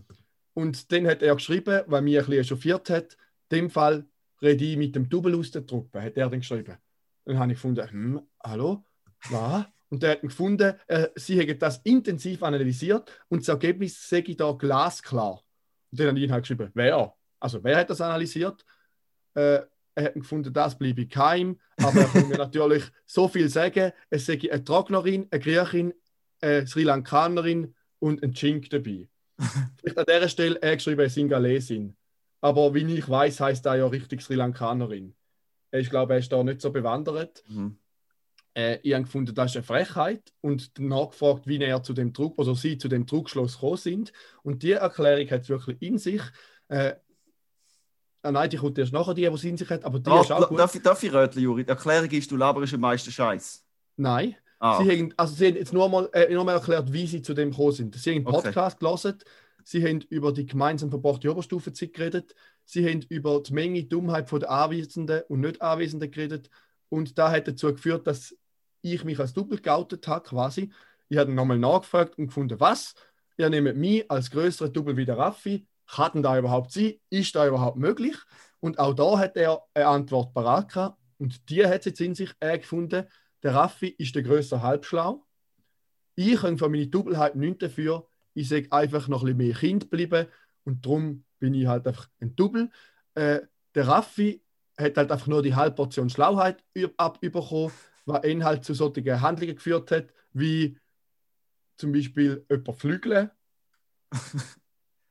Und 0.57 0.91
dann 0.91 1.05
hat 1.05 1.21
er 1.21 1.35
geschrieben, 1.35 1.83
weil 1.85 2.01
mich 2.01 2.17
ein 2.17 2.25
bisschen 2.25 2.39
echauffiert 2.41 2.89
hat, 2.89 3.15
in 3.51 3.57
dem 3.57 3.69
Fall 3.69 4.07
rede 4.41 4.65
ich 4.65 4.75
mit 4.75 4.95
dem 4.95 5.07
Double 5.07 5.37
aus 5.37 5.51
der 5.51 5.63
Truppe, 5.63 6.01
hat 6.01 6.17
er 6.17 6.31
dann 6.31 6.39
geschrieben. 6.39 6.75
Dann 7.25 7.37
habe 7.37 7.51
ich 7.51 7.59
gefunden, 7.59 7.87
hm, 7.87 8.21
hallo, 8.43 8.83
was? 9.29 9.65
Und 9.89 10.01
er 10.01 10.13
hat 10.13 10.21
gefunden, 10.21 10.73
äh, 10.87 11.09
sie 11.13 11.37
hätten 11.37 11.59
das 11.59 11.77
intensiv 11.83 12.41
analysiert 12.41 13.11
und 13.27 13.41
das 13.41 13.49
Ergebnis 13.49 14.09
sage 14.09 14.31
ich 14.31 14.37
da 14.37 14.51
glasklar. 14.51 15.43
Und 15.91 15.99
dann 15.99 16.07
habe 16.07 16.17
ich 16.17 16.25
ihn 16.25 16.31
halt 16.31 16.41
geschrieben, 16.41 16.71
wer? 16.73 17.13
Also 17.39 17.63
wer 17.63 17.77
hat 17.77 17.91
das 17.91 18.01
analysiert? 18.01 18.65
Äh, 19.35 19.59
er 19.93 20.05
hat 20.05 20.13
gefunden, 20.15 20.51
das 20.51 20.75
bleibe 20.75 21.05
geheim, 21.05 21.59
aber 21.77 22.01
er 22.01 22.07
kann 22.07 22.29
mir 22.29 22.37
natürlich 22.39 22.83
so 23.05 23.27
viel 23.27 23.49
sagen. 23.49 23.91
Es 24.09 24.25
sei 24.25 24.39
eine 24.51 24.63
Trocknerin, 24.63 25.27
eine 25.29 25.39
Griechin, 25.39 25.93
eine 26.41 26.65
Sri 26.65 26.81
Lankanerin 26.81 27.75
und 27.99 28.23
ein 28.23 28.33
Chink 28.33 28.71
dabei. 28.71 29.07
Vielleicht 29.79 29.97
an 29.97 30.05
dieser 30.07 30.29
Stelle 30.29 30.61
er 30.61 30.75
geschrieben, 30.75 31.09
Singalesin. 31.09 31.95
Aber 32.41 32.73
wie 32.73 32.93
ich 32.93 33.09
weiß, 33.09 33.39
heißt 33.39 33.65
er 33.65 33.75
ja 33.75 33.87
richtig 33.87 34.21
Sri 34.21 34.35
Lankanerin. 34.35 35.15
Ich 35.71 35.89
glaube, 35.89 36.13
er 36.13 36.19
ist 36.19 36.31
da 36.31 36.43
nicht 36.43 36.61
so 36.61 36.71
bewandert. 36.71 37.43
Mhm. 37.47 37.77
Äh, 38.53 38.79
ich 38.81 38.93
habe 38.93 39.03
gefunden, 39.03 39.35
das 39.35 39.51
ist 39.51 39.57
eine 39.57 39.63
Frechheit 39.63 40.33
und 40.41 40.71
nachgefragt, 40.79 41.45
wie 41.45 41.61
er 41.61 41.83
zu 41.83 41.93
dem 41.93 42.13
Druck 42.13 42.39
oder 42.39 42.55
sie 42.55 42.77
zu 42.77 42.87
dem 42.87 43.05
Druckschluss 43.05 43.55
gekommen 43.55 43.77
sind. 43.77 44.13
Und 44.43 44.63
die 44.63 44.71
Erklärung 44.71 45.29
hat 45.29 45.41
es 45.41 45.49
wirklich 45.49 45.81
in 45.81 45.97
sich. 45.97 46.21
Äh, 46.67 46.95
ah 48.23 48.31
nein, 48.31 48.49
die 48.49 48.57
kommt 48.57 48.77
erst 48.77 48.93
nachher, 48.93 49.13
die, 49.13 49.29
die 49.29 49.37
sie 49.37 49.49
in 49.49 49.57
sich 49.57 49.69
hat, 49.69 49.83
aber 49.83 49.99
die 49.99 50.09
ist 50.09 50.31
auch 50.31 50.49
gut. 50.49 50.57
darf, 50.57 50.79
darf 50.81 51.03
ich 51.03 51.13
röteln, 51.13 51.43
Juri? 51.43 51.63
Die 51.63 51.69
Erklärung 51.69 52.09
ist, 52.09 52.31
du 52.31 52.37
laberst 52.37 52.73
den 52.73 52.79
meisten 52.79 53.11
Scheiß. 53.11 53.63
Nein. 53.95 54.35
Ah, 54.59 54.83
Sie, 54.83 54.89
haben, 54.89 55.13
also 55.17 55.33
sie 55.35 55.47
haben 55.47 55.55
jetzt 55.55 55.73
nur 55.73 55.87
mal, 55.89 56.09
äh, 56.13 56.33
nur 56.33 56.43
mal 56.43 56.53
erklärt, 56.53 56.91
wie 56.93 57.07
sie 57.07 57.21
zu 57.21 57.33
dem 57.33 57.51
gekommen 57.51 57.71
sind. 57.73 57.95
Sie 57.95 58.09
haben 58.11 58.17
einen 58.17 58.25
Okay. 58.25 58.41
Podcast 58.51 58.79
gelesen, 58.79 59.17
sie 59.63 59.83
haben 59.83 60.01
über 60.09 60.33
die 60.33 60.45
gemeinsam 60.45 60.89
verbrachte 60.89 61.31
Oberstufenzeit 61.31 61.93
geredet, 61.93 62.35
sie 62.65 62.87
haben 62.87 63.01
über 63.09 63.41
die 63.41 63.53
Menge 63.53 63.83
Dummheit 63.85 64.29
von 64.29 64.39
den 64.39 64.49
Anwesenden 64.49 65.21
und 65.29 65.41
nicht 65.41 65.61
Anwesenden 65.61 66.09
geredet 66.11 66.49
und 66.89 67.17
da 67.17 67.31
hat 67.31 67.47
dazu 67.47 67.67
geführt, 67.73 68.07
dass 68.07 68.35
ich 68.81 69.03
mich 69.03 69.19
als 69.19 69.33
Double 69.33 69.59
geoutet 69.59 70.07
habe, 70.07 70.27
quasi. 70.27 70.71
Ich 71.09 71.17
habe 71.17 71.31
nochmal 71.31 71.57
nachgefragt 71.59 72.17
und 72.17 72.27
gefunden, 72.27 72.59
was? 72.59 72.95
Ihr 73.37 73.49
nehmt 73.49 73.77
mich 73.77 74.09
als 74.09 74.31
größere 74.31 74.69
Double 74.71 74.97
wie 74.97 75.05
der 75.05 75.17
Raffi. 75.17 75.67
Kann 75.87 76.11
denn 76.15 76.23
da 76.23 76.37
überhaupt 76.37 76.71
sein? 76.71 76.95
Ist 77.09 77.35
da 77.35 77.47
überhaupt 77.47 77.77
möglich? 77.77 78.15
Und 78.59 78.79
auch 78.79 78.93
da 78.93 79.17
hat 79.19 79.37
er 79.37 79.63
eine 79.73 79.87
Antwort 79.87 80.33
parat 80.33 80.69
gehabt. 80.73 80.97
Und 81.17 81.49
die 81.49 81.65
hat 81.65 81.79
es 81.79 81.85
jetzt 81.85 82.01
in 82.01 82.15
sich 82.15 82.31
äh, 82.39 82.57
gefunden. 82.59 83.05
Der 83.43 83.53
Raffi 83.53 83.87
ist 83.87 84.15
der 84.15 84.23
größere 84.23 84.61
Halbschlau. 84.61 85.25
Ich 86.15 86.41
kann 86.41 86.57
für 86.57 86.69
meine 86.69 86.87
Doppelheit 86.87 87.35
nichts 87.35 87.59
dafür. 87.59 88.07
Ich 88.33 88.49
sage 88.49 88.71
einfach 88.71 89.07
noch 89.07 89.21
ein 89.21 89.37
bisschen 89.37 89.37
mehr 89.37 89.55
Kind 89.55 89.89
bleiben. 89.89 90.27
Und 90.63 90.85
darum 90.85 91.23
bin 91.39 91.53
ich 91.53 91.67
halt 91.67 91.87
einfach 91.87 92.09
ein 92.19 92.35
Double. 92.35 92.69
Äh, 93.13 93.41
der 93.75 93.87
Raffi 93.87 94.43
hat 94.77 94.97
halt 94.97 95.11
einfach 95.11 95.27
nur 95.27 95.41
die 95.43 95.55
halbe 95.55 95.75
Portion 95.75 96.09
Schlauheit 96.09 96.63
abbekommen, 96.97 97.71
was 98.05 98.23
ihn 98.25 98.43
halt 98.43 98.63
zu 98.63 98.73
solchen 98.73 99.21
Handlungen 99.21 99.55
geführt 99.55 99.91
hat, 99.91 100.13
wie 100.33 100.77
zum 101.77 101.91
Beispiel 101.91 102.45
jemand 102.49 102.79
flügeln. 102.79 103.31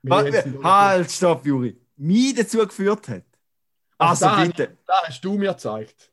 Es 0.08 0.46
Halt, 0.62 1.10
stopp, 1.10 1.44
Juri. 1.44 1.76
Mich 1.96 2.34
dazu 2.34 2.58
geführt 2.58 3.08
hat. 3.08 3.24
Also, 3.98 4.26
da, 4.26 4.44
bitte. 4.44 4.76
Da 4.86 5.02
hast 5.04 5.24
du 5.24 5.36
mir 5.36 5.52
gezeigt. 5.52 6.12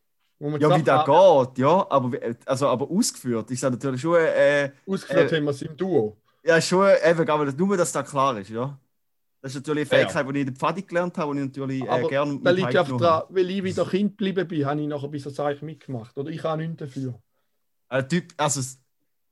Ja, 0.60 0.70
wie 0.70 0.84
haben, 0.92 1.46
geht, 1.48 1.58
ja. 1.60 1.88
Aber, 1.90 2.12
also, 2.46 2.68
aber 2.68 2.90
ausgeführt 2.90 3.50
ist 3.52 3.64
das 3.64 3.72
natürlich 3.72 4.02
schon. 4.02 4.16
Äh, 4.16 4.72
Ausgeführt 4.86 5.32
Äh, 5.32 5.38
haben 5.38 5.46
wir 5.46 5.52
es 5.52 5.62
im 5.62 5.76
Duo. 5.78 6.18
ja, 6.44 6.62
schon 6.62 6.88
eben, 7.04 7.30
aber 7.30 7.52
nur, 7.54 7.78
dass 7.78 7.92
das 7.92 8.10
klar 8.10 8.38
ist, 8.40 8.50
ja. 8.50 8.78
Das 9.42 9.52
ist 9.52 9.56
natürlich 9.58 9.92
eine 9.92 10.02
Ja. 10.02 10.08
Fähigkeit, 10.08 10.26
die 10.28 10.40
ich 10.40 10.48
in 10.48 10.54
der 10.54 10.56
Pfadi 10.56 10.82
gelernt 10.84 11.18
habe 11.18 11.32
und 11.32 11.38
ich 11.38 11.44
natürlich 11.46 11.82
äh, 11.84 12.08
gerne 12.08 12.40
Da 12.42 12.52
liegt 12.52 12.74
ja 12.74 12.82
einfach 12.82 13.00
heimgenommen 13.00 13.00
dran, 13.00 13.24
weil 13.30 13.50
ich 13.52 13.64
wieder 13.64 13.86
Kind 13.86 14.18
geblieben 14.18 14.48
bin, 14.48 14.66
habe 14.66 14.82
ich 14.82 14.88
nachher 14.88 15.08
bis 15.10 15.24
so 15.24 15.32
Zeichen 15.32 15.66
mitgemacht. 15.66 16.18
Oder 16.18 16.30
ich 16.32 16.44
habe 16.44 16.62
nichts 16.62 16.78
dafür. 16.78 17.22
Ein 17.90 18.08
Typ, 18.10 18.34
also, 18.38 18.62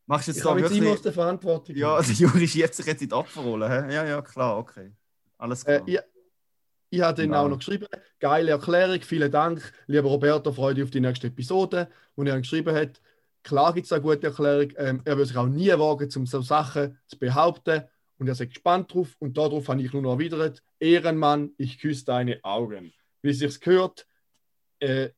machst 0.06 0.28
du 0.28 0.32
jetzt 0.32 0.38
Ich 0.38 0.44
da 0.44 0.50
habe 0.50 0.60
jetzt 0.62 0.72
immer 0.72 0.92
aus 0.92 0.98
wirklich. 0.98 1.02
der 1.04 1.14
Verantwortung. 1.14 1.76
Ja, 1.76 2.02
der 2.02 2.14
Juri 2.14 2.48
schiebt 2.48 2.76
sich 2.76 2.86
jetzt 2.86 3.02
in 3.02 3.10
die 3.10 3.16
Opferrolle. 3.16 3.68
Ja, 3.92 4.06
ja, 4.06 4.22
klar, 4.22 4.58
okay. 4.58 4.92
Alles 5.38 5.64
Äh, 5.64 5.80
klar. 5.80 6.04
Ich, 6.92 7.02
habe 7.02 7.24
Ja. 7.24 7.42
auch 7.42 7.48
noch 7.50 7.58
geschrieben, 7.58 7.88
geile 8.20 8.52
Erklärung, 8.52 9.02
vielen 9.02 9.32
Dank, 9.32 9.74
lieber 9.88 10.08
Roberto, 10.10 10.52
freue 10.52 10.76
dich 10.76 10.84
auf 10.84 10.92
die 10.92 11.00
nächste 11.00 11.28
Episode. 11.28 11.90
Und 12.16 12.28
er 12.28 12.40
geschrieben 12.40 12.76
hat, 12.76 13.02
klar 13.44 13.74
gibt 13.74 13.86
es 13.86 13.94
eine 13.94 14.02
gute 14.02 14.28
Erklärung, 14.28 14.72
ähm, 14.78 15.02
er 15.06 15.18
will 15.18 15.26
sich 15.26 15.38
auch 15.38 15.48
nie 15.48 15.70
wagen, 15.70 16.10
um 16.16 16.26
so 16.28 16.42
Sachen 16.42 17.00
zu 17.08 17.18
behaupten. 17.18 17.84
Und 18.20 18.28
er 18.28 18.34
ist 18.34 18.40
gespannt 18.48 18.94
drauf. 18.94 19.16
Und 19.20 19.36
darauf 19.38 19.68
habe 19.68 19.82
ich 19.82 19.92
nur 19.94 20.04
noch 20.04 20.12
erwidert, 20.12 20.62
Ehrenmann, 20.80 21.54
ich 21.58 21.80
küsse 21.80 22.06
deine 22.06 22.40
Augen. 22.44 22.94
Wie 23.24 23.30
es 23.32 23.40
sich 23.40 23.60
gehört, 23.60 24.06
äh, 24.80 25.10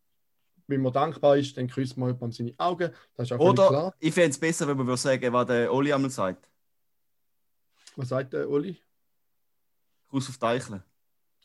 wenn 0.67 0.81
man 0.81 0.93
dankbar 0.93 1.36
ist, 1.38 1.57
dann 1.57 1.67
küsst 1.67 1.97
man 1.97 2.09
jemandem 2.09 2.31
seine 2.31 2.53
Augen. 2.57 2.91
Das 3.15 3.27
ist 3.29 3.33
auch 3.33 3.39
Oder 3.39 3.67
klar. 3.67 3.95
ich 3.99 4.13
fände 4.13 4.29
es 4.29 4.39
besser, 4.39 4.67
wenn 4.67 4.77
man 4.77 4.88
würde 4.88 5.01
sagen, 5.01 5.33
was 5.33 5.47
der 5.47 5.73
Oli 5.73 5.91
einmal 5.91 6.09
sagt. 6.12 6.47
Was 7.95 8.09
sagt 8.09 8.33
der 8.33 8.49
Uli? 8.49 8.77
Gruß 10.09 10.29
auf 10.29 10.38
Deichle. 10.38 10.83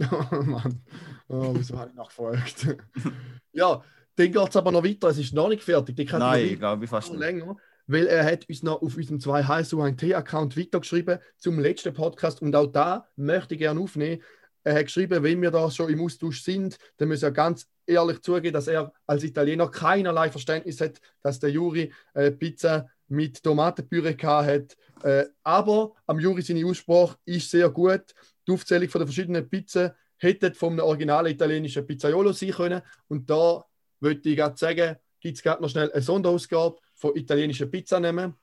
Oh 0.00 0.36
Mann, 0.44 0.80
oh, 1.28 1.52
wieso 1.54 1.78
habe 1.78 1.90
ich 1.90 1.96
nachgefragt? 1.96 2.76
ja, 3.52 3.82
dann 4.16 4.32
geht 4.32 4.48
es 4.48 4.56
aber 4.56 4.72
noch 4.72 4.84
weiter. 4.84 5.08
Es 5.08 5.18
ist 5.18 5.34
noch 5.34 5.48
nicht 5.48 5.62
fertig. 5.62 5.96
Die 5.96 6.04
Nein, 6.04 6.58
glaube 6.58 6.84
ich 6.84 6.90
fast 6.90 7.10
nicht. 7.10 7.20
länger, 7.20 7.56
weil 7.86 8.06
er 8.06 8.24
hat 8.24 8.48
uns 8.48 8.62
noch 8.62 8.82
auf 8.82 8.96
unserem 8.96 9.20
2 9.20 9.42
HSU1T-Account 9.42 10.56
weitergeschrieben 10.56 11.18
zum 11.36 11.58
letzten 11.58 11.94
Podcast 11.94 12.42
und 12.42 12.54
auch 12.54 12.66
da 12.66 13.06
möchte 13.16 13.54
ich 13.54 13.60
gerne 13.60 13.80
aufnehmen. 13.80 14.22
Er 14.64 14.74
hat 14.74 14.86
geschrieben, 14.86 15.22
wenn 15.22 15.40
wir 15.40 15.50
da 15.50 15.70
schon 15.70 15.88
im 15.88 16.00
Austausch 16.02 16.42
sind, 16.42 16.78
dann 16.98 17.08
muss 17.08 17.22
er 17.22 17.30
ganz 17.30 17.68
ehrlich 17.86 18.20
zugeben, 18.20 18.52
dass 18.52 18.66
er 18.66 18.92
als 19.06 19.24
Italiener 19.24 19.68
keinerlei 19.68 20.30
Verständnis 20.30 20.80
hat, 20.80 21.00
dass 21.22 21.40
der 21.40 21.50
Juri 21.50 21.92
äh, 22.14 22.30
Pizza 22.30 22.88
mit 23.08 23.42
Tomatenpüree 23.42 24.14
gehabt 24.14 24.48
hat. 24.48 24.76
Äh, 25.04 25.26
aber 25.42 25.92
am 26.06 26.20
Juri 26.20 26.42
seine 26.42 26.66
Aussprache 26.66 27.16
ist 27.24 27.50
sehr 27.50 27.70
gut. 27.70 28.14
Die 28.48 28.52
Aufzählung 28.52 28.88
von 28.88 29.00
den 29.00 29.08
verschiedenen 29.08 29.48
Pizzen 29.48 29.90
hätte 30.16 30.54
vom 30.54 30.78
originalen 30.78 31.32
italienischen 31.32 31.86
Pizzaiolo 31.86 32.32
sein 32.32 32.50
können. 32.50 32.80
Und 33.08 33.28
da 33.28 33.62
würde 34.00 34.26
ich 34.28 34.36
gerade 34.36 34.56
sagen, 34.56 34.96
gibt 35.20 35.36
es 35.36 35.42
gerade 35.42 35.60
noch 35.60 35.68
schnell 35.68 35.92
eine 35.92 36.00
Sonderausgabe 36.00 36.78
von 36.94 37.14
italienischen 37.14 37.70
Pizzanehmen. 37.70 38.34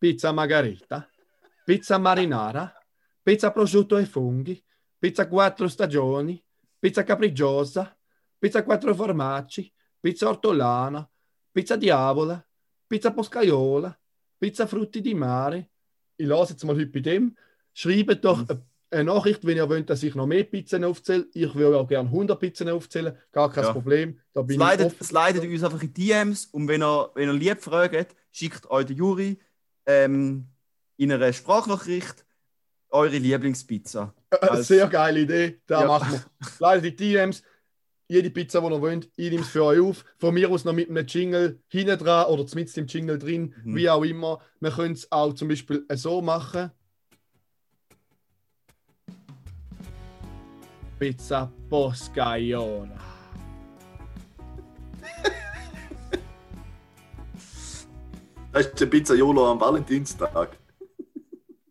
Pizza 0.00 0.32
Margarita, 0.32 1.06
Pizza 1.64 1.96
Marinara, 1.96 2.74
Pizza 3.22 3.50
Prosciutto 3.50 3.96
e 3.98 4.04
Funghi, 4.04 4.60
Pizza 4.98 5.26
Quattro 5.26 5.68
Stagioni, 5.68 6.42
Pizza 6.80 7.04
Capricciosa, 7.04 7.96
Pizza 8.40 8.64
Quattro 8.64 8.92
Formaggi, 8.96 9.72
Pizza 10.00 10.28
Ortolana, 10.28 11.08
Pizza 11.52 11.76
Diavola, 11.76 12.44
Pizza 12.88 13.12
Poscaiola, 13.12 13.96
Pizza 14.36 14.66
Frutti 14.66 15.00
di 15.00 15.14
Mare. 15.14 15.68
Ich 16.16 16.26
lasse 16.26 16.54
jetzt 16.54 16.64
mal 16.64 16.74
heute 16.74 16.90
bei 16.90 16.98
dem. 16.98 17.36
Schreibt 17.72 18.24
doch 18.24 18.40
eine- 18.48 18.66
eine 18.92 19.04
Nachricht, 19.04 19.44
wenn 19.46 19.56
ihr 19.56 19.68
wollt, 19.68 19.88
dass 19.90 20.02
ich 20.02 20.14
noch 20.14 20.26
mehr 20.26 20.44
Pizzen 20.44 20.84
aufzähle. 20.84 21.26
Ich 21.34 21.54
würde 21.54 21.78
auch 21.78 21.88
gerne 21.88 22.08
100 22.08 22.38
Pizzen 22.38 22.68
aufzählen. 22.68 23.16
Gar 23.32 23.50
kein 23.50 23.64
Ja. 23.64 23.72
Problem. 23.72 24.20
Da 24.34 24.42
bin 24.42 24.60
Slidet, 24.60 24.94
ich 25.00 25.06
slidet 25.06 25.44
uns 25.44 25.64
einfach 25.64 25.82
in 25.82 25.94
DMs 25.94 26.46
und 26.46 26.68
wenn 26.68 26.82
ihr, 26.82 27.10
wenn 27.14 27.28
ihr 27.28 27.34
lieb 27.34 27.60
fragt, 27.62 28.14
schickt 28.30 28.70
euch 28.70 28.86
den 28.86 28.96
Juri 28.96 29.38
ähm, 29.86 30.46
in 30.96 31.10
einer 31.12 31.32
Sprachnachricht 31.32 32.24
eure 32.90 33.16
Lieblingspizza. 33.18 34.14
Eine 34.30 34.50
als- 34.50 34.68
Sehr 34.68 34.86
geile 34.88 35.20
Idee. 35.20 35.60
Da 35.66 35.80
Ja. 35.82 35.86
machen 35.86 36.12
wir. 36.12 36.22
Leider 36.58 36.82
die 36.82 36.94
DMs. 36.96 37.42
Jede 38.08 38.28
Pizza, 38.30 38.60
die 38.60 38.66
ihr 38.66 38.80
wollt, 38.82 39.10
ich 39.16 39.30
nehme 39.30 39.42
es 39.42 39.48
für 39.48 39.64
euch 39.64 39.80
auf. 39.80 40.04
Von 40.18 40.34
mir 40.34 40.50
aus 40.50 40.66
noch 40.66 40.74
mit 40.74 40.90
einem 40.90 41.06
Jingle 41.06 41.60
hinten 41.68 41.98
dran 41.98 42.26
oder 42.26 42.44
mit 42.54 42.76
dem 42.76 42.86
Jingle 42.86 43.18
drin, 43.18 43.54
Mhm. 43.64 43.74
wie 43.76 43.88
auch 43.88 44.02
immer. 44.04 44.40
Wir 44.60 44.70
können 44.70 44.92
es 44.92 45.10
auch 45.10 45.32
zum 45.32 45.48
Beispiel 45.48 45.86
so 45.94 46.20
machen. 46.20 46.70
Pizza 51.06 51.50
Poscaiola. 51.68 52.94
Das 58.52 58.66
ist 58.66 58.78
der 58.80 58.86
Pizzaiolo 58.86 59.50
am 59.50 59.60
Valentinstag. 59.60 60.50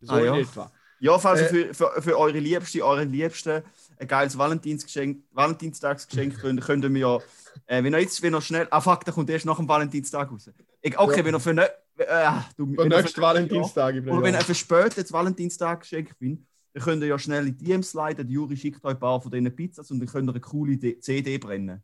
So 0.01 0.13
Ah, 0.13 0.19
ja. 0.19 0.35
etwa. 0.37 0.69
Ja, 0.99 1.17
falls 1.17 1.41
Äh, 1.41 1.43
ihr 1.43 1.49
für, 1.73 1.91
für, 1.93 2.01
für 2.01 2.19
eure 2.19 2.39
Liebste, 2.39 2.83
euren 2.83 3.09
Liebsten 3.11 3.61
ein 3.99 4.07
geiles 4.07 4.37
Valentinsgeschenk, 4.37 5.23
Valentinstagsgeschenk 5.31 6.39
könnt, 6.41 6.59
könnt 6.65 6.83
ihr 6.83 6.89
mir, 6.89 7.21
äh, 7.67 7.81
wenn 7.83 7.93
ihr 7.93 7.99
jetzt, 8.01 8.21
wenn 8.23 8.33
ihr 8.35 8.41
schnell, 8.41 8.67
ah 8.71 8.81
fuck, 8.81 9.05
der 9.05 9.13
kommt 9.13 9.29
erst 9.29 9.45
nach 9.45 9.57
dem 9.57 9.67
Valentinstag 9.69 10.29
raus. 10.29 10.49
Ich, 10.81 10.97
okay, 10.99 11.19
Ja. 11.19 11.25
wenn 11.25 11.35
ihr 11.35 11.39
für 11.39 11.53
ne, 11.53 11.69
äh, 11.97 12.31
du, 12.57 12.65
Für 12.65 12.77
wenn 12.79 12.91
ihr 12.91 12.97
nächsten 12.97 13.15
für- 13.15 13.21
Valentinstag. 13.21 13.95
Ja, 13.95 14.01
oder 14.11 14.23
wenn 14.23 14.33
ihr 14.33 14.39
ein 14.39 14.45
verspätetes 14.45 15.13
Valentinstagsgeschenk 15.13 16.09
findet, 16.17 16.45
dann 16.73 16.83
könnt 16.83 17.01
ihr 17.03 17.09
ja 17.09 17.19
schnell 17.19 17.47
in 17.47 17.57
die 17.57 17.65
DMs 17.65 17.93
leiten. 17.93 18.25
Der 18.27 18.33
Juri 18.33 18.55
schickt 18.57 18.83
euch 18.83 18.93
ein 18.93 18.99
paar 18.99 19.21
von 19.21 19.31
diesen 19.31 19.53
Pizzas 19.55 19.91
und 19.91 19.99
dann 19.99 20.07
könnt 20.07 20.29
ihr 20.29 20.33
eine 20.33 20.39
coole 20.41 20.79
CD 20.79 21.37
brennen. 21.37 21.83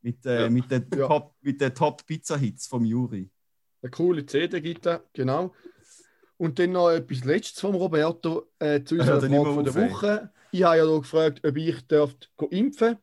Mit, 0.00 0.26
äh, 0.26 0.42
Ja. 0.42 0.50
mit 0.50 0.70
den 0.70 0.86
Ja. 0.96 1.06
Top, 1.06 1.34
mit 1.40 1.60
den 1.60 1.74
Top-Pizza-Hits 1.74 2.66
vom 2.66 2.84
Juri. 2.84 3.30
Eine 3.82 3.90
coole 3.90 4.26
CD 4.26 4.60
gibt 4.60 4.86
es, 4.86 5.00
genau. 5.12 5.54
Und 6.36 6.58
dann 6.58 6.72
noch 6.72 6.90
etwas 6.90 7.24
Letztes 7.24 7.60
vom 7.60 7.74
Roberto 7.76 8.48
äh, 8.58 8.82
zu 8.82 8.94
unserer 8.98 9.22
er 9.22 9.28
nicht 9.28 9.40
Frage 9.40 9.54
von 9.54 9.64
der. 9.64 9.74
Woche. 9.74 10.30
Ich 10.50 10.62
habe 10.64 10.76
ja 10.76 10.84
da 10.86 10.98
gefragt, 10.98 11.46
ob 11.46 11.56
ich 11.56 11.80
dürfte 11.86 12.28
go 12.36 12.46
impfen 12.46 12.98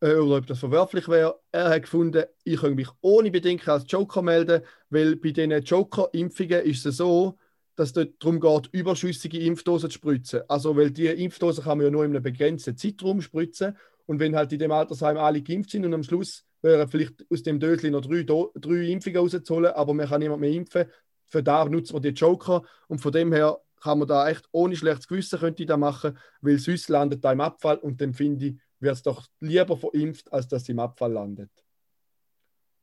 äh, 0.00 0.14
oder 0.16 0.38
ob 0.38 0.46
das 0.46 0.58
verwerflich 0.58 1.08
wäre. 1.08 1.40
Er 1.52 1.70
hat 1.70 1.82
gefunden, 1.82 2.24
ich 2.42 2.58
könnte 2.60 2.74
mich 2.74 2.88
ohne 3.00 3.30
Bedenken 3.30 3.70
als 3.70 3.84
Joker 3.88 4.22
melden, 4.22 4.62
weil 4.90 5.14
bei 5.16 5.30
diesen 5.30 5.52
Joker-Impfungen 5.62 6.62
ist 6.62 6.84
es 6.84 6.96
so, 6.96 7.38
dass 7.76 7.94
es 7.96 8.08
darum 8.18 8.40
geht, 8.40 8.68
überschüssige 8.72 9.38
Impfdosen 9.40 9.90
zu 9.90 9.94
spritzen. 9.94 10.42
Also, 10.48 10.76
weil 10.76 10.90
die 10.90 11.06
Impfdosen 11.06 11.64
kann 11.64 11.78
man 11.78 11.86
ja 11.86 11.90
nur 11.90 12.04
in 12.04 12.12
einem 12.12 12.22
begrenzten 12.22 12.76
Zeitraum 12.76 13.20
spritzen. 13.20 13.76
Und 14.06 14.20
wenn 14.20 14.36
halt 14.36 14.52
in 14.52 14.58
dem 14.58 14.72
Altersheim 14.72 15.16
alle 15.16 15.42
geimpft 15.42 15.70
sind 15.70 15.84
und 15.84 15.94
am 15.94 16.02
Schluss 16.02 16.44
wären 16.62 16.88
vielleicht 16.88 17.24
aus 17.30 17.42
dem 17.42 17.58
Dösli 17.58 17.90
noch 17.90 18.02
drei, 18.02 18.22
Do 18.22 18.52
drei 18.54 18.90
Impfungen 18.90 19.18
rauszuholen, 19.18 19.72
aber 19.72 19.94
man 19.94 20.08
kann 20.08 20.20
niemand 20.20 20.40
mehr 20.40 20.50
impfen, 20.50 20.86
für 21.26 21.42
da 21.42 21.64
nutzt 21.64 21.92
man 21.92 22.02
die 22.02 22.10
Joker. 22.10 22.62
Und 22.86 23.00
von 23.00 23.12
dem 23.12 23.32
her 23.32 23.60
kann 23.80 23.98
man 23.98 24.08
da 24.08 24.28
echt 24.28 24.48
ohne 24.52 24.76
schlechtes 24.76 25.08
Gewissen 25.08 25.38
könnte 25.38 25.62
ich 25.62 25.68
da 25.68 25.76
machen, 25.76 26.16
weil 26.40 26.58
sonst 26.58 26.88
landet 26.88 27.24
da 27.24 27.32
im 27.32 27.40
Abfall 27.40 27.76
und 27.78 28.00
dann 28.00 28.14
finde 28.14 28.46
ich, 28.46 28.54
wird 28.80 28.94
es 28.94 29.02
doch 29.02 29.26
lieber 29.40 29.76
verimpft, 29.76 30.32
als 30.32 30.48
dass 30.48 30.62
es 30.62 30.68
im 30.68 30.78
Abfall 30.78 31.12
landet. 31.12 31.50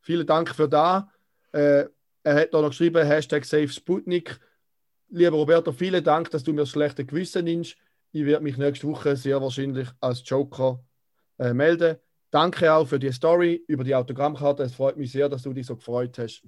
Vielen 0.01 0.27
Dank 0.27 0.53
für 0.53 0.67
da. 0.67 1.11
Äh, 1.51 1.85
er 2.23 2.35
hat 2.35 2.53
da 2.53 2.61
noch 2.61 2.69
geschrieben, 2.69 3.05
Hashtag 3.05 3.45
Save 3.45 3.69
Sputnik. 3.69 4.39
Lieber 5.13 5.35
Roberto, 5.35 5.73
vielen 5.73 6.01
Dank, 6.01 6.31
dass 6.31 6.41
du 6.41 6.53
mir 6.53 6.61
das 6.61 6.69
schlechte 6.69 7.03
Gewissen 7.03 7.43
nimmst. 7.43 7.75
Ich 8.13 8.25
werde 8.25 8.45
mich 8.45 8.55
nächste 8.55 8.87
Woche 8.87 9.17
sehr 9.17 9.41
wahrscheinlich 9.41 9.89
als 9.99 10.23
Joker 10.25 10.81
äh, 11.37 11.53
melden. 11.53 11.97
Danke 12.29 12.73
auch 12.73 12.87
für 12.87 12.97
die 12.97 13.11
Story 13.11 13.61
über 13.67 13.83
die 13.83 13.93
Autogrammkarte. 13.93 14.63
Es 14.63 14.73
freut 14.73 14.95
mich 14.95 15.11
sehr, 15.11 15.27
dass 15.27 15.43
du 15.43 15.51
dich 15.51 15.65
so 15.65 15.75
gefreut 15.75 16.17
hast. 16.17 16.43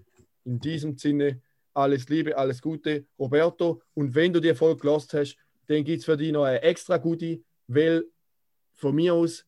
In 0.45 0.61
diesem 0.61 0.97
Sinne, 0.97 1.41
alles 1.73 2.07
Liebe, 2.07 2.37
alles 2.37 2.61
Gute, 2.61 3.05
Roberto. 3.19 3.81
Und 3.95 4.15
wenn 4.15 4.31
du 4.31 4.39
die 4.39 4.55
Folge 4.55 4.79
gelost 4.79 5.13
hast, 5.13 5.35
dann 5.67 5.83
gibt 5.83 5.99
es 5.99 6.05
für 6.05 6.15
dich 6.15 6.31
noch 6.31 6.45
eine 6.45 6.61
extra 6.61 6.95
gute, 6.95 7.41
weil 7.67 8.05
von 8.75 8.95
mir 8.95 9.13
aus 9.13 9.45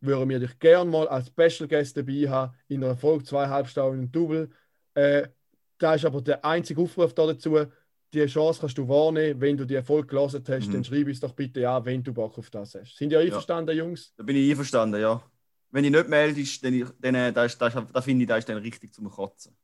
würden 0.00 0.26
wir 0.26 0.38
dich 0.38 0.58
gerne 0.58 0.90
mal 0.90 1.06
als 1.08 1.26
Special 1.26 1.68
Guest 1.68 1.98
dabei 1.98 2.26
haben 2.26 2.54
in 2.68 2.82
einer 2.82 2.96
Folge 2.96 3.24
zwei 3.24 3.46
Halbstunden 3.46 4.10
Double. 4.10 4.48
Äh, 4.94 5.28
da 5.76 5.94
ist 5.94 6.06
aber 6.06 6.22
der 6.22 6.42
einzige 6.46 6.80
Aufruf 6.80 7.12
da 7.12 7.26
dazu. 7.26 7.66
Die 8.12 8.24
Chance 8.26 8.60
kannst 8.60 8.78
du 8.78 8.88
wahrnehmen, 8.88 9.40
wenn 9.40 9.56
du 9.56 9.64
die 9.66 9.74
Erfolg 9.74 10.08
gelesen 10.08 10.42
hast, 10.48 10.68
Mhm. 10.68 10.72
dann 10.72 10.84
schreib 10.84 11.06
uns 11.06 11.20
doch 11.20 11.32
bitte 11.34 11.68
an, 11.68 11.84
wenn 11.84 12.02
du 12.02 12.12
Bock 12.12 12.38
auf 12.38 12.48
das 12.50 12.74
hast. 12.74 12.96
Sind 12.96 13.12
ihr 13.12 13.20
einverstanden, 13.20 13.76
Jungs? 13.76 14.14
Da 14.16 14.22
bin 14.22 14.36
ich 14.36 14.50
einverstanden, 14.50 15.00
ja. 15.00 15.22
Wenn 15.70 15.84
ich 15.84 15.90
nicht 15.90 16.08
meldest, 16.08 16.64
dann, 16.64 16.92
dann 16.98 17.14
äh, 17.14 17.32
da, 17.32 17.44
ist, 17.44 17.58
da, 17.58 17.66
ist, 17.66 17.76
da 17.92 18.00
finde 18.00 18.22
ich, 18.22 18.28
da 18.28 18.36
ist 18.38 18.48
dann 18.48 18.56
richtig 18.58 18.94
zum 18.94 19.10
Kotzen. 19.10 19.54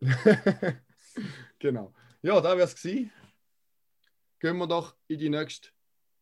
genau. 1.58 1.92
Ja, 2.22 2.40
da 2.40 2.56
wäre 2.56 2.68
es 2.68 2.80
gewesen. 2.80 3.10
Gehen 4.38 4.56
wir 4.58 4.68
doch 4.68 4.94
in 5.08 5.18
die 5.18 5.28
nächste 5.28 5.70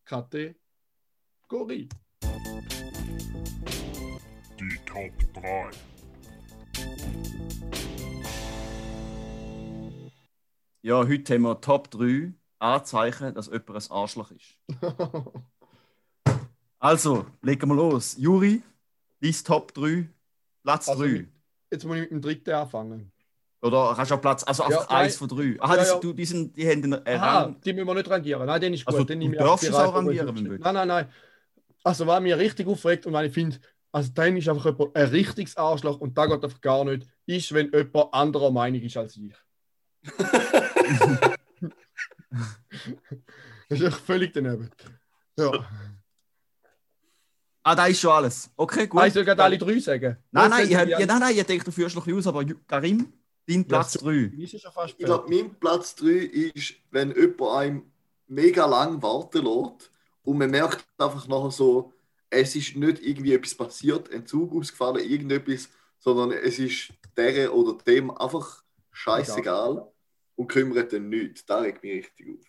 Kategorie. 0.07 1.89
Die 4.59 4.79
Top 4.87 5.13
3. 5.35 5.71
Ja, 10.83 10.99
heute 11.07 11.35
haben 11.35 11.43
wir 11.43 11.61
Top 11.61 11.91
3 11.91 12.33
Anzeichen, 12.59 13.35
dass 13.35 13.47
jemand 13.47 13.71
ein 13.71 13.91
Arschloch 13.91 14.31
ist. 14.31 14.57
Also, 16.79 17.25
legen 17.43 17.69
wir 17.71 17.75
los. 17.75 18.17
Juri, 18.19 18.63
dein 19.21 19.33
Top 19.45 19.73
3, 19.73 20.09
Platz 20.63 20.85
3. 20.87 20.93
Also 20.93 21.05
mit- 21.07 21.29
Jetzt 21.71 21.85
muss 21.87 21.97
ich 21.97 22.03
mit 22.03 22.11
dem 22.11 22.21
dritten 22.21 22.51
anfangen. 22.51 23.13
Oder 23.63 23.95
kannst 23.97 24.11
du 24.11 24.15
auch 24.15 24.21
Platz, 24.21 24.45
also 24.45 24.63
einfach 24.65 24.89
Ja, 24.91 24.97
eins 24.97 25.19
nein. 25.21 25.29
von 25.29 25.39
drei. 25.39 25.57
Aha, 25.59 25.77
Ja, 25.77 25.83
die, 25.83 25.89
ja. 25.89 25.99
Du, 25.99 26.13
die, 26.13 26.25
sind, 26.27 26.55
die 26.57 26.69
haben 26.69 26.83
den 26.83 26.93
äh, 26.93 27.15
Aha, 27.15 27.43
Rang. 27.45 27.61
die 27.63 27.73
müssen 27.73 27.87
wir 27.87 27.95
nicht 27.95 28.11
rangieren. 28.11 28.47
Nein, 28.47 28.61
den 28.61 28.75
ist 28.75 28.85
gut. 28.85 28.95
Also, 28.95 29.05
den 29.07 29.21
du 29.21 29.31
darfst 29.33 29.65
die 29.65 29.69
es 29.69 29.75
auch 29.75 29.95
rangieren, 29.95 30.37
wenn 30.37 30.45
du 30.45 30.51
willst. 30.51 30.65
Nein, 30.65 30.75
nein, 30.75 30.89
nein. 30.89 31.09
Also, 31.83 32.07
was 32.07 32.21
mich 32.21 32.35
richtig 32.37 32.67
aufregt 32.69 33.07
und 33.07 33.15
wenn 33.15 33.25
ich 33.25 33.33
finde, 33.33 33.59
also 33.91 34.11
dann 34.13 34.37
ist 34.37 34.49
einfach 34.49 34.67
jemand 34.67 34.95
ein 34.95 35.09
richtiges 35.09 35.57
Arschloch 35.57 35.99
und 35.99 36.17
da 36.17 36.27
geht 36.27 36.45
einfach 36.45 36.61
gar 36.61 36.85
nicht, 36.85 37.09
ist, 37.25 37.53
wenn 37.55 37.73
jemand 37.73 38.13
anderer 38.13 38.51
Meinung 38.51 38.83
ist 38.83 38.97
als 38.99 39.17
ich. 39.17 39.33
Das 43.69 43.81
ist 43.81 43.83
echt 43.83 43.97
völlig 43.99 44.33
daneben. 44.33 44.71
Ja. 45.39 45.69
Ah, 47.63 47.75
da 47.75 47.87
ist 47.87 48.01
schon 48.01 48.13
alles. 48.13 48.49
Okay, 48.57 48.87
gut. 48.87 49.01
Ah, 49.01 49.07
ich 49.07 49.13
soll 49.13 49.25
gerade 49.25 49.43
alle 49.43 49.59
drei 49.59 49.79
sagen. 49.81 50.17
Nein, 50.31 50.51
nein, 50.51 50.69
ich, 50.69 50.77
hab- 50.77 50.89
ja, 50.89 51.05
nein, 51.05 51.19
nein, 51.19 51.37
ich 51.37 51.43
denke, 51.45 51.65
du 51.65 51.73
führst 51.73 51.97
noch 51.97 52.07
ein 52.07 52.15
bisschen 52.15 52.37
aus, 52.37 52.43
aber 52.43 52.55
Karim, 52.67 53.13
dein 53.47 53.67
Platz 53.67 53.95
so- 53.95 54.07
3. 54.07 54.31
Ist 54.39 54.53
ja 54.53 54.59
schon 54.61 54.73
fast 54.73 54.95
Ich 54.99 55.05
glaube, 55.05 55.29
mein 55.29 55.53
Platz 55.59 55.97
3 55.97 56.07
ist, 56.55 56.75
wenn 56.91 57.13
jemand 57.15 57.41
einem 57.57 57.83
mega 58.29 58.67
lang 58.67 59.03
warten 59.03 59.45
lässt 59.45 59.91
und 60.23 60.39
man 60.39 60.51
merkt 60.51 60.87
einfach 60.99 61.27
nachher 61.27 61.51
so, 61.51 61.93
es 62.31 62.55
ist 62.55 62.77
nicht 62.77 63.03
irgendwie 63.03 63.35
etwas 63.35 63.55
passiert, 63.57 64.13
ein 64.13 64.27
Zug 64.27 64.53
ausgefallen, 64.55 65.03
irgendetwas, 65.09 65.69
sondern 65.99 66.33
es 66.39 66.59
ist 66.61 66.93
der 67.17 67.53
oder 67.53 67.79
dem 67.85 68.11
einfach 68.17 68.63
scheißegal 68.93 69.91
und 70.37 70.49
kümmert 70.49 70.93
dann 70.93 71.09
nichts. 71.09 71.45
Da 71.45 71.59
regt 71.61 71.83
mich 71.83 72.05
richtig 72.07 72.29
auf. 72.29 72.47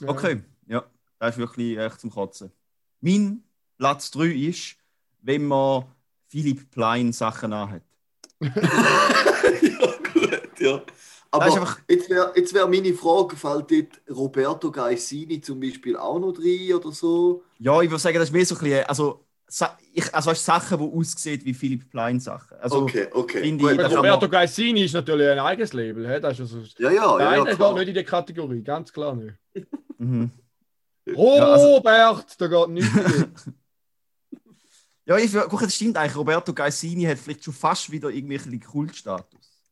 Ja. 0.00 0.08
Okay, 0.08 0.42
ja, 0.66 0.84
das 1.18 1.34
ist 1.34 1.38
wirklich 1.38 1.78
echt 1.78 2.00
zum 2.00 2.10
Kotzen. 2.10 2.52
Mein 3.00 3.42
Platz 3.78 4.10
3 4.10 4.26
ist, 4.26 4.76
wenn 5.22 5.46
man 5.46 5.84
Philipp 6.28 6.70
Plein 6.70 7.12
Sachen 7.12 7.52
anhat. 7.52 7.82
ja, 8.40 9.94
gut, 10.12 10.60
ja. 10.60 10.82
Aber 11.30 11.44
Das 11.46 11.54
einfach- 11.56 11.80
jetzt 11.88 12.08
wäre 12.10 12.32
jetzt 12.36 12.54
wär 12.54 12.66
meine 12.66 12.94
Frage, 12.94 13.36
fällt 13.36 13.70
dort 13.70 14.00
Roberto 14.16 14.70
Gaisini 14.70 15.40
zum 15.40 15.60
Beispiel 15.60 15.96
auch 15.96 16.18
noch 16.18 16.38
rein 16.38 16.74
oder 16.74 16.92
so? 16.92 17.42
Ja, 17.58 17.80
ich 17.80 17.90
würde 17.90 18.00
sagen, 18.00 18.18
das 18.18 18.28
ist 18.28 18.32
mehr 18.32 18.44
so 18.46 18.54
ein 18.56 18.60
bisschen, 18.60 18.84
also, 18.84 19.25
ich, 19.92 20.14
also 20.14 20.30
weißt, 20.30 20.40
du, 20.40 20.44
Sachen, 20.44 20.78
die 20.78 20.84
aussehen 20.98 21.40
wie 21.44 21.54
Philipp 21.54 21.88
Plein 21.90 22.18
Sachen. 22.18 22.56
Also, 22.58 22.82
okay, 22.82 23.08
okay. 23.12 23.50
Gut, 23.52 23.70
ich, 23.72 23.76
ja, 23.76 23.82
kann 23.84 23.96
Roberto 23.96 24.28
Gaisini 24.28 24.84
ist 24.84 24.92
natürlich 24.94 25.28
ein 25.28 25.38
eigenes 25.38 25.72
Label. 25.72 26.12
He? 26.12 26.20
Das 26.20 26.38
ist 26.40 26.52
also, 26.52 26.66
ja, 26.78 26.90
ja, 26.90 27.16
Nein, 27.18 27.38
ja, 27.38 27.44
der 27.44 27.54
klar. 27.54 27.70
geht 27.70 27.78
nicht 27.78 27.88
in 27.88 27.94
die 27.94 28.04
Kategorie, 28.04 28.62
ganz 28.62 28.92
klar 28.92 29.14
nicht. 29.14 29.34
mhm. 29.98 30.30
Robert, 31.14 32.40
da 32.40 32.46
geht 32.48 32.68
nichts. 32.68 32.90
Ja, 35.08 35.16
ich 35.18 35.32
guck, 35.32 35.60
das 35.60 35.72
stimmt 35.72 35.96
eigentlich. 35.96 36.16
Roberto 36.16 36.52
Gaisini 36.52 37.04
hat 37.04 37.18
vielleicht 37.18 37.44
schon 37.44 37.54
fast 37.54 37.88
wieder 37.92 38.10
irgendwelchen 38.10 38.58
Kultstatus. 38.58 39.62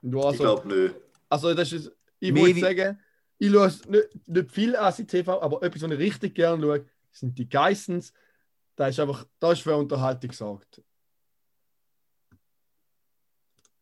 Du 0.00 0.18
Ich 0.20 0.24
also, 0.24 0.42
glaube 0.42 0.68
nicht. 0.74 0.94
also 1.28 1.52
das 1.52 1.70
ist, 1.72 1.92
ich 2.18 2.32
Mehr 2.32 2.42
muss 2.46 2.54
wie- 2.54 2.60
sagen, 2.60 2.98
ich 3.36 3.52
schaue 3.52 3.66
nicht, 3.88 4.08
nicht 4.26 4.50
viel 4.50 4.74
ACTV, 4.76 5.28
aber 5.28 5.62
etwas, 5.62 5.82
was 5.82 5.90
ich 5.90 5.98
richtig 5.98 6.34
gerne 6.34 6.62
schaue, 6.62 6.86
sind 7.12 7.38
die 7.38 7.46
Geissens. 7.46 8.14
Da 8.80 8.88
ist 8.88 8.98
einfach, 8.98 9.26
da 9.38 9.52
ist 9.52 9.60
für 9.60 9.76
Unterhaltung 9.76 10.30
gesagt. 10.30 10.80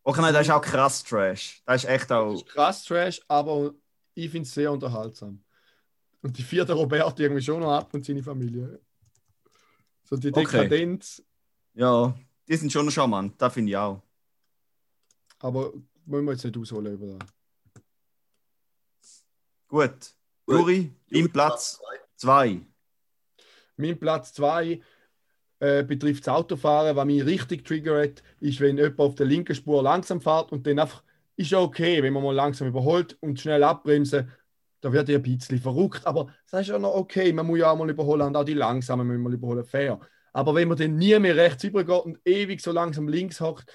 Okay, 0.03 0.19
nein, 0.21 0.33
das 0.33 0.45
ist 0.47 0.51
auch 0.51 0.61
krass 0.61 1.05
Trash. 1.05 1.61
Das 1.65 1.85
ist 1.85 1.89
echt 1.89 2.11
Das 2.11 2.17
auch. 2.17 2.33
ist 2.33 2.45
krass 2.47 2.83
Trash, 2.83 3.21
aber 3.29 3.73
ich 4.13 4.29
finde 4.29 4.45
es 4.45 4.53
sehr 4.53 4.69
unterhaltsam. 4.69 5.41
Und 6.21 6.37
die 6.37 6.43
vierte 6.43 6.73
Roberto 6.73 7.23
irgendwie 7.23 7.41
schon 7.41 7.61
noch 7.61 7.71
ab 7.71 7.93
und 7.93 8.03
seine 8.05 8.21
Familie. 8.21 8.81
So 10.03 10.17
die 10.17 10.33
Okay. 10.33 10.67
Dekadenz, 10.67 11.23
Ja, 11.75 12.13
die 12.49 12.57
sind 12.57 12.69
schon 12.69 12.91
charmant. 12.91 13.41
Das 13.41 13.53
finde 13.53 13.69
ich 13.71 13.77
auch. 13.77 14.01
aber 15.39 15.71
wollen 16.07 16.25
wir 16.25 16.33
jetzt 16.33 16.43
nicht 16.43 16.57
ausholen 16.57 16.91
über 16.95 17.17
das. 17.19 17.29
Gut. 19.69 20.13
Juri, 20.45 20.93
dein 21.09 21.31
Platz 21.31 21.79
2. 22.17 22.67
Mein 23.79 23.99
Platz 23.99 24.33
2 24.33 24.81
äh, 25.59 25.83
betrifft 25.83 26.27
das 26.27 26.33
Autofahren. 26.33 26.95
Was 26.95 27.05
mich 27.05 27.25
richtig 27.25 27.65
triggert, 27.65 28.23
ist, 28.39 28.59
wenn 28.59 28.77
jemand 28.77 28.99
auf 28.99 29.15
der 29.15 29.25
linken 29.25 29.55
Spur 29.55 29.81
langsam 29.83 30.21
fährt 30.21 30.51
und 30.51 30.65
dann 30.67 30.79
einfach, 30.79 31.03
ist 31.35 31.51
ja 31.51 31.59
okay, 31.59 32.03
wenn 32.03 32.13
man 32.13 32.23
mal 32.23 32.35
langsam 32.35 32.67
überholt 32.67 33.17
und 33.21 33.39
schnell 33.39 33.63
abbremsen, 33.63 34.31
da 34.81 34.91
wird 34.93 35.09
ihr 35.09 35.17
ein 35.17 35.23
bisschen 35.23 35.59
verrückt. 35.59 36.05
Aber 36.05 36.27
das 36.49 36.61
ist 36.61 36.67
ja 36.67 36.79
noch 36.79 36.95
okay, 36.95 37.33
man 37.33 37.47
muss 37.47 37.59
ja 37.59 37.71
auch 37.71 37.77
mal 37.77 37.89
überholen 37.89 38.27
und 38.27 38.35
auch 38.35 38.43
die 38.43 38.53
Langsamen 38.53 39.07
müssen 39.07 39.21
mal 39.21 39.33
überholen, 39.33 39.65
fair. 39.65 39.99
Aber 40.33 40.55
wenn 40.55 40.67
man 40.67 40.77
dann 40.77 40.95
nie 40.95 41.17
mehr 41.19 41.35
rechts 41.35 41.63
übergeht 41.63 42.05
und 42.05 42.19
ewig 42.25 42.61
so 42.61 42.71
langsam 42.71 43.07
links 43.07 43.41
hockt, 43.41 43.71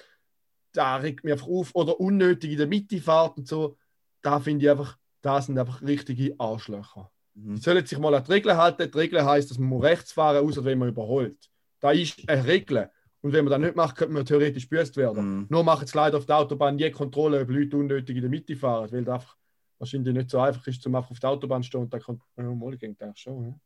da 0.71 0.97
regt 0.97 1.23
mich 1.23 1.33
einfach 1.33 1.47
auf. 1.47 1.71
Oder 1.73 1.99
unnötig 1.99 2.51
in 2.51 2.57
der 2.57 2.67
Mitte 2.67 2.99
fährt 3.01 3.37
und 3.37 3.47
so, 3.47 3.77
da 4.21 4.39
finde 4.39 4.65
ich 4.65 4.71
einfach, 4.71 4.97
da 5.21 5.41
sind 5.41 5.57
einfach 5.59 5.81
richtige 5.81 6.35
Arschlöcher. 6.39 7.11
Mhm. 7.35 7.55
Die 7.55 7.61
sollen 7.61 7.85
sich 7.85 7.97
mal 7.99 8.13
an 8.15 8.23
die 8.23 8.31
Regeln 8.31 8.57
halten. 8.57 8.89
Die 8.91 8.97
Regel 8.97 9.23
heisst, 9.23 9.51
dass 9.51 9.57
man 9.59 9.69
muss 9.69 9.83
rechts 9.83 10.11
fahren 10.11 10.43
muss, 10.43 10.57
außer 10.57 10.65
wenn 10.65 10.79
man 10.79 10.89
überholt. 10.89 11.37
Da 11.79 11.91
ist 11.91 12.27
eine 12.27 12.45
Regel. 12.45 12.89
Und 13.21 13.33
wenn 13.33 13.45
man 13.45 13.51
das 13.51 13.59
nicht 13.59 13.75
macht, 13.75 13.95
könnte 13.95 14.13
man 14.13 14.25
theoretisch 14.25 14.69
büßt 14.69 14.97
werden. 14.97 15.39
Mhm. 15.39 15.47
Nur 15.49 15.63
machen 15.63 15.85
es 15.85 15.93
leider 15.93 16.17
auf 16.17 16.25
der 16.25 16.37
Autobahn 16.37 16.77
je 16.77 16.91
Kontrolle, 16.91 17.41
ob 17.41 17.49
Leute 17.49 17.77
unnötig 17.77 18.15
in 18.15 18.21
der 18.21 18.29
Mitte 18.29 18.55
fahren, 18.55 18.91
weil 18.91 19.03
das 19.03 19.15
einfach 19.15 19.35
wahrscheinlich 19.79 20.13
nicht 20.13 20.29
so 20.29 20.39
einfach 20.39 20.65
ist, 20.67 20.81
zum 20.81 20.95
einfach 20.95 21.11
auf 21.11 21.19
der 21.19 21.29
Autobahn 21.31 21.61
zu 21.63 21.67
stehen 21.67 21.81
und 21.81 21.93
da 21.93 21.99
kommt 21.99 22.21
ja, 22.37 22.43
mal 22.43 22.77
geht 22.77 23.01
eigentlich 23.01 23.17
schon. 23.19 23.45
Ja. 23.45 23.59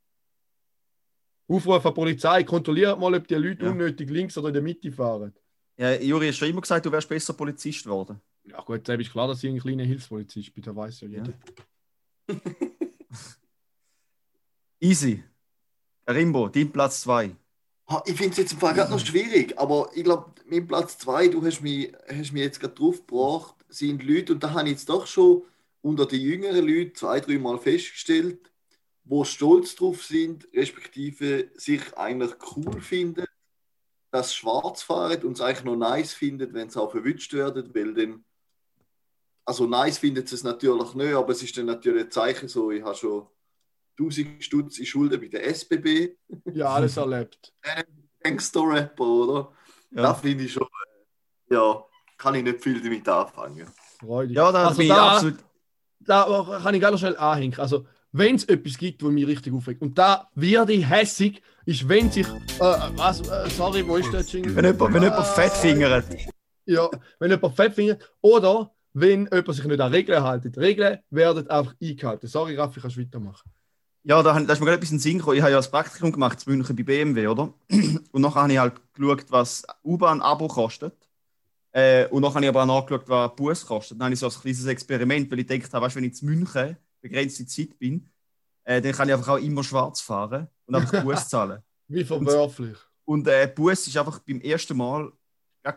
Aufruf 1.56 1.86
an 1.86 1.92
die 1.92 1.96
Polizei, 1.96 2.44
kontrolliert 2.44 3.00
mal, 3.00 3.14
ob 3.14 3.28
die 3.28 3.36
Leute 3.36 3.66
Ja. 3.66 3.72
unnötig 3.72 4.10
links 4.10 4.38
oder 4.38 4.48
in 4.48 4.54
der 4.54 4.64
Mitte 4.64 4.92
fahren. 4.92 5.34
Ja, 5.78 5.94
Juri, 5.96 6.28
hast 6.28 6.38
schon 6.38 6.50
immer 6.50 6.62
gesagt, 6.62 6.86
du 6.86 6.92
wärst 6.92 7.10
besser 7.10 7.34
Polizist 7.34 7.84
geworden. 7.84 8.20
Ja 8.44 8.62
gut, 8.62 8.88
da 8.88 8.94
ist 8.94 9.12
klar, 9.12 9.28
dass 9.28 9.44
ich 9.44 9.50
ein 9.50 9.60
kleiner 9.60 9.84
Hilfspolizist 9.84 10.54
bin, 10.54 10.64
da 10.64 10.76
weiß 10.76 11.02
ja 11.02 11.08
jeder. 11.08 11.34
Easy. 14.82 15.24
Rimbo, 16.08 16.48
dein 16.48 16.72
Platz 16.72 17.02
2. 17.02 17.36
Ha, 17.90 18.04
Ich 18.06 18.16
finde 18.16 18.32
es 18.32 18.38
jetzt 18.38 18.54
im 18.54 18.60
Fall 18.60 18.74
gerade 18.74 18.92
noch 18.92 19.06
schwierig, 19.06 19.58
aber 19.60 19.90
ich 19.94 20.04
glaube, 20.04 20.32
mein 20.46 20.68
Platz 20.68 20.98
2, 21.00 21.28
du 21.28 21.46
hast 21.46 21.62
mich, 21.62 21.92
hast 22.08 22.32
mich 22.32 22.44
jetzt 22.44 22.60
gerade 22.60 22.76
drauf 22.76 23.06
gebracht, 23.06 23.56
sind 23.68 24.04
Leute, 24.04 24.34
und 24.34 24.44
da 24.44 24.52
habe 24.52 24.64
ich 24.66 24.76
jetzt 24.76 24.90
doch 24.90 25.06
schon 25.06 25.44
unter 25.82 26.06
den 26.06 26.22
jüngeren 26.22 26.66
Leuten 26.66 26.96
zwei, 26.96 27.20
drei 27.20 27.38
Mal 27.38 27.58
festgestellt, 27.58 28.52
wo 29.04 29.24
stolz 29.24 29.76
drauf 29.76 30.04
sind, 30.04 30.48
respektive 30.54 31.50
sich 31.56 31.98
eigentlich 31.98 32.32
cool 32.56 32.80
finden, 32.82 33.26
dass 34.12 34.34
schwarz 34.34 34.82
fahren 34.82 35.24
und 35.24 35.34
es 35.34 35.42
eigentlich 35.42 35.66
noch 35.66 35.76
nice 35.76 36.14
finden, 36.14 36.54
wenn 36.54 36.70
sie 36.70 36.82
auch 36.82 36.92
verwünscht 36.92 37.34
werden, 37.34 37.74
weil 37.76 37.94
dann, 37.94 38.24
also 39.46 39.68
nice 39.68 39.98
findet 39.98 40.32
es 40.32 40.44
natürlich 40.44 40.94
nicht, 40.94 41.14
aber 41.14 41.32
es 41.34 41.44
ist 41.44 41.58
dann 41.58 41.66
natürlich 41.66 42.06
ein 42.06 42.12
Zeichen 42.12 42.48
so, 42.48 42.72
ich 42.72 42.84
habe 42.84 42.96
schon 42.96 43.28
1000 44.00 44.44
Stutz 44.44 44.78
in 44.80 44.86
Schulden 44.86 45.20
bei 45.20 45.28
der 45.28 45.46
SBB. 45.48 46.16
Ja, 46.54 46.68
alles 46.70 46.98
erlebt. 46.98 47.54
Gangster-Rapper, 48.24 49.04
oder? 49.04 49.52
Ja. 49.92 50.02
Das 50.04 50.22
finde 50.22 50.44
ich 50.44 50.54
schon, 50.54 50.68
äh, 51.50 51.54
ja, 51.56 51.84
kann 52.18 52.36
ich 52.36 52.44
nicht 52.44 52.62
viel 52.64 52.82
damit 52.82 53.08
anfangen. 53.08 53.68
Freudig. 54.00 54.36
Ja, 54.36 54.52
da 54.52 54.66
Also 54.68 54.78
bin 54.78 54.88
ich 54.88 54.94
da- 54.94 55.12
absolut. 55.14 55.38
da 56.00 56.60
kann 56.64 56.76
ich 56.76 56.82
ganz 56.82 57.00
schnell 57.00 57.18
anhängen. 57.18 57.58
Also, 57.60 57.86
wenn 58.12 58.36
es 58.36 58.44
etwas 58.46 58.78
gibt, 58.78 59.04
was 59.04 59.12
mich 59.12 59.28
richtig 59.28 59.54
aufregt, 59.54 59.82
und 59.82 59.98
da 59.98 60.30
werde 60.36 60.74
ich 60.74 60.88
hässig, 60.90 61.42
ist, 61.66 61.88
wenn 61.88 62.12
sich. 62.12 62.28
Äh, 62.28 62.90
was? 62.96 63.22
Äh, 63.22 63.50
sorry, 63.50 63.88
wo 63.88 63.98
ist 63.98 64.12
der 64.12 64.22
Jingle? 64.22 64.56
Wenn 64.56 64.66
jemand, 64.66 64.94
wenn 64.94 65.04
jemand 65.04 65.28
fett 65.28 65.52
fingert. 65.54 66.06
Ja, 66.66 66.90
wenn 67.20 67.32
jemand 67.32 67.56
fett 67.56 67.74
findet. 67.74 68.12
Oder 68.22 68.74
wenn 68.94 69.28
jemand 69.32 69.54
sich 69.56 69.64
nicht 69.66 69.80
an 69.80 69.92
Regeln 69.92 70.24
hält. 70.24 70.56
Die 70.56 70.60
Regeln 70.60 71.00
werden 71.12 71.48
einfach 71.50 71.76
eingehalten. 71.82 72.28
Sorry, 72.28 72.56
Raffi, 72.56 72.80
kannst 72.80 72.98
du 72.98 73.02
weitermachen. 73.02 73.50
Ja, 74.10 74.24
da, 74.24 74.40
da 74.40 74.54
ist 74.54 74.60
mir 74.60 74.66
gerade 74.66 74.78
etwas 74.78 74.90
in 74.90 74.98
den 74.98 75.02
Sinn 75.02 75.18
gekommen. 75.20 75.38
Ich 75.38 75.44
habe 75.44 75.52
ja 75.52 75.58
das 75.58 75.70
Praktikum 75.70 76.12
gemacht 76.12 76.42
in 76.48 76.54
München 76.54 76.76
bei 76.76 76.82
BMW, 76.82 77.28
oder? 77.28 77.54
Und 78.12 78.22
nachher 78.22 78.42
habe 78.42 78.52
ich 78.52 78.58
halt 78.58 78.82
geschaut, 78.92 79.26
was 79.30 79.64
U-Bahn-Abo 79.84 80.48
kostet. 80.48 80.96
Äh, 81.72 82.08
und 82.08 82.24
dann 82.24 82.34
habe 82.34 82.44
ich 82.44 82.50
aber 82.50 82.64
auch 82.64 82.82
nachgeschaut, 82.82 83.08
was 83.08 83.30
ein 83.30 83.36
Bus 83.36 83.64
kostet. 83.64 84.00
Dann 84.00 84.06
habe 84.06 84.14
ich 84.16 84.20
so 84.20 84.26
ein 84.26 84.34
kleines 84.34 84.66
Experiment, 84.66 85.30
weil 85.30 85.42
ich 85.42 85.48
gedacht 85.48 85.72
habe, 85.72 85.86
weißt, 85.86 85.96
wenn 85.96 86.06
ich 86.06 86.20
in 86.24 86.28
München 86.28 86.78
begrenzte 87.00 87.46
Zeit 87.46 87.78
bin, 87.78 88.10
äh, 88.64 88.82
dann 88.82 88.94
kann 88.94 89.08
ich 89.08 89.14
einfach 89.14 89.34
auch 89.34 89.38
immer 89.38 89.64
schwarz 89.64 90.02
fahren 90.02 90.48
und 90.66 90.74
einfach 90.74 91.04
Bus 91.04 91.30
zahlen. 91.30 91.62
Wie 91.88 92.04
verwerflich. 92.04 92.80
Und 93.06 93.28
äh, 93.28 93.52
Bus 93.54 93.86
ist 93.86 93.96
einfach 93.96 94.18
beim 94.22 94.42
ersten 94.42 94.76
Mal 94.76 95.12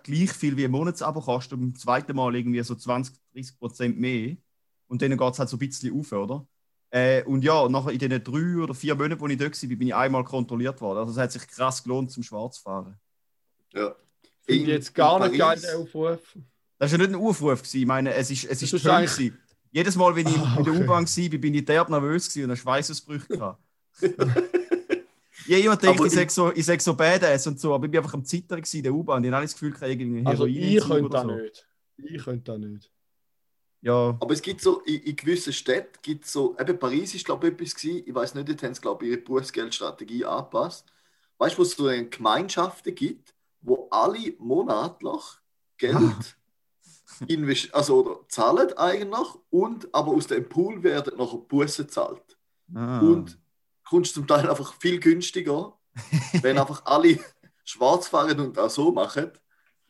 gleich 0.03 0.33
viel 0.33 0.57
wie 0.57 0.65
ein 0.65 0.71
Monatsabo 0.71 1.21
kostet 1.21 1.53
und 1.53 1.61
beim 1.61 1.75
zweiten 1.75 2.17
Mal 2.17 2.35
irgendwie 2.35 2.63
so 2.63 2.75
20, 2.75 3.15
30 3.35 3.59
Prozent 3.59 4.01
mehr. 4.01 4.39
Und 4.87 5.03
dann 5.03 5.11
geht 5.19 5.33
es 5.33 5.39
halt 5.39 5.51
so 5.51 5.57
ein 5.57 5.59
bisschen 5.59 6.01
auf, 6.01 6.11
oder? 6.13 6.47
Äh, 6.95 7.23
und 7.25 7.43
ja, 7.43 7.67
nachher 7.71 7.91
in 7.93 7.99
den 7.99 8.23
drei 8.23 8.63
oder 8.63 8.75
vier 8.75 8.95
Monaten, 8.95 9.19
wo 9.21 9.27
ich 9.27 9.39
dort 9.39 9.61
war, 9.63 9.69
bin 9.71 9.89
ich 9.89 9.95
einmal 9.95 10.25
kontrolliert 10.25 10.79
worden. 10.83 10.99
Also 10.99 11.13
es 11.13 11.17
hat 11.19 11.33
sich 11.33 11.49
krass 11.49 11.83
gelohnt 11.83 12.11
zum 12.11 12.23
Schwarzfahren. 12.23 12.97
Ja. 13.73 13.95
Finde 14.43 14.63
ich 14.63 14.69
jetzt 14.69 14.95
gar 14.95 15.19
nicht 15.27 15.39
geil, 15.39 15.59
der 15.59 15.79
Aufruf. 15.79 16.21
Das 16.79 16.93
war 16.93 16.99
ja 16.99 17.07
nicht 17.07 17.17
ein 17.17 17.23
Aufruf. 17.25 17.61
Gewesen. 17.63 17.79
Ich 17.81 17.87
meine, 17.87 18.13
es 18.13 18.31
ist, 18.31 18.45
es 18.45 18.63
ist 18.63 18.73
ist 18.75 18.83
toll. 18.83 18.91
eigentlich- 18.93 19.17
gewesen. 19.17 19.39
Jedes 19.71 19.97
Mal, 19.97 20.15
wenn 20.15 20.27
ich 20.29 20.37
Ah, 20.37 20.57
in 20.59 20.65
der 20.65 20.75
okay. 20.75 20.83
U-Bahn 20.85 21.07
war, 21.07 21.39
bin 21.39 21.55
ich 21.55 21.65
derb 21.65 21.89
nervös 21.89 22.29
gewesen 22.29 22.45
und 22.45 22.51
einen 22.51 22.57
Schweißausbrüche 22.59 23.27
gehabt. 23.29 23.63
Ja, 25.47 25.57
jemand 25.57 25.83
denkt, 25.83 25.99
ich 26.01 26.07
ich- 26.07 26.13
sage 26.13 26.31
so, 26.31 26.53
ich 26.53 26.65
sag 26.65 26.81
so 26.81 26.95
Badass 26.95 27.47
und 27.49 27.59
so, 27.59 27.75
aber 27.75 27.87
ich 27.87 27.91
bin 27.91 27.99
einfach 27.99 28.15
am 28.15 28.25
Zittern 28.25 28.59
gewesen 28.61 28.77
in 28.77 28.83
der 28.85 28.93
U-Bahn. 28.95 29.23
Die 29.23 29.29
haben 29.29 29.35
alles 29.35 29.53
das 29.53 29.61
Gefühl, 29.61 29.75
ich 29.75 29.81
habe 29.83 29.91
irgendwie 29.91 30.25
Also 30.27 30.47
Heroin 30.47 30.77
ich 30.77 30.85
könnte 30.87 31.09
das 31.11 31.23
so. 31.23 31.35
nicht. 31.35 31.67
Ich 31.97 32.23
könnte 32.25 32.53
das 32.53 32.59
nicht. 32.61 32.92
Ja, 33.83 34.17
Aber 34.21 34.33
es 34.33 34.41
gibt 34.41 34.61
so, 34.61 34.81
in, 34.83 35.01
in 35.03 35.17
gewissen 35.17 35.53
Städten 35.53 35.99
gibt 36.03 36.25
so, 36.25 36.57
eben 36.59 36.79
Paris 36.79 37.15
ist 37.15 37.25
glaube 37.25 37.49
ich 37.49 37.55
etwas 37.55 37.75
gewesen, 37.75 38.05
ich 38.07 38.15
weiß 38.15 38.35
nicht, 38.35 38.49
dort 38.49 38.63
haben 38.63 38.75
sie 38.75 38.81
glaube 38.81 39.05
ich 39.05 39.11
ihre 39.11 39.21
Bußgeldstrategie 39.21 40.25
angepasst. 40.25 40.93
Weißt 41.39 41.55
du, 41.55 41.59
wo 41.59 41.63
es 41.63 41.73
so 41.73 41.87
eine 41.89 42.09
Gemeinschaften 42.09 42.95
gibt, 42.95 43.35
wo 43.61 43.89
alle 43.91 44.35
monatlich 44.39 45.23
Geld 45.79 46.37
invest 47.27 47.75
also 47.75 48.05
oder 48.05 48.29
zahlen 48.29 48.73
eigentlich 48.77 49.29
und 49.51 49.93
aber 49.93 50.13
aus 50.13 50.29
dem 50.29 50.49
Pool 50.49 50.83
werden 50.85 51.19
nachher 51.19 51.39
Bußen 51.39 51.87
gezahlt. 51.87 52.39
ah. 52.75 53.01
Und 53.01 53.39
kommst 53.85 54.15
zum 54.15 54.27
Teil 54.27 54.49
einfach 54.49 54.75
viel 54.75 55.01
günstiger, 55.01 55.77
wenn 56.41 56.59
einfach 56.59 56.85
alle 56.87 57.19
schwarz 57.65 58.09
fahren 58.09 58.39
und 58.41 58.59
auch 58.59 58.71
so 58.71 58.93
machen, 58.93 59.33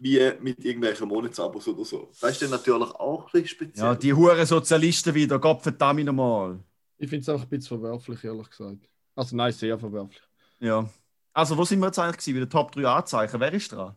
wie 0.02 0.32
mit 0.40 0.64
irgendwelchen 0.64 1.08
Monatsabos 1.08 1.68
oder 1.68 1.84
so. 1.84 2.10
Das 2.20 2.32
ist 2.32 2.42
dann 2.42 2.50
natürlich 2.50 2.90
auch 2.90 3.26
ein 3.26 3.32
bisschen 3.32 3.48
speziell. 3.48 3.86
ja, 3.86 3.94
die 3.94 4.12
huren 4.12 4.44
Sozialisten 4.46 5.14
wieder, 5.14 5.38
Gott 5.38 5.62
verdammt 5.62 6.04
nochmal. 6.04 6.58
Ich 6.98 7.08
finde 7.08 7.22
es 7.22 7.28
auch 7.28 7.40
ein 7.42 7.48
bisschen 7.48 7.78
verwerflich, 7.80 8.22
ehrlich 8.24 8.50
gesagt. 8.50 8.88
Also 9.14 9.36
nein, 9.36 9.52
sehr 9.52 9.78
verwerflich. 9.78 10.22
Ja. 10.60 10.88
Also, 11.32 11.56
wo 11.56 11.64
sind 11.64 11.80
wir 11.80 11.86
jetzt 11.86 11.98
eigentlich 11.98 12.18
gewesen? 12.18 12.34
Bei 12.34 12.40
den 12.40 12.50
Top 12.50 12.72
3 12.72 12.86
Anzeichen. 12.86 13.40
Wer 13.40 13.52
ist 13.54 13.72
dran? 13.72 13.96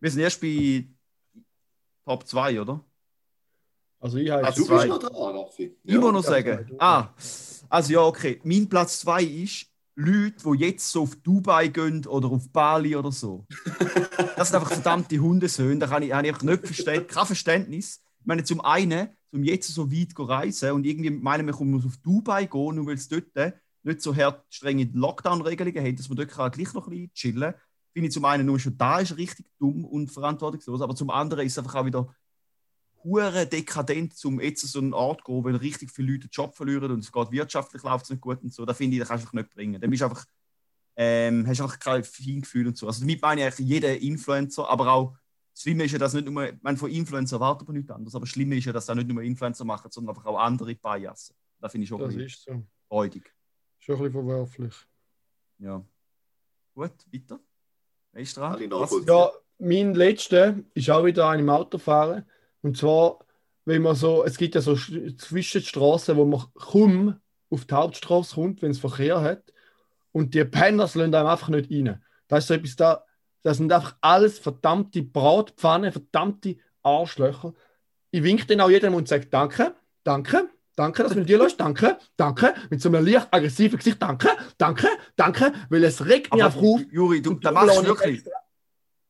Wir 0.00 0.10
sind 0.10 0.20
erst 0.20 0.40
bei 0.40 0.88
Top 2.04 2.26
2, 2.26 2.60
oder? 2.60 2.84
Also 3.98 4.18
ich 4.18 4.30
Ah, 4.30 4.42
heiße 4.44 4.60
du 4.60 4.66
zwei. 4.66 4.76
bist 4.76 4.88
noch 4.88 4.98
dran, 4.98 5.36
Raffi. 5.36 5.76
Ich 5.82 5.94
muss 5.96 6.12
noch 6.12 6.22
ja, 6.24 6.30
sagen. 6.30 6.66
zwei. 6.68 6.76
Ah, 6.78 7.14
also 7.68 7.92
ja, 7.92 8.00
okay. 8.02 8.40
Mein 8.44 8.68
Platz 8.68 9.00
2 9.00 9.22
ist 9.22 9.66
Leute, 9.98 10.36
die 10.44 10.58
jetzt 10.58 10.90
so 10.90 11.02
auf 11.02 11.16
Dubai 11.16 11.68
gehen 11.68 12.06
oder 12.06 12.28
auf 12.28 12.50
Bali 12.50 12.94
oder 12.94 13.10
so. 13.10 13.46
Das 14.36 14.48
sind 14.48 14.56
einfach 14.56 14.72
verdammte 14.72 15.18
Hundesöhne. 15.18 15.78
Da 15.78 15.86
kann 15.86 16.02
ich, 16.02 16.12
habe 16.12 16.28
ich 16.28 16.42
nicht 16.42 16.66
verstehen, 16.66 17.06
kein 17.06 17.24
Verständnis. 17.24 18.02
Ich 18.20 18.26
meine, 18.26 18.44
zum 18.44 18.60
einen, 18.60 19.08
zum 19.30 19.42
jetzt 19.42 19.68
so 19.68 19.90
weit 19.90 20.12
zu 20.14 20.24
reisen 20.24 20.72
und 20.72 20.84
irgendwie 20.84 21.08
meinen, 21.08 21.46
man 21.46 21.70
muss 21.70 21.86
auf 21.86 21.96
Dubai 21.98 22.44
gehen, 22.44 22.74
nur 22.74 22.86
weil 22.86 22.96
es 22.96 23.08
dort 23.08 23.34
nicht 23.82 24.02
so 24.02 24.14
hart 24.14 24.44
strenge 24.50 24.90
Lockdown-Regelungen 24.92 25.86
hat, 25.86 25.98
dass 25.98 26.10
man 26.10 26.16
dort 26.16 26.28
kann 26.28 26.50
gleich 26.50 26.74
noch 26.74 26.86
ein 26.86 26.90
bisschen 26.90 27.12
chillen 27.14 27.52
kann. 27.52 27.60
Finde 27.94 28.08
ich 28.08 28.12
zum 28.12 28.26
einen 28.26 28.44
nur 28.44 28.58
schon 28.58 28.76
da 28.76 28.98
ist 28.98 29.16
richtig 29.16 29.46
dumm 29.58 29.86
und 29.86 30.10
verantwortungslos, 30.10 30.82
aber 30.82 30.94
zum 30.94 31.08
anderen 31.08 31.46
ist 31.46 31.52
es 31.52 31.58
einfach 31.58 31.76
auch 31.76 31.86
wieder 31.86 32.14
hure 33.06 33.46
dekadent, 33.46 34.12
um 34.24 34.40
jetzt 34.40 34.64
an 34.64 34.68
so 34.68 34.78
einen 34.80 34.92
Ort 34.92 35.20
zu 35.24 35.32
gehen, 35.32 35.44
weil 35.44 35.56
richtig 35.56 35.90
viele 35.90 36.12
Leute 36.12 36.28
den 36.28 36.30
Job 36.32 36.54
verlieren 36.54 36.90
und 36.90 37.00
es 37.00 37.12
geht 37.12 37.30
wirtschaftlich 37.30 37.82
läuft 37.82 38.04
es 38.04 38.10
nicht 38.10 38.20
gut 38.20 38.42
und 38.42 38.52
so. 38.52 38.64
Da 38.64 38.74
finde 38.74 38.96
ich, 38.96 39.00
das 39.00 39.08
kannst 39.08 39.24
du 39.24 39.28
einfach 39.28 39.34
nicht 39.34 39.54
bringen. 39.54 39.80
Dann 39.80 39.90
bist 39.90 40.02
du 40.02 40.06
einfach, 40.06 40.24
ähm, 40.96 41.46
hast 41.46 41.60
du 41.60 41.64
einfach 41.64 41.78
kein 41.78 42.04
Feingefühl 42.04 42.66
und 42.66 42.76
so. 42.76 42.86
Also 42.86 43.00
damit 43.00 43.22
meine 43.22 43.40
ich 43.42 43.46
eigentlich 43.46 43.68
jeder 43.68 43.98
Influencer, 43.98 44.68
aber 44.68 44.92
auch 44.92 45.16
das 45.52 45.62
Schlimme 45.62 45.84
ist 45.84 45.92
ja, 45.92 45.98
dass 45.98 46.12
nicht 46.12 46.28
nur, 46.28 46.48
ich 46.48 46.54
meine, 46.60 46.76
von 46.76 46.90
Influencer 46.90 47.36
erwartet 47.36 47.66
man 47.66 47.76
nichts 47.76 47.90
anderes, 47.90 48.14
aber 48.14 48.24
das 48.24 48.30
Schlimme 48.30 48.58
ist 48.58 48.66
ja, 48.66 48.72
dass 48.72 48.86
da 48.86 48.94
nicht 48.94 49.08
nur 49.08 49.22
Influencer 49.22 49.64
machen, 49.64 49.90
sondern 49.90 50.14
einfach 50.14 50.26
auch 50.26 50.38
andere 50.38 50.74
Biasen. 50.74 51.34
Da 51.60 51.68
finde 51.68 51.84
ich 51.84 51.88
schon 51.88 52.00
Das 52.00 52.14
ist 52.14 52.42
so. 52.42 52.62
freudig. 52.88 53.32
Schon 53.78 53.96
ein 53.96 54.02
bisschen 54.02 54.12
verwerflich. 54.12 54.74
Ja. 55.58 55.82
Gut, 56.74 56.92
weiter. 57.10 57.40
Wer 58.12 58.22
ist 58.22 58.36
dran? 58.36 58.70
Ja, 59.06 59.30
mein 59.58 59.94
letzter 59.94 60.58
ist 60.74 60.90
auch 60.90 61.04
wieder 61.04 61.28
ein 61.30 61.40
im 61.40 61.48
Autofahren. 61.48 62.26
Und 62.66 62.76
zwar, 62.76 63.20
wenn 63.64 63.82
man 63.82 63.94
so, 63.94 64.24
es 64.24 64.36
gibt 64.36 64.56
ja 64.56 64.60
so 64.60 64.72
Sch- 64.72 65.16
Zwischenstraßen, 65.16 66.16
wo 66.16 66.24
man 66.24 66.42
kaum 66.54 67.20
auf 67.48 67.64
die 67.64 67.74
Hauptstraße 67.74 68.34
kommt, 68.34 68.60
wenn 68.60 68.72
es 68.72 68.80
Verkehr 68.80 69.20
hat. 69.20 69.52
Und 70.10 70.34
die 70.34 70.44
Penners 70.44 70.96
lassen 70.96 71.14
einem 71.14 71.28
einfach 71.28 71.48
nicht 71.48 71.70
rein. 71.70 72.02
Da 72.26 72.38
ist 72.38 72.48
so 72.48 72.54
etwas 72.54 72.74
da, 72.74 73.04
das 73.44 73.58
sind 73.58 73.72
einfach 73.72 73.94
alles 74.00 74.40
verdammte 74.40 75.04
Bratpfannen, 75.04 75.92
verdammte 75.92 76.56
Arschlöcher. 76.82 77.54
Ich 78.10 78.24
winke 78.24 78.46
dann 78.46 78.62
auch 78.62 78.70
jedem 78.70 78.94
und 78.94 79.06
sage 79.06 79.26
Danke, 79.26 79.76
danke, 80.02 80.48
danke, 80.74 81.04
dass 81.04 81.14
du 81.14 81.24
dir 81.24 81.38
lässt, 81.38 81.60
danke, 81.60 81.98
danke, 82.16 82.52
mit 82.68 82.82
so 82.82 82.88
einem 82.88 83.06
leicht 83.06 83.28
aggressiven 83.30 83.78
Gesicht, 83.78 84.02
danke, 84.02 84.30
danke, 84.58 84.88
danke, 85.14 85.52
weil 85.68 85.84
es 85.84 86.04
regt 86.04 86.34
mich 86.34 86.42
Aber, 86.42 86.52
auf. 86.58 86.80
Juri, 86.90 87.22
du, 87.22 87.34
da 87.34 87.52
machst 87.52 87.78
du 87.78 87.84
wirklich. 87.84 88.16
extra. 88.16 88.32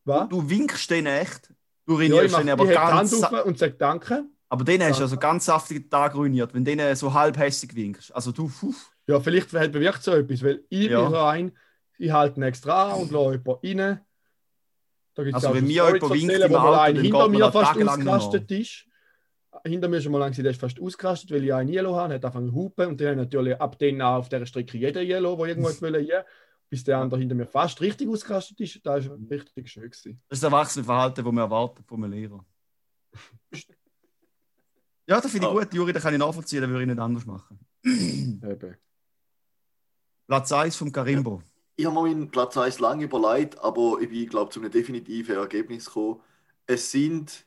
Was? 0.04 0.28
Du 0.28 0.46
winkst 0.50 0.90
denen 0.90 1.06
echt. 1.06 1.55
Du 1.86 1.92
Ja, 1.92 1.98
ruinierst 1.98 2.36
denen 2.36 2.46
die 2.46 2.52
aber 2.52 2.64
Hand 2.66 3.10
ganz. 3.10 3.22
auf 3.22 3.44
und 3.46 3.58
sage 3.58 3.74
Danke. 3.78 4.24
Aber 4.48 4.64
denen 4.64 4.84
hast 4.84 4.96
du 4.98 5.00
Ja. 5.00 5.04
also 5.04 5.16
ganz 5.16 5.44
saftigen 5.44 5.88
Tag 5.88 6.14
ruiniert, 6.14 6.52
wenn 6.54 6.64
denen 6.64 6.94
so 6.96 7.12
halbhässig 7.12 7.74
winkst. 7.74 8.14
Also 8.14 8.32
du, 8.32 8.48
puh. 8.48 8.72
Ja, 9.06 9.20
vielleicht 9.20 9.52
hat 9.52 9.72
bewirkt 9.72 10.02
so 10.02 10.12
etwas, 10.12 10.42
weil 10.42 10.64
ich 10.68 10.88
Ja. 10.88 11.02
bin 11.02 11.10
so 11.12 11.18
ein, 11.18 11.52
ich 11.98 12.10
halte 12.10 12.40
ihn 12.40 12.42
extra 12.42 12.92
an 12.92 13.00
und 13.02 13.12
lasse 13.12 13.40
jemanden 13.62 13.80
rein. 13.80 14.00
Also 15.32 15.54
wenn 15.54 15.64
mir 15.64 15.72
jemand 15.72 16.02
winkt 16.02 16.32
im 16.32 16.54
Auto, 16.56 16.92
dann 16.92 16.96
hinter 17.02 17.28
mir 17.28 17.52
fast 17.52 17.76
ausgerastet 17.80 18.50
ist. 18.50 18.84
Hinter 19.64 19.88
mir 19.88 20.02
schon 20.02 20.12
mal 20.12 20.18
lang 20.18 20.32
der 20.32 20.50
ist 20.50 20.60
fast 20.60 20.78
ausgerastet, 20.78 21.30
weil 21.30 21.42
ich 21.42 21.54
einen 21.54 21.70
Yellow 21.70 21.96
habe, 21.96 22.14
hat 22.14 22.24
angefangen 22.24 22.48
zu 22.50 22.54
hupen 22.54 22.88
und 22.88 23.00
dann 23.00 23.16
natürlich 23.16 23.58
ab 23.58 23.78
dann 23.78 24.00
an 24.02 24.16
auf 24.18 24.28
dieser 24.28 24.44
Strecke 24.44 24.76
jeder 24.76 25.02
Yellow, 25.02 25.34
der 25.36 25.46
irgendwo 25.46 25.68
wollte, 25.80 25.98
ja, 26.00 26.24
bis 26.68 26.84
der 26.84 26.98
andere 26.98 27.20
hinter 27.20 27.34
mir 27.34 27.46
fast 27.46 27.80
richtig 27.80 28.08
ausgerastet 28.08 28.60
ist. 28.60 28.80
Das 28.84 29.08
war 29.08 29.16
richtig 29.30 29.70
schön. 29.70 29.84
Gewesen. 29.84 30.20
Das 30.28 30.38
ist 30.38 30.42
das 30.42 30.52
Erwachsenenverhalten, 30.52 31.24
das 31.24 31.32
man 31.32 31.44
erwartet 31.44 31.86
von 31.86 32.02
einem 32.02 32.12
Lehrer. 32.12 32.44
ja, 35.06 35.20
das 35.20 35.30
finde 35.30 35.46
ich 35.46 35.52
Oh. 35.52 35.58
gut, 35.58 35.72
Juri, 35.72 35.92
das 35.92 36.02
kann 36.02 36.14
ich 36.14 36.20
nachvollziehen, 36.20 36.60
das 36.60 36.70
würde 36.70 36.82
ich 36.82 36.88
nicht 36.88 36.98
anders 36.98 37.24
machen. 37.26 37.58
Eben. 37.84 38.76
Platz 40.26 40.50
1 40.52 40.74
vom 40.76 40.90
Karimbo. 40.90 41.40
Ich 41.76 41.84
habe 41.86 41.94
mir 41.94 42.02
meinen 42.02 42.30
Platz 42.30 42.56
1 42.56 42.80
lange 42.80 43.04
überlegt, 43.04 43.58
aber 43.60 43.98
ich 44.00 44.08
bin, 44.08 44.28
glaube 44.28 44.50
zu 44.50 44.60
einem 44.60 44.70
definitiven 44.72 45.36
Ergebnis 45.36 45.86
gekommen. 45.86 46.20
Es 46.66 46.90
sind 46.90 47.46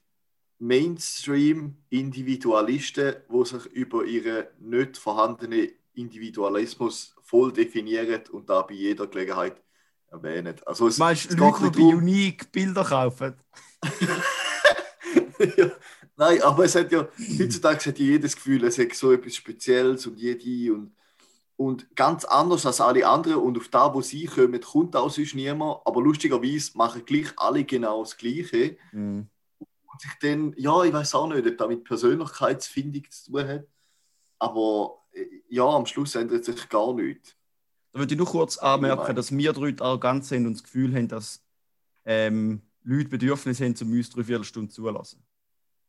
Mainstream-Individualisten, 0.59 3.15
die 3.29 3.45
sich 3.45 3.65
über 3.67 4.05
ihren 4.05 4.45
nicht 4.59 4.97
vorhandenen 4.97 5.69
Individualismus 5.93 7.15
voll 7.29 7.53
definieren 7.53 8.21
und 8.31 8.49
da 8.49 8.61
bei 8.63 8.73
jeder 8.73 9.05
Gelegenheit 9.07 9.61
erwähnen. 10.07 10.55
Also 10.65 10.87
es, 10.87 10.97
meinst 10.97 11.29
es 11.29 11.37
Leute, 11.37 11.63
die 11.65 11.69
bisschen 11.69 11.95
Unique 11.97 12.51
Bilder 12.51 12.83
kaufen? 12.83 13.35
darum- 13.81 14.23
ja, 15.57 15.71
Nein, 16.17 16.41
aber 16.41 16.65
es 16.65 16.75
hat 16.75 16.91
ja, 16.91 17.07
heutzutage 17.39 17.85
hat 17.85 17.99
ja 17.99 18.05
jedes 18.05 18.35
Gefühl, 18.35 18.63
es 18.65 18.77
hat 18.77 18.93
so 18.93 19.13
etwas 19.13 19.35
Spezielles 19.35 20.05
und 20.05 20.17
jede 20.19 20.73
und, 20.73 20.91
und 21.55 21.95
ganz 21.95 22.25
anders 22.25 22.65
als 22.65 22.81
alle 22.81 23.07
anderen 23.07 23.37
und 23.37 23.57
auf 23.57 23.69
da, 23.69 23.93
wo 23.93 24.01
sie 24.01 24.25
kommen, 24.25 24.59
kommt 24.59 24.95
auch 24.97 25.09
sonst 25.09 25.33
niemand, 25.35 25.79
aber 25.85 26.01
lustigerweise 26.01 26.71
machen 26.77 27.05
gleich 27.05 27.27
alle 27.37 27.63
genau 27.63 28.01
das 28.03 28.17
Gleiche. 28.17 28.75
Mhm. 28.91 29.29
und 29.59 30.01
sich 30.01 30.11
dann, 30.21 30.53
ja, 30.57 30.83
ich 30.83 30.91
weiß 30.91 31.15
auch 31.15 31.27
nicht, 31.27 31.45
ob 31.47 31.57
das 31.57 31.67
mit 31.69 31.83
Persönlichkeitsfindung 31.85 33.03
zu 33.09 33.31
tun 33.31 33.47
hat, 33.47 33.67
aber 34.39 34.97
ja, 35.49 35.65
am 35.65 35.85
Schluss 35.85 36.15
ändert 36.15 36.45
sich 36.45 36.69
gar 36.69 36.93
nichts. 36.93 37.35
Da 37.91 37.99
würde 37.99 38.13
ich 38.13 38.17
nur 38.17 38.27
kurz 38.27 38.57
anmerken, 38.57 39.15
dass 39.15 39.35
wir 39.35 39.53
drei 39.53 39.75
arrogant 39.79 40.25
sind 40.25 40.45
und 40.45 40.53
das 40.53 40.63
Gefühl 40.63 40.93
haben, 40.95 41.07
dass 41.07 41.43
ähm, 42.05 42.61
Leute 42.83 43.09
Bedürfnis 43.09 43.59
haben, 43.61 43.75
um 43.81 43.91
uns 43.91 44.09
drei 44.09 44.23
Viertelstunden 44.23 44.71
zulassen. 44.71 45.23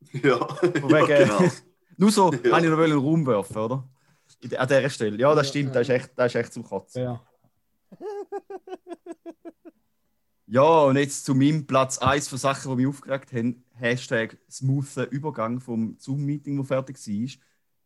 Ja, 0.22 0.38
Von 0.38 0.90
ja 0.90 1.06
wegen, 1.08 1.28
genau. 1.28 1.52
nur 1.98 2.10
so 2.10 2.32
Ja. 2.32 2.52
habe 2.56 2.64
ich 2.64 2.70
noch 2.72 2.78
einen 2.78 2.98
Raum 2.98 3.26
werfen, 3.26 3.56
oder? 3.58 3.86
An 4.56 4.68
dieser 4.68 4.88
Stelle. 4.88 5.18
Ja, 5.18 5.34
das 5.34 5.48
stimmt, 5.48 5.74
das 5.74 5.82
ist 5.82 5.94
echt, 5.94 6.10
das 6.16 6.32
ist 6.32 6.40
echt 6.40 6.52
zum 6.54 6.64
Kotzen. 6.64 7.02
Ja. 7.02 7.22
Ja, 10.52 10.82
und 10.82 10.96
jetzt 10.96 11.24
zu 11.24 11.32
meinem 11.36 11.64
Platz 11.64 11.98
1 11.98 12.26
von 12.26 12.36
Sachen, 12.36 12.70
die 12.72 12.76
mich 12.78 12.86
aufgeregt 12.88 13.32
haben. 13.32 13.62
Hashtag 13.74 14.36
smoother 14.50 15.08
Übergang 15.08 15.60
vom 15.60 15.96
Zoom-Meeting, 15.96 16.58
das 16.58 16.66
fertig 16.66 16.96
war. 16.98 17.28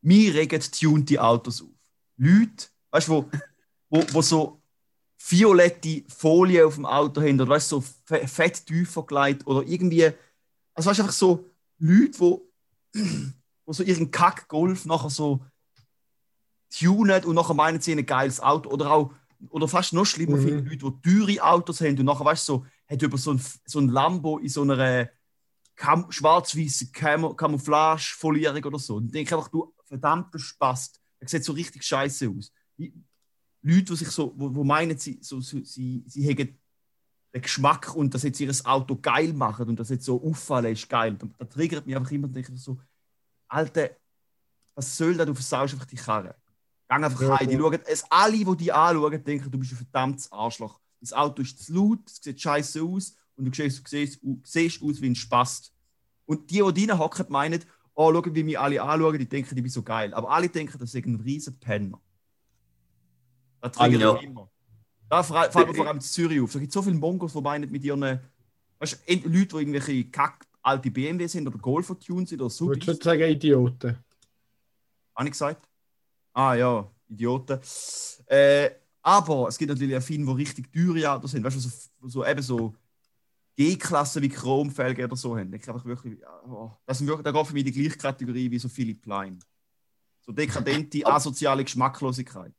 Mir 0.04 0.34
regen 0.34 0.60
tunte 0.60 1.22
Autos 1.22 1.62
auf. 1.62 1.68
Leute, 2.18 2.66
weißt 2.90 3.08
du, 3.08 3.12
wo, 3.12 3.30
wo, 3.88 4.04
wo 4.12 4.22
so 4.22 4.60
violette 5.26 6.04
Folie 6.08 6.66
auf 6.66 6.74
dem 6.74 6.84
Auto 6.84 7.22
haben 7.22 7.40
oder 7.40 7.48
weißt, 7.48 7.72
du, 7.72 7.76
so 7.80 7.84
fe- 8.04 8.28
fett 8.28 8.66
tiefer 8.66 9.02
gelegt 9.04 9.46
oder 9.46 9.66
irgendwie 9.66 10.12
Also 10.74 10.90
weißt 10.90 10.98
du, 10.98 11.02
einfach 11.04 11.14
so 11.14 11.50
Leute, 11.78 12.20
wo, 12.20 12.52
wo 13.64 13.72
so 13.72 13.82
ihren 13.82 14.10
Kack-Golf 14.10 14.84
nachher 14.84 15.08
so 15.10 15.40
tunen 16.70 17.24
und 17.24 17.34
nachher 17.34 17.54
meinen 17.54 17.80
sie 17.80 17.92
ein 17.92 18.04
geiles 18.04 18.40
Auto. 18.40 18.68
Oder 18.70 18.90
auch, 18.90 19.14
oder 19.48 19.68
fast 19.68 19.92
noch 19.94 20.04
schlimmer, 20.04 20.36
Mhm. 20.36 20.66
ich 20.66 20.82
Leute, 20.82 20.92
die 21.00 21.34
teure 21.36 21.42
Autos 21.44 21.80
haben 21.80 21.98
und 21.98 22.04
nachher, 22.04 22.24
weißt 22.24 22.46
du, 22.48 22.52
so, 22.52 22.66
hat 22.88 23.00
über 23.02 23.16
so 23.16 23.32
ein, 23.32 23.40
so 23.64 23.78
ein 23.78 23.88
Lambo 23.88 24.38
in 24.38 24.48
so 24.48 24.62
einer 24.62 25.08
schwarz-weißen 26.10 26.92
Camo 26.92 27.34
Camouflage-Folierung 27.34 28.64
oder 28.64 28.78
so. 28.78 28.96
Und 28.96 29.12
denke 29.14 29.34
einfach, 29.34 29.48
du 29.48 29.72
verdammter 30.00 30.38
Spast. 30.38 31.00
Er 31.20 31.28
sieht 31.28 31.44
so 31.44 31.52
richtig 31.52 31.82
scheiße 31.82 32.28
aus. 32.28 32.52
Leute, 32.76 33.84
die 33.84 33.96
sich 33.96 34.08
so, 34.08 34.32
wo, 34.36 34.54
wo 34.54 34.64
meinen, 34.64 34.98
sie, 34.98 35.18
so, 35.22 35.40
so, 35.40 35.62
sie, 35.64 36.04
sie 36.06 36.22
hätten 36.22 36.58
den 37.34 37.42
Geschmack 37.42 37.94
und 37.94 38.12
dass 38.14 38.22
jetzt 38.22 38.40
ihr 38.40 38.52
Auto 38.64 38.96
geil 38.96 39.32
machen 39.32 39.68
und 39.68 39.80
das 39.80 39.88
jetzt 39.88 40.04
so 40.04 40.22
auffallen 40.22 40.72
ist 40.72 40.88
geil. 40.88 41.16
Da, 41.18 41.26
da 41.38 41.44
triggert 41.46 41.86
mich 41.86 41.96
einfach 41.96 42.12
immer 42.12 42.28
so, 42.54 42.78
Alter, 43.48 43.90
was 44.74 44.96
soll 44.96 45.16
das? 45.16 45.26
Du 45.26 45.34
versaust 45.34 45.74
einfach 45.74 45.86
die 45.86 45.96
Karre. 45.96 46.34
Gang 46.88 47.04
einfach 47.04 47.22
Ja, 47.22 47.38
heim. 47.38 47.48
Die 47.48 47.56
schauen, 47.56 47.80
es, 47.86 48.04
alle, 48.10 48.36
die 48.36 48.56
die 48.56 48.72
anschauen, 48.72 49.24
denken, 49.24 49.50
du 49.50 49.58
bist 49.58 49.72
ein 49.72 49.78
verdammtes 49.78 50.30
Arschloch. 50.30 50.80
Das 51.00 51.12
Auto 51.12 51.42
ist 51.42 51.64
zu 51.64 51.72
laut, 51.74 52.00
es 52.06 52.16
sieht 52.16 52.40
scheiße 52.40 52.82
aus 52.82 53.16
und 53.36 53.44
du 53.44 53.52
siehst, 53.54 53.84
du 53.84 53.88
siehst, 53.88 54.22
du 54.22 54.40
siehst 54.44 54.82
aus 54.82 55.00
wie 55.00 55.10
ein 55.10 55.14
Spast. 55.14 55.72
Und 56.26 56.50
die, 56.50 56.62
die 56.72 56.92
hocken, 56.92 57.26
meinen, 57.28 57.64
oh, 57.94 58.12
schau, 58.12 58.34
wie 58.34 58.42
mich 58.42 58.58
alle 58.58 58.82
anschauen, 58.82 59.18
die 59.18 59.28
denken, 59.28 59.56
ich 59.56 59.62
bin 59.62 59.70
so 59.70 59.82
geil. 59.82 60.12
Aber 60.14 60.30
alle 60.30 60.48
denken, 60.48 60.76
das 60.78 60.94
ist 60.94 61.06
ein 61.06 61.16
riesen 61.16 61.58
Penner. 61.58 62.00
Das 63.60 63.72
triggert 63.72 64.00
Ja. 64.00 64.14
immer. 64.16 64.50
Da 65.08 65.22
fällt 65.22 65.54
mir 65.68 65.74
vor 65.74 65.86
allem 65.86 65.96
in 65.98 66.00
Zürich 66.02 66.40
auf. 66.40 66.52
Da 66.52 66.58
gibt 66.58 66.70
es 66.70 66.74
so 66.74 66.82
viele 66.82 66.96
Mongos, 66.96 67.32
die 67.32 67.40
meinen 67.40 67.70
mit 67.70 67.84
ihren, 67.84 68.00
weißt 68.78 69.00
du, 69.06 69.14
Leute, 69.28 69.28
die 69.28 69.56
irgendwelche 69.56 70.04
kack 70.10 70.46
alte 70.62 70.90
BMW 70.90 71.26
sind 71.26 71.46
oder 71.46 71.58
Golf 71.58 71.88
tuned 72.00 72.28
sind 72.28 72.40
oder 72.40 72.48
Ich 72.48 72.54
so. 72.54 72.66
würde 72.68 72.84
schon 72.84 72.96
sagen, 72.96 73.22
Idioten. 73.22 73.98
Habe 75.14 75.28
ich 75.28 75.32
gesagt? 75.32 75.68
Ah 76.32 76.54
ja, 76.54 76.90
Idioten. 77.08 77.60
Äh, 78.26 78.70
aber 79.02 79.48
es 79.48 79.58
gibt 79.58 79.70
natürlich 79.70 79.96
auch 79.96 80.02
viele, 80.02 80.24
die 80.24 80.32
richtig 80.32 80.72
teure 80.72 81.10
Autos 81.12 81.30
sind. 81.32 81.44
Weißt 81.44 81.56
du, 81.56 81.60
so, 81.60 81.70
so 82.08 82.26
eben 82.26 82.42
so 82.42 82.74
G-Klasse 83.56 84.20
wie 84.20 84.28
Chromfelgen 84.28 85.04
oder 85.04 85.16
so 85.16 85.36
haben. 85.36 85.52
Ich 85.52 85.68
einfach 85.68 85.84
wirklich, 85.84 86.18
oh, 86.48 86.70
das 86.86 86.98
sind 86.98 87.06
wirklich, 87.06 87.24
da 87.24 87.32
geht 87.32 87.46
für 87.46 87.52
mich 87.54 87.64
die 87.64 87.72
gleiche 87.72 87.96
Kategorie 87.96 88.50
wie 88.50 88.58
so 88.58 88.68
Philipp 88.68 89.02
Plein. 89.02 89.38
So 90.20 90.32
dekadente, 90.32 91.06
asoziale 91.06 91.64
Geschmacklosigkeit. 91.64 92.52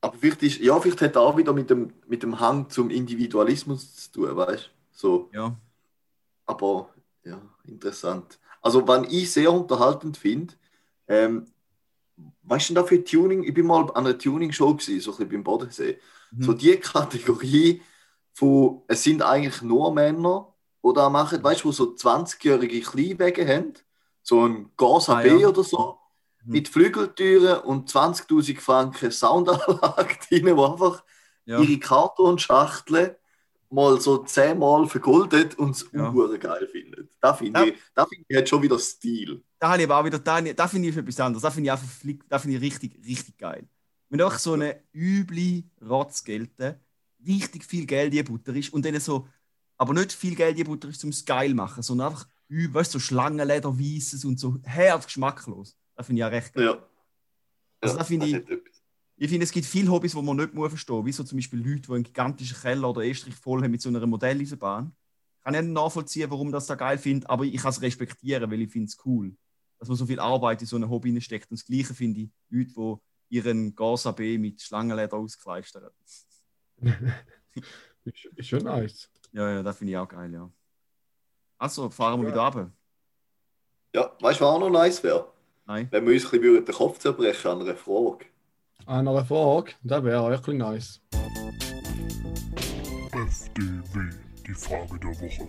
Aber 0.00 0.16
vielleicht 0.18 0.42
ist, 0.42 0.58
ja, 0.60 0.78
vielleicht 0.78 1.00
hat 1.00 1.16
er 1.16 1.22
auch 1.22 1.36
wieder 1.36 1.52
mit 1.52 1.70
dem, 1.70 1.92
mit 2.06 2.22
dem 2.22 2.38
Hang 2.38 2.68
zum 2.68 2.90
Individualismus 2.90 3.94
zu 3.94 4.12
tun, 4.12 4.36
weißt 4.36 4.64
du? 4.64 4.70
So. 4.92 5.30
Ja. 5.32 5.56
Aber 6.44 6.90
ja, 7.24 7.40
interessant. 7.64 8.38
Also, 8.60 8.86
was 8.86 9.06
ich 9.08 9.30
sehr 9.30 9.52
unterhaltend 9.52 10.16
finde, 10.16 10.54
ähm, 11.08 11.46
weißt 12.42 12.70
du 12.70 12.74
denn 12.74 12.82
da 12.82 12.88
für 12.88 13.02
Tuning? 13.02 13.42
Ich 13.44 13.54
bin 13.54 13.66
mal 13.66 13.82
an 13.90 14.06
einer 14.06 14.18
Tuning-Show 14.18 14.74
gewesen, 14.74 15.00
so 15.00 15.12
ein 15.12 15.16
bisschen 15.16 15.30
beim 15.30 15.44
Bodensee. 15.44 15.98
Mhm. 16.32 16.42
So 16.42 16.52
die 16.52 16.76
Kategorie 16.76 17.82
von, 18.36 18.82
es 18.88 19.02
sind 19.02 19.22
eigentlich 19.22 19.62
nur 19.62 19.92
Männer, 19.94 20.52
die 20.84 20.92
da 20.94 21.08
machen, 21.08 21.42
weißt 21.42 21.62
du, 21.64 21.68
wo 21.68 21.72
so 21.72 21.94
20-jährige 21.96 22.80
Kleinwagen 22.82 23.48
haben, 23.48 23.72
so 24.22 24.46
ein 24.46 24.70
Corsa 24.76 25.18
Ah, 25.18 25.22
B 25.22 25.28
ja. 25.40 25.48
oder 25.48 25.64
so, 25.64 25.98
Mhm. 26.44 26.52
mit 26.52 26.68
Flügeltüren 26.68 27.60
und 27.62 27.88
20.000 27.90 28.60
Franken 28.60 29.10
Soundanlage 29.10 30.16
drin, 30.28 30.54
wo 30.56 30.66
einfach 30.66 31.02
Ja. 31.46 31.60
ihre 31.60 31.78
Kartonschachteln 31.80 33.16
mal 33.70 34.00
so 34.00 34.18
zehnmal 34.18 34.86
vergoldet 34.86 35.58
und 35.58 35.70
es 35.70 35.88
Ja. 35.92 36.10
geil 36.38 36.68
findet. 36.70 37.08
Da 37.20 37.32
finde 37.34 37.60
Ja. 37.60 37.66
ich, 37.66 37.74
da 37.94 38.04
finde 38.06 38.24
ich 38.28 38.36
hat 38.36 38.48
schon 38.48 38.62
wieder 38.62 38.78
Stil. 38.78 39.42
da 39.58 39.70
habe 39.70 39.82
ich 39.82 39.88
aber 39.88 39.98
auch 40.00 40.04
wieder, 40.04 40.18
da, 40.18 40.40
da 40.42 40.68
finde 40.68 40.88
ich 40.88 40.96
etwas 40.96 41.18
anderes. 41.20 41.42
Da 41.42 41.50
finde 41.50 41.68
ich 41.68 41.72
einfach, 41.72 41.88
da 42.28 42.38
finde 42.38 42.56
ich 42.58 42.62
richtig, 42.62 42.96
richtig 43.04 43.38
geil. 43.38 43.66
Wenn 44.10 44.20
einfach 44.20 44.38
so 44.38 44.52
eine 44.52 44.82
üble 44.94 45.64
Rotzgelte 45.82 46.78
richtig 47.24 47.64
viel 47.64 47.86
Geld 47.86 48.12
in 48.12 48.18
die 48.18 48.22
Butter 48.22 48.54
ist 48.54 48.72
und 48.72 48.84
dann 48.84 48.98
so, 49.00 49.28
aber 49.76 49.94
nicht 49.94 50.12
viel 50.12 50.34
Geld 50.34 50.52
in 50.52 50.56
die 50.56 50.64
Butter 50.64 50.88
ist, 50.88 51.04
um 51.04 51.10
es 51.10 51.24
geil 51.24 51.50
zu 51.50 51.54
machen, 51.54 51.82
sondern 51.82 52.08
einfach, 52.08 52.28
üb- 52.50 52.74
weißt 52.74 52.92
so 52.92 52.98
Schlangenleder, 52.98 53.78
Weisses 53.78 54.24
und 54.24 54.40
so 54.40 54.60
hart 54.66 55.04
geschmacklos. 55.04 55.76
Das 55.94 56.06
finde 56.06 56.20
ich 56.20 56.24
auch 56.24 56.30
recht 56.30 56.52
geil. 56.52 56.64
Ja. 56.64 56.86
Also 57.80 57.96
da 57.96 58.04
finde 58.04 58.30
das 58.30 58.40
ich-. 58.50 58.62
Ich 59.18 59.30
finde, 59.30 59.44
es 59.44 59.50
gibt 59.50 59.64
viele 59.64 59.90
Hobbys, 59.90 60.12
die 60.12 60.20
man 60.20 60.36
nicht 60.36 60.52
muss 60.52 60.68
verstehen 60.68 60.96
muss, 60.96 61.06
wie 61.06 61.12
so 61.12 61.24
zum 61.24 61.38
Beispiel 61.38 61.58
Leute, 61.58 61.82
die 61.82 61.92
einen 61.92 62.04
gigantischen 62.04 62.58
Keller 62.58 62.90
oder 62.90 63.02
Estrich 63.02 63.34
voll 63.34 63.62
haben 63.62 63.70
mit 63.70 63.80
so 63.80 63.88
einer 63.88 64.06
Modelleisenbahn. 64.06 64.94
Kann 65.42 65.54
ich 65.54 65.60
nicht 65.62 65.72
nachvollziehen, 65.72 66.30
warum 66.30 66.52
das 66.52 66.66
da 66.66 66.74
geil 66.74 66.98
finde, 66.98 67.30
aber 67.30 67.44
ich 67.44 67.56
kann 67.56 67.70
es 67.70 67.80
respektieren, 67.80 68.50
weil 68.50 68.60
ich 68.60 68.70
finde 68.70 68.88
es 68.88 68.98
cool, 69.06 69.34
dass 69.78 69.88
man 69.88 69.96
so 69.96 70.04
viel 70.04 70.20
Arbeit 70.20 70.60
in 70.60 70.66
so 70.66 70.76
ein 70.76 70.86
Hobby 70.90 71.18
steckt. 71.22 71.50
Und 71.50 71.58
das 71.58 71.64
Gleiche 71.64 71.94
finde 71.94 72.20
ich 72.20 72.28
Leute, 72.50 73.00
die 73.30 73.36
ihren 73.36 73.74
Corsa 73.74 74.12
B 74.12 74.36
mit 74.36 74.60
Schlangenleder 74.60 75.16
auskleistern. 75.16 75.88
Ist, 78.04 78.48
schon 78.48 78.62
nice. 78.62 79.10
Ja, 79.32 79.50
ja, 79.50 79.62
das 79.62 79.78
finde 79.78 79.92
ich 79.92 79.98
auch 79.98 80.08
geil, 80.08 80.32
ja. 80.32 80.50
Also, 81.58 81.90
fahren 81.90 82.20
wir 82.20 82.28
wieder 82.28 82.42
runter. 82.42 82.70
Ja, 83.94 84.12
weißt 84.20 84.40
du, 84.40 84.44
was 84.44 84.50
auch 84.54 84.60
noch 84.60 84.70
nice 84.70 85.02
wäre? 85.02 85.32
Nein. 85.66 85.88
Wenn 85.90 86.06
wir 86.06 86.14
uns 86.14 86.24
ein 86.24 86.40
bisschen 86.40 86.64
den 86.64 86.74
Kopf 86.74 86.98
zerbrechen 86.98 87.50
an 87.50 87.62
einer 87.62 87.74
Frage. 87.74 88.26
An 88.84 89.08
einer 89.08 89.24
Frage, 89.24 89.72
das 89.82 90.04
wäre 90.04 90.30
wirklich 90.30 90.56
nice. 90.56 91.00
FDW, 93.12 94.14
die 94.46 94.54
Frage 94.54 94.98
der 95.00 95.10
Woche. 95.10 95.48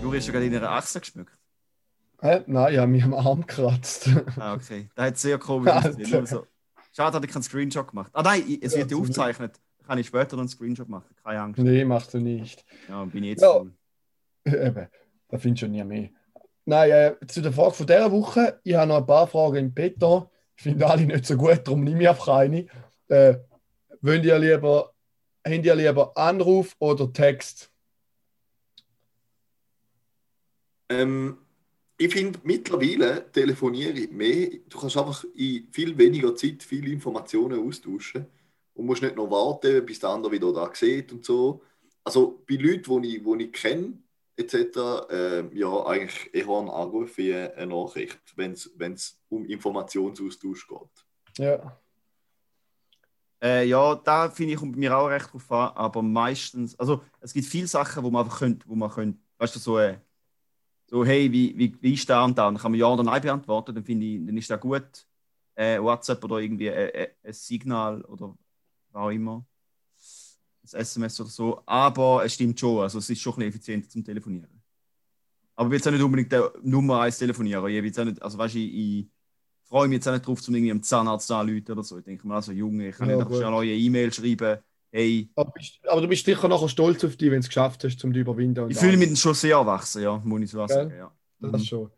Juri 0.00 0.18
ist 0.18 0.24
schon 0.24 0.32
gerade 0.32 0.46
in 0.46 0.52
ihrer 0.52 0.70
Achse 0.70 1.00
geschmückt. 1.00 1.38
Hä? 2.20 2.42
Nein, 2.46 2.72
ich 2.72 2.78
habe 2.78 2.90
mich 2.90 3.04
am 3.04 3.14
Arm 3.14 3.40
gekratzt. 3.46 4.08
Ah, 4.38 4.54
okay. 4.54 4.88
Das 4.94 5.06
hat 5.06 5.18
sehr 5.18 5.38
komisch 5.38 5.72
ausgesehen. 5.72 6.46
Schade, 6.96 7.18
dass 7.18 7.26
ich 7.26 7.32
keinen 7.32 7.42
Screenshot 7.42 7.88
gemacht 7.88 8.10
Ah 8.14 8.22
nein, 8.22 8.58
es 8.62 8.76
wird 8.76 8.90
ja 8.90 8.96
aufgezeichnet. 8.96 9.60
Kann 9.86 9.98
ich 9.98 10.06
später 10.06 10.36
noch 10.36 10.42
einen 10.42 10.48
Screenshot 10.48 10.88
machen. 10.88 11.14
Keine 11.22 11.40
Angst. 11.40 11.60
nee, 11.60 11.84
machst 11.84 12.14
du 12.14 12.18
nicht. 12.20 12.64
Ja, 12.88 13.04
bin 13.04 13.24
ich 13.24 13.30
jetzt 13.30 13.42
Ja. 13.42 13.58
cool. 13.60 13.72
Eben, 14.46 14.86
da 15.28 15.38
findest 15.38 15.62
du 15.62 15.68
nie 15.68 15.84
mehr. 15.84 16.08
Nein, 16.64 16.90
äh, 16.90 17.26
zu 17.26 17.42
der 17.42 17.52
Frage 17.52 17.72
von 17.74 17.86
dieser 17.86 18.10
Woche. 18.12 18.60
Ich 18.62 18.74
habe 18.74 18.86
noch 18.86 18.98
ein 18.98 19.06
paar 19.06 19.26
Fragen 19.26 19.56
im 19.56 19.74
Petto. 19.74 20.30
Ich 20.56 20.62
finde 20.62 20.86
alle 20.86 21.04
nicht 21.04 21.26
so 21.26 21.36
gut, 21.36 21.60
darum 21.66 21.84
nehme 21.84 22.00
ich 22.02 22.08
einfach 22.08 22.28
eine. 22.28 22.66
Äh, 23.08 23.38
wollt 24.00 24.24
ihr 24.24 24.38
lieber, 24.38 24.94
habt 25.46 25.64
ihr 25.66 25.74
lieber 25.74 26.16
Anruf 26.16 26.74
oder 26.78 27.12
Text? 27.12 27.70
Ähm, 30.88 31.38
ich 31.96 32.12
finde, 32.12 32.38
mittlerweile 32.42 33.30
telefoniere 33.30 33.92
ich 33.92 34.10
mehr. 34.10 34.50
Du 34.68 34.78
kannst 34.78 34.96
einfach 34.96 35.24
in 35.34 35.68
viel 35.70 35.96
weniger 35.96 36.34
Zeit 36.34 36.62
viele 36.62 36.90
Informationen 36.90 37.66
austauschen 37.66 38.26
und 38.74 38.86
musst 38.86 39.02
nicht 39.02 39.16
noch 39.16 39.30
warten, 39.30 39.84
bis 39.86 40.00
der 40.00 40.10
andere 40.10 40.32
wieder 40.32 40.52
da 40.52 40.70
sieht 40.74 41.12
und 41.12 41.24
so. 41.24 41.62
Also 42.02 42.42
bei 42.48 42.56
Leuten, 42.56 43.02
die 43.02 43.16
ich, 43.16 43.22
die 43.22 43.44
ich 43.44 43.52
kenne, 43.52 43.98
etc., 44.36 44.54
äh, 45.10 45.56
ja, 45.56 45.86
eigentlich 45.86 46.34
eher 46.34 46.48
ein 46.48 46.68
Anruf 46.68 47.16
wie 47.16 47.34
eine 47.34 47.66
Nachricht, 47.66 48.20
wenn 48.36 48.52
es 48.52 49.20
um 49.28 49.46
Informationsaustausch 49.46 50.66
geht. 50.66 51.38
Ja. 51.38 51.78
Äh, 53.40 53.66
ja, 53.66 53.94
da 53.94 54.30
finde 54.30 54.54
ich, 54.54 54.58
kommt 54.58 54.76
mir 54.76 54.96
auch 54.96 55.06
recht 55.06 55.32
drauf 55.32 55.52
an, 55.52 55.72
aber 55.74 56.02
meistens, 56.02 56.78
also 56.78 57.02
es 57.20 57.32
gibt 57.32 57.46
viele 57.46 57.66
Sachen, 57.66 58.02
wo 58.02 58.10
man 58.10 58.24
einfach 58.24 58.38
könnte, 58.38 58.66
wo 58.68 58.74
man 58.74 58.90
könnte, 58.90 59.18
weißt 59.38 59.54
du, 59.54 59.58
so, 59.60 59.78
äh, 59.78 59.98
so 60.94 61.04
hey, 61.04 61.32
wie, 61.32 61.58
wie, 61.58 61.76
wie 61.82 61.94
ist 61.94 62.08
da 62.10 62.24
und 62.24 62.38
da? 62.38 62.48
Und 62.48 62.54
dann 62.56 62.62
kann 62.62 62.72
man 62.72 62.80
ja 62.80 62.86
oder 62.88 63.02
nein 63.04 63.22
beantworten, 63.22 63.74
dann 63.74 63.84
finde 63.84 64.06
ich, 64.06 64.26
dann 64.26 64.36
ist 64.38 64.50
das 64.50 64.60
gut. 64.60 65.06
Äh, 65.56 65.80
WhatsApp 65.80 66.24
oder 66.24 66.38
irgendwie 66.38 66.68
äh, 66.68 66.88
äh, 67.04 67.14
ein 67.24 67.32
Signal 67.34 68.02
oder 68.04 68.36
was 68.92 69.02
auch 69.04 69.10
immer. 69.10 69.46
Ein 70.62 70.80
SMS 70.80 71.20
oder 71.20 71.30
so. 71.30 71.62
Aber 71.66 72.24
es 72.24 72.34
stimmt 72.34 72.58
schon, 72.58 72.80
also 72.82 72.98
es 72.98 73.10
ist 73.10 73.20
schon 73.20 73.34
ein 73.34 73.38
bisschen 73.38 73.50
effizienter 73.50 73.88
zum 73.88 74.04
Telefonieren. 74.04 74.62
Aber 75.56 75.68
ich 75.68 75.70
will 75.72 75.78
jetzt 75.78 75.88
auch 75.88 75.92
nicht 75.92 76.02
unbedingt 76.02 76.32
der 76.32 76.52
Nummer 76.62 77.00
1 77.02 77.18
telefonieren. 77.18 77.66
Ich 77.68 77.84
jetzt 77.84 78.00
auch 78.00 78.04
nicht, 78.04 78.22
also 78.22 78.38
weißt 78.38 78.56
ich, 78.56 78.74
ich 78.74 79.08
freue 79.64 79.88
mich 79.88 79.96
jetzt 79.96 80.08
auch 80.08 80.12
nicht 80.14 80.26
drauf, 80.26 80.42
zum 80.42 80.54
irgendwie 80.56 80.72
am 80.72 80.82
Zahnarzt 80.82 81.30
anzurufen 81.30 81.72
oder 81.72 81.84
so. 81.84 81.98
Ich 81.98 82.04
denke 82.04 82.26
mal, 82.28 82.36
also 82.36 82.52
Junge, 82.52 82.88
ich 82.90 82.96
kann 82.96 83.08
Ja, 83.08 83.16
nicht 83.16 83.20
einfach 83.20 83.34
gut. 83.34 83.34
schnell 83.34 83.48
eine 83.48 83.56
neue 83.58 83.74
E-Mail 83.74 84.12
schreiben. 84.12 84.60
Hey, 84.94 85.28
Aber, 85.34 85.50
bist, 85.50 85.80
aber 85.88 86.02
du 86.02 86.06
bist 86.06 86.24
sicher 86.24 86.46
nachher 86.46 86.68
stolz 86.68 87.02
auf 87.02 87.16
dich, 87.16 87.28
wenn 87.28 87.40
du 87.40 87.44
es 87.44 87.48
geschafft 87.48 87.82
hast, 87.82 88.04
um 88.04 88.12
dich 88.12 88.20
überwinden. 88.20 88.62
und 88.62 88.70
ich 88.70 88.78
fühle 88.78 88.96
mich 88.96 89.18
schon 89.18 89.34
sehr 89.34 89.56
erwachsen, 89.56 90.04
ja, 90.04 90.22
muss 90.22 90.42
ich 90.42 90.50
so 90.52 90.64
sagen. 90.68 90.92
Ja. 90.96 91.10
Das 91.40 91.66
schon. 91.66 91.90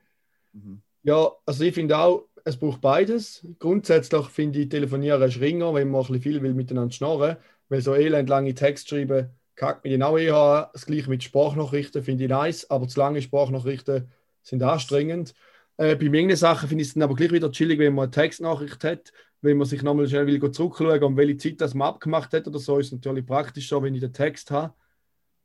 Mhm. 0.54 0.80
Ja, 1.02 1.30
also 1.44 1.62
ich 1.62 1.74
finde 1.74 1.98
auch, 1.98 2.26
es 2.42 2.56
braucht 2.56 2.80
beides. 2.80 3.46
Grundsätzlich 3.58 4.26
finde 4.28 4.60
ich, 4.60 4.70
telefonieren 4.70 5.20
ist 5.20 5.38
ringer, 5.38 5.74
wenn 5.74 5.90
man 5.90 6.00
ein 6.00 6.06
bisschen 6.06 6.22
viel 6.22 6.42
will 6.42 6.54
miteinander 6.54 6.90
schnarren. 6.90 7.36
Weil 7.68 7.82
so 7.82 7.94
elend 7.94 8.30
lange 8.30 8.54
Text 8.54 8.88
schreiben, 8.88 9.28
kackt 9.56 9.84
mich 9.84 9.92
genau 9.92 10.16
eh 10.16 10.30
an. 10.30 10.68
Das 10.72 10.86
gleiche 10.86 11.10
mit 11.10 11.22
Sprachnachrichten 11.22 12.02
finde 12.02 12.24
ich 12.24 12.30
nice, 12.30 12.70
aber 12.70 12.88
zu 12.88 12.98
lange 12.98 13.20
Sprachnachrichten 13.20 14.08
sind 14.42 14.62
anstrengend. 14.62 15.34
Äh, 15.76 15.96
bei 15.96 16.08
manchen 16.08 16.36
Sachen 16.36 16.70
finde 16.70 16.80
ich 16.80 16.88
es 16.88 16.94
dann 16.94 17.02
aber 17.02 17.14
gleich 17.14 17.32
wieder 17.32 17.52
chillig, 17.52 17.78
wenn 17.78 17.94
man 17.94 18.04
eine 18.04 18.10
Textnachricht 18.12 18.82
hat, 18.84 19.12
wenn 19.46 19.56
man 19.56 19.66
sich 19.66 19.82
nochmal 19.82 20.06
schnell 20.08 20.26
will 20.26 20.50
zurückschauen, 20.52 21.02
um 21.02 21.16
welche 21.16 21.36
Zeit 21.38 21.60
das 21.60 21.74
man 21.74 21.88
abgemacht 21.88 22.32
hat 22.32 22.46
oder 22.46 22.58
so, 22.58 22.78
ist 22.78 22.86
es 22.86 22.92
natürlich 22.92 23.24
praktischer, 23.24 23.82
wenn 23.82 23.94
ich 23.94 24.00
den 24.00 24.12
Text 24.12 24.50
habe. 24.50 24.74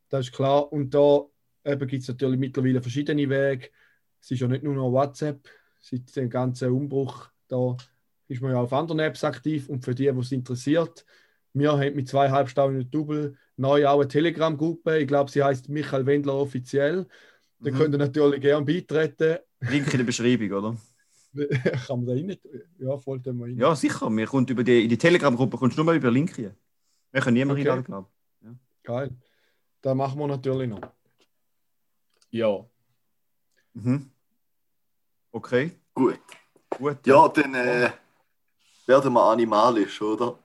Das 0.10 0.28
ist 0.28 0.34
klar. 0.34 0.72
Und 0.74 0.94
da 0.94 1.26
gibt 1.64 1.94
es 2.04 2.08
natürlich 2.08 2.40
mittlerweile 2.40 2.82
verschiedene 2.82 3.30
Wege. 3.30 3.70
Es 4.20 4.32
ist 4.32 4.40
ja 4.40 4.48
nicht 4.48 4.64
nur 4.64 4.76
noch 4.76 4.92
WhatsApp. 4.92 5.48
Seit 5.80 6.16
dem 6.16 6.30
ganzen 6.30 6.72
Umbruch 6.72 7.30
da 7.48 7.76
ist 8.28 8.42
man 8.42 8.52
ja 8.52 8.62
auf 8.62 8.72
anderen 8.72 9.00
Apps 9.00 9.24
aktiv 9.24 9.68
und 9.68 9.84
für 9.84 9.94
die, 9.94 10.12
die 10.12 10.20
es 10.20 10.32
interessiert, 10.32 11.06
wir 11.54 11.74
haben 11.74 11.96
mit 11.96 12.08
zwei 12.08 12.30
halbstauenden 12.30 12.90
Double 12.90 13.36
neu 13.58 13.86
auch 13.86 14.00
eine 14.00 14.08
Telegram-Gruppe. 14.08 15.00
Ich 15.00 15.08
glaube, 15.08 15.30
sie 15.30 15.44
heißt 15.44 15.68
Michael 15.68 16.06
Wendler 16.06 16.36
offiziell. 16.36 17.08
Da 17.60 17.72
Mhm. 17.72 17.76
könnt 17.76 17.96
ihr 17.96 17.98
natürlich 17.98 18.40
gerne 18.42 18.66
beitreten. 18.66 19.40
Link 19.60 19.92
in 19.92 19.98
der 19.98 20.06
Beschreibung, 20.06 20.52
oder? 20.52 20.78
Kann 21.88 22.04
man 22.04 22.06
da 22.06 22.14
rein? 22.14 22.38
Ja, 22.80 22.98
voll 22.98 23.22
tun 23.22 23.38
wir 23.38 23.46
rein. 23.46 23.58
Ja, 23.58 23.76
sicher. 23.76 24.10
Wir 24.10 24.28
kommt 24.28 24.50
über 24.50 24.64
die, 24.64 24.84
in 24.84 24.90
die 24.90 24.98
Telegram-Gruppe 24.98 25.58
kommst 25.58 25.78
du 25.78 25.80
nur 25.82 25.86
mal 25.86 25.96
über 25.96 26.12
Link 26.12 26.36
hier. 26.36 26.56
Wir 27.12 27.22
können 27.22 27.36
niemanden 27.36 27.62
Okay. 27.62 27.70
einladen, 27.70 27.86
glaube 27.86 28.10
Geil. 28.84 29.12
Das 29.82 29.96
machen 29.96 30.20
wir 30.20 30.28
natürlich 30.28 30.70
noch. 30.70 30.82
Ja. 32.32 32.66
Mhm. 33.74 34.10
Okay, 35.32 35.72
Gut. 35.94 36.20
gut. 36.70 36.98
Ja, 37.06 37.28
dann 37.30 37.54
äh, 37.56 37.90
werden 38.86 39.14
wir 39.14 39.24
animalisch, 39.24 40.02
oder? 40.02 40.38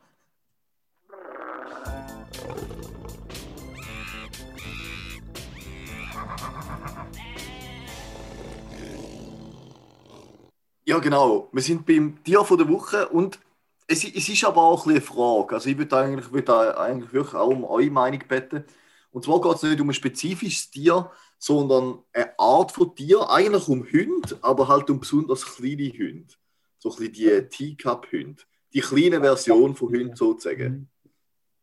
Ja, 10.96 11.02
genau. 11.02 11.50
Wir 11.52 11.60
sind 11.60 11.84
beim 11.84 12.24
Tier 12.24 12.42
von 12.42 12.56
der 12.56 12.70
Woche 12.70 13.06
und 13.10 13.38
es, 13.86 14.02
es 14.02 14.30
ist 14.30 14.44
aber 14.44 14.62
auch 14.62 14.86
ein 14.86 14.92
eine 14.92 15.02
Frage. 15.02 15.56
Also 15.56 15.68
ich 15.68 15.76
würde 15.76 15.94
eigentlich, 15.94 16.32
würde 16.32 16.78
eigentlich 16.80 17.12
wirklich 17.12 17.34
auch 17.34 17.50
um 17.50 17.64
eure 17.64 17.90
Meinung 17.90 18.22
bitten. 18.26 18.64
Und 19.10 19.22
zwar 19.22 19.42
geht 19.42 19.56
es 19.56 19.62
nicht 19.64 19.78
um 19.78 19.90
ein 19.90 19.92
spezifisches 19.92 20.70
Tier, 20.70 21.10
sondern 21.38 21.98
eine 22.14 22.38
Art 22.38 22.72
von 22.72 22.94
Tier, 22.94 23.28
eigentlich 23.28 23.68
um 23.68 23.84
Hunde, 23.84 24.38
aber 24.40 24.68
halt 24.68 24.88
um 24.88 24.98
besonders 24.98 25.44
kleine 25.44 25.92
Hunde. 25.92 26.32
So 26.78 26.88
ein 26.88 26.96
bisschen 26.96 27.12
die 27.12 27.48
Teacup-Hunde. 27.50 28.42
Die 28.72 28.80
kleine 28.80 29.20
Version 29.20 29.76
von 29.76 29.88
Hunden 29.88 30.16
sozusagen. 30.16 30.88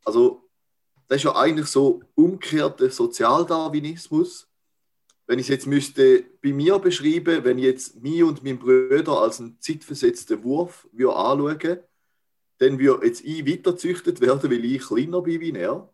Also, 0.05 0.47
das 1.07 1.17
ist 1.17 1.23
ja 1.23 1.35
eigentlich 1.35 1.65
so 1.65 2.01
umgekehrter 2.13 2.91
Sozialdarwinismus. 2.91 4.47
Wenn 5.25 5.39
ich 5.39 5.45
es 5.45 5.49
jetzt 5.49 5.67
müsste 5.67 6.23
bei 6.41 6.51
mir 6.51 6.79
beschreiben, 6.79 7.43
wenn 7.43 7.57
ich 7.57 7.63
jetzt 7.65 8.01
mich 8.01 8.23
und 8.23 8.43
meinen 8.43 8.59
Brüder 8.59 9.21
als 9.21 9.39
einen 9.39 9.57
zeitversetzten 9.59 10.43
Wurf 10.43 10.87
würde 10.91 11.15
anschauen 11.15 11.79
dann 12.59 12.79
würde 12.79 13.05
jetzt 13.05 13.23
ich 13.25 13.45
weiterzüchtet 13.45 14.21
werden, 14.21 14.49
weil 14.49 14.63
ich 14.63 14.81
kleiner 14.81 15.21
bin 15.21 15.41
wie 15.41 15.51
er. 15.51 15.89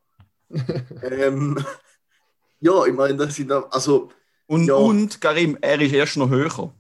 ähm, 1.04 1.58
ja, 2.60 2.86
ich 2.86 2.94
meine, 2.94 3.18
das 3.18 3.36
sind 3.36 3.50
da, 3.50 3.62
also 3.72 4.12
Und, 4.46 4.66
Ja. 4.66 4.76
und 4.76 5.22
Karim, 5.22 5.58
er 5.62 5.80
ist 5.80 5.94
erst 5.94 6.18
noch 6.18 6.30
höher. 6.30 6.74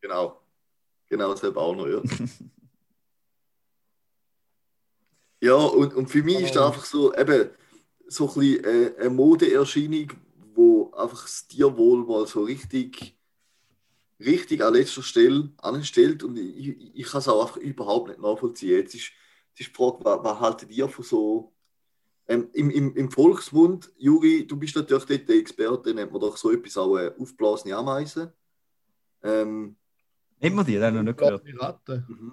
Genau. 0.00 0.40
Genau, 1.08 1.32
das 1.32 1.42
habe 1.42 1.52
ich 1.52 1.58
auch 1.58 1.74
noch, 1.74 1.88
ja. 1.88 2.00
ja, 5.40 5.54
und, 5.54 5.94
und 5.94 6.06
für 6.08 6.22
mich 6.22 6.40
ist 6.40 6.54
das 6.54 6.66
einfach 6.66 6.84
so, 6.84 7.12
eben, 7.14 7.50
so 8.06 8.28
ein 8.28 8.34
bisschen 8.34 8.64
äh, 8.64 8.94
eine 9.00 9.10
Modeerscheinung, 9.10 10.12
wo 10.54 10.92
einfach 10.92 11.22
das 11.22 11.46
Tierwohl 11.48 12.04
mal 12.04 12.26
so 12.26 12.44
richtig, 12.44 13.16
richtig 14.18 14.62
an 14.62 14.74
letzter 14.74 15.02
Stelle 15.02 15.50
anstellt 15.58 16.22
und 16.22 16.38
ich, 16.38 16.94
ich, 16.94 17.06
kann 17.06 17.20
es 17.20 17.28
auch 17.28 17.42
einfach 17.42 17.56
überhaupt 17.58 18.08
nicht 18.08 18.20
nachvollziehen. 18.20 18.78
Jetzt 18.78 18.94
ist, 18.94 19.12
jetzt 19.50 19.60
ist 19.60 19.70
die 19.70 19.74
Frage, 19.74 19.98
was, 20.02 20.24
was 20.24 20.40
haltet 20.40 20.70
ihr 20.70 20.88
von 20.88 21.04
so 21.04 21.52
ähm, 22.30 22.48
im, 22.52 22.70
im, 22.70 22.94
Im 22.94 23.10
Volksmund, 23.10 23.90
Juri, 23.98 24.46
du 24.46 24.56
bist 24.56 24.76
natürlich 24.76 25.04
dort 25.04 25.28
der 25.28 25.34
Experte, 25.34 25.92
nennt 25.92 26.12
man 26.12 26.20
doch 26.20 26.36
so 26.36 26.52
etwas 26.52 26.76
auch 26.76 26.96
äh, 26.96 27.12
aufblasene 27.18 27.74
Ameisen. 27.74 28.32
Ähm, 29.24 29.76
Nennt 30.38 30.54
man 30.54 30.64
die? 30.64 30.76
Ich 30.76 30.80
noch 30.80 31.02
nicht 31.02 31.18
gehört. 31.18 31.44
Die 31.44 31.50
Ratte. 31.50 32.06
Mhm. 32.06 32.32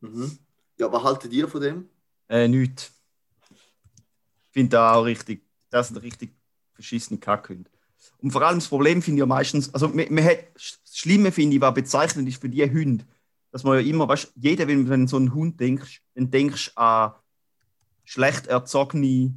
Mhm. 0.00 0.38
Ja, 0.78 0.92
was 0.92 1.02
haltet 1.02 1.32
ihr 1.32 1.48
von 1.48 1.60
dem? 1.60 1.90
Äh, 2.28 2.46
nichts. 2.46 2.92
Ich 3.50 4.52
finde 4.52 4.70
da 4.70 4.94
auch 4.94 5.02
richtig, 5.02 5.42
das 5.68 5.88
sind 5.88 5.96
richtig 5.96 6.37
verschissene 6.78 7.18
Kackhunde. 7.18 7.68
Und 8.18 8.30
vor 8.30 8.42
allem 8.42 8.58
das 8.58 8.68
Problem 8.68 9.02
finde 9.02 9.18
ich 9.18 9.20
ja 9.20 9.26
meistens, 9.26 9.74
also 9.74 9.88
man, 9.88 10.06
man 10.10 10.24
hat, 10.24 10.38
das 10.54 10.96
Schlimme 10.96 11.32
finde 11.32 11.56
ich, 11.56 11.60
was 11.60 11.74
bezeichnend 11.74 12.28
ist 12.28 12.40
für 12.40 12.48
die 12.48 12.64
Hunde, 12.70 13.04
dass 13.50 13.64
man 13.64 13.78
ja 13.78 13.90
immer, 13.90 14.08
weißt 14.08 14.32
jeder, 14.36 14.68
wenn 14.68 14.86
du 14.86 14.92
an 14.92 15.08
so 15.08 15.16
einen 15.16 15.34
Hund 15.34 15.58
denkst, 15.58 16.02
dann 16.14 16.30
denkst 16.30 16.72
du 16.74 16.80
an 16.80 17.12
schlecht 18.04 18.46
erzogene, 18.46 19.34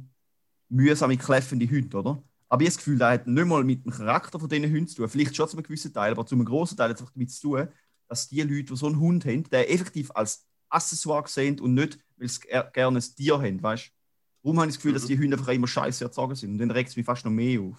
mühsame, 0.68 1.16
kläffende 1.16 1.68
Hunde, 1.68 1.96
oder? 1.96 2.22
Aber 2.48 2.62
ich 2.62 2.68
habe 2.68 2.74
das 2.74 2.76
Gefühl, 2.76 2.98
das 2.98 3.12
hat 3.12 3.26
nicht 3.26 3.46
mal 3.46 3.64
mit 3.64 3.84
dem 3.84 3.92
Charakter 3.92 4.38
von 4.38 4.48
diesen 4.48 4.70
Hunden 4.70 4.86
zu 4.86 4.96
tun. 4.96 5.08
Vielleicht 5.08 5.34
schon 5.34 5.48
zu 5.48 5.56
einem 5.56 5.64
gewissen 5.64 5.92
Teil, 5.92 6.12
aber 6.12 6.26
zu 6.26 6.34
einem 6.34 6.44
grossen 6.44 6.76
Teil 6.76 6.90
hat 6.90 7.00
es 7.00 7.12
damit 7.12 7.30
zu 7.30 7.40
tun, 7.40 7.68
dass 8.08 8.28
die 8.28 8.42
Leute, 8.42 8.64
die 8.64 8.76
so 8.76 8.86
einen 8.86 9.00
Hund 9.00 9.24
haben, 9.24 9.44
den 9.44 9.64
effektiv 9.64 10.10
als 10.14 10.46
Accessoire 10.68 11.28
sehen 11.28 11.60
und 11.60 11.74
nicht, 11.74 11.98
weil 12.16 12.28
sie 12.28 12.40
ger- 12.40 12.70
gerne 12.70 12.98
ein 12.98 13.14
Tier 13.16 13.38
haben, 13.38 13.62
weißt 13.62 13.86
du? 13.86 13.90
Darum 14.42 14.58
habe 14.58 14.68
ich 14.68 14.74
das 14.74 14.82
Gefühl, 14.82 14.94
dass 14.94 15.06
die 15.06 15.18
Hunde 15.18 15.36
einfach 15.36 15.52
immer 15.52 15.68
scheiße 15.68 16.04
erzogen 16.04 16.34
sind. 16.34 16.52
Und 16.52 16.58
dann 16.58 16.70
regt 16.70 16.90
es 16.90 16.96
mich 16.96 17.06
fast 17.06 17.24
noch 17.24 17.32
mehr 17.32 17.60
auf. 17.60 17.76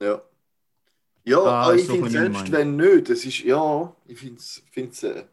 Ja. 0.00 0.22
Ja, 1.24 1.38
Ah, 1.44 1.62
aber 1.62 1.74
ist 1.74 1.82
ich 1.82 1.86
so 1.86 1.94
finde 1.94 2.10
selbst 2.10 2.50
wenn 2.52 2.76
nicht, 2.76 3.08
das 3.08 3.24
ist, 3.24 3.40
ja, 3.44 3.94
ich 4.06 4.18
finde 4.18 4.40
es 4.40 5.02
äh, 5.04 5.24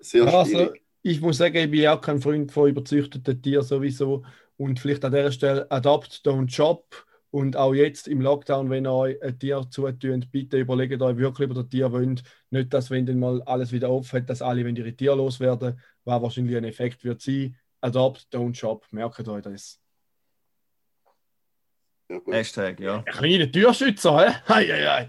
sehr 0.00 0.26
Also, 0.26 0.44
schwierig. 0.58 0.82
ich 1.02 1.20
muss 1.20 1.38
sagen, 1.38 1.56
ich 1.56 1.70
bin 1.70 1.86
auch 1.88 2.00
kein 2.00 2.20
Freund 2.20 2.52
von 2.52 2.68
überzüchteten 2.70 3.40
Tieren 3.42 3.64
sowieso. 3.64 4.24
Und 4.56 4.80
vielleicht 4.80 5.04
an 5.04 5.12
dieser 5.12 5.32
Stelle 5.32 5.70
Adopt, 5.70 6.22
don't 6.24 6.50
shop. 6.50 7.06
Und 7.30 7.56
auch 7.56 7.74
jetzt 7.74 8.08
im 8.08 8.20
Lockdown, 8.22 8.70
wenn 8.70 8.86
ihr 8.86 8.92
euch 8.92 9.22
ein 9.22 9.38
Tier 9.38 9.66
zutun, 9.70 10.24
bitte 10.30 10.58
überlegt 10.58 11.02
euch 11.02 11.16
wirklich 11.18 11.46
über 11.50 11.54
das 11.62 11.68
Tier 11.68 11.92
wollt. 11.92 12.22
Nicht, 12.50 12.72
dass 12.72 12.90
wenn 12.90 13.04
dann 13.04 13.18
mal 13.18 13.42
alles 13.42 13.72
wieder 13.72 13.88
aufhört, 13.90 14.30
dass 14.30 14.40
alle 14.42 14.64
wenn 14.64 14.76
ihre 14.76 14.94
Tiere 14.94 15.16
loswerden, 15.16 15.78
was 16.04 16.22
wahrscheinlich 16.22 16.56
ein 16.56 16.64
Effekt 16.64 17.04
wird 17.04 17.20
sein. 17.20 17.56
Adopt, 17.86 18.26
don't 18.32 18.54
shop. 18.54 18.84
Merkt 18.90 19.28
euch 19.28 19.42
das. 19.42 19.78
Ja, 22.08 22.18
gut. 22.18 22.34
Hashtag, 22.34 22.80
ja. 22.80 22.98
Ein 22.98 23.04
kleiner 23.04 23.50
Türschützer, 23.50 24.18
hä? 24.18 24.34
Hei, 24.48 24.66
hei, 24.66 24.86
hei. 24.86 25.08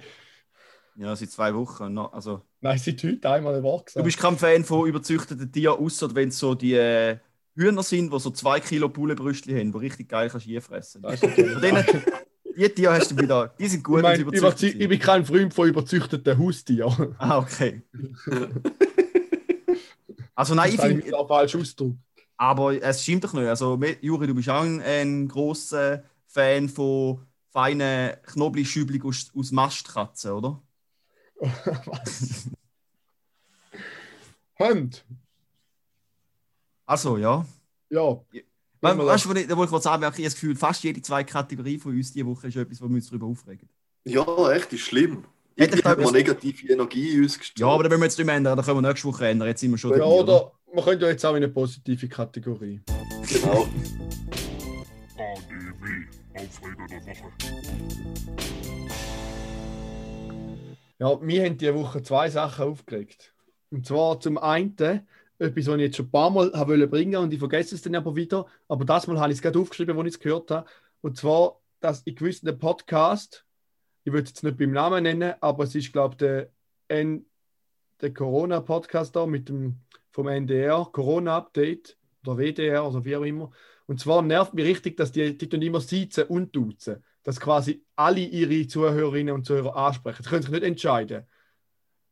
Ja, 0.96 1.16
seit 1.16 1.32
zwei 1.32 1.54
Wochen. 1.54 1.94
noch. 1.94 2.14
Also, 2.14 2.42
Nein, 2.62 2.78
seit 2.78 3.04
heute 3.04 3.30
einmal 3.30 3.56
ein 3.56 3.64
Wort 3.64 3.96
du 3.96 4.04
bist 4.04 4.18
kein 4.18 4.38
Fan 4.38 4.64
von 4.64 4.88
überzüchteten 4.88 5.52
Tieren, 5.52 5.78
außer 5.78 6.14
wenn 6.16 6.30
es 6.30 6.40
so 6.40 6.56
die 6.56 6.74
äh, 6.74 7.18
Hühner 7.56 7.84
sind, 7.84 8.12
die 8.12 8.20
so 8.20 8.32
zwei 8.32 8.60
Kilo 8.60 8.90
Bullenbrüstchen 8.90 9.58
haben, 9.58 9.72
die 9.72 9.78
richtig 9.78 10.10
geil 10.10 10.30
kannst 10.30 10.48
du 10.48 10.62
fressen. 10.62 11.02
Das 11.04 11.16
ist 11.16 11.24
natürlich- 11.24 11.54
Von 11.54 11.62
denen, 11.62 11.86
die 12.58 12.70
Tiere 12.70 12.94
hast 12.94 13.12
du 13.12 13.18
wieder. 13.18 13.54
Die 13.60 13.68
sind 13.68 13.84
gut, 13.84 14.04
ich, 14.04 14.16
sie 14.18 14.22
überzüchtet 14.24 14.82
ich 14.82 14.90
bin 14.90 15.00
kein 15.00 15.24
Freund 15.26 15.54
von 15.54 15.68
überzüchteten 15.68 16.38
Haustieren. 16.38 17.16
Ah, 17.18 17.40
okay. 17.40 17.84
Also 20.38 20.54
nein, 20.54 20.70
ich 20.70 20.76
Das 20.78 20.86
ich 20.86 21.04
finde, 21.04 21.26
falsch 21.28 21.56
ausgedrückt. 21.56 21.98
Aber 22.38 22.82
es 22.82 23.04
stimmt 23.04 23.24
doch 23.24 23.34
nicht. 23.34 23.48
Also 23.48 23.80
Juri, 24.02 24.28
du 24.28 24.36
bist 24.36 24.50
auch 24.50 24.62
ein, 24.62 24.82
ein 24.82 25.28
großer 25.28 26.04
Fan 26.28 26.70
von 26.70 27.26
feinen 27.50 28.16
Knoblauchschübeln 28.24 29.02
aus, 29.04 29.32
aus 29.36 29.52
Mastkatzen, 29.52 30.32
oder? 30.32 30.62
Was? 31.42 32.50
Hund. 34.60 35.06
Also 36.86 37.18
ja. 37.18 37.46
Ja. 37.90 38.22
We 38.32 38.44
Nehmen 38.82 39.00
wir 39.00 39.06
weißt 39.08 39.26
du, 39.26 39.30
wo 39.30 39.34
ich, 39.34 39.58
wo 39.58 39.64
ich 39.64 39.70
kurz 39.70 39.88
anmerke, 39.88 40.18
ich 40.18 40.26
habe 40.26 40.26
das 40.26 40.36
Gefühl, 40.36 40.56
fast 40.56 40.84
jede 40.84 41.02
zwei 41.02 41.24
Kategorie 41.24 41.80
von 41.80 41.94
uns 41.94 42.14
diese 42.14 42.28
Woche 42.28 42.48
ist 42.48 42.56
etwas, 42.56 42.80
wo 42.80 42.88
wir 42.88 42.96
uns 42.96 43.10
darüber 43.10 43.26
aufregen. 43.26 43.68
Ja, 44.06 44.52
echt, 44.52 44.72
ist 44.72 44.82
schlimm. 44.82 45.26
Hätte 45.58 45.80
ich 45.80 45.84
mal 45.84 46.12
negative 46.12 46.72
Energie 46.72 47.16
in 47.16 47.24
uns 47.24 47.40
gestrahlt. 47.40 47.60
Ja, 47.60 47.68
aber 47.68 47.84
da 47.84 47.90
wollen 47.90 48.02
wir 48.02 48.06
jetzt 48.06 48.18
nicht 48.20 48.28
mehr 48.28 48.36
ändern, 48.36 48.56
da 48.56 48.62
können 48.62 48.78
wir 48.78 48.88
nächste 48.88 49.08
Woche 49.08 49.28
ändern. 49.28 49.48
Jetzt 49.48 49.62
sind 49.62 49.72
wir 49.72 49.78
schon 49.80 49.92
Ja, 49.92 49.98
dabei, 49.98 50.12
oder 50.12 50.52
man 50.74 50.84
könnte 50.84 51.06
ja 51.06 51.12
jetzt 51.12 51.26
auch 51.26 51.32
in 51.32 51.38
eine 51.38 51.50
positive 51.50 52.08
Kategorie. 52.08 52.82
Genau. 53.28 53.68
ADW, 55.18 56.06
Aufreger 56.36 56.88
der 56.88 57.02
Woche. 57.08 57.32
Ja, 61.00 61.22
wir 61.22 61.46
haben 61.46 61.58
diese 61.58 61.76
Woche 61.76 62.02
zwei 62.02 62.30
Sachen 62.30 62.66
aufgeregt. 62.66 63.34
Und 63.70 63.86
zwar 63.86 64.20
zum 64.20 64.38
einen 64.38 64.76
etwas, 65.40 65.68
was 65.68 65.76
ich 65.76 65.82
jetzt 65.82 65.98
schon 65.98 66.08
ein 66.08 66.12
paar 66.12 66.30
Mal 66.30 66.52
habe 66.54 66.74
wollen 66.74 66.90
bringen 66.90 67.18
und 67.18 67.34
ich 67.34 67.40
vergesse 67.40 67.76
es 67.76 67.82
dann 67.82 67.96
aber 67.96 68.16
wieder. 68.16 68.46
Aber 68.68 68.86
das 68.86 69.08
Mal 69.08 69.20
habe 69.20 69.32
ich 69.32 69.38
es 69.38 69.42
gerade 69.42 69.60
aufgeschrieben, 69.60 69.98
als 69.98 70.08
ich 70.08 70.14
es 70.16 70.20
gehört 70.20 70.50
habe. 70.52 70.68
Und 71.02 71.18
zwar, 71.18 71.60
dass 71.80 72.02
in 72.02 72.16
gewissen 72.16 72.58
Podcast, 72.58 73.46
ich 74.04 74.12
würde 74.12 74.24
es 74.24 74.30
jetzt 74.32 74.44
nicht 74.44 74.58
beim 74.58 74.72
Namen 74.72 75.04
nennen, 75.04 75.34
aber 75.42 75.66
es 75.66 75.76
ist, 75.76 75.92
glaube 75.94 76.14
ich, 76.14 76.18
der, 76.18 76.50
N- 76.88 77.26
der 78.02 78.14
Corona-Podcast 78.14 79.16
da 79.16 79.26
mit 79.28 79.50
dem 79.50 79.80
vom 80.18 80.28
NDR, 80.28 80.88
Corona-Update 80.92 81.96
oder 82.26 82.38
WDR 82.40 82.88
oder 82.88 83.06
wie 83.06 83.16
auch 83.16 83.22
immer. 83.22 83.52
Und 83.86 84.00
zwar 84.00 84.24
nervt 84.24 84.56
mich 84.56 84.66
richtig, 84.66 84.98
dass 84.98 85.12
die, 85.12 85.38
die 85.38 85.48
tun 85.48 85.62
immer 85.62 85.80
sitzen 85.80 86.24
und 86.24 86.56
duzen. 86.56 87.04
Dass 87.22 87.40
quasi 87.40 87.84
alle 87.96 88.22
ihre 88.22 88.66
Zuhörerinnen 88.66 89.36
und 89.36 89.46
Zuhörer 89.46 89.76
ansprechen. 89.76 90.24
Sie 90.24 90.30
können 90.30 90.42
sich 90.42 90.50
nicht 90.52 90.64
entscheiden. 90.64 91.28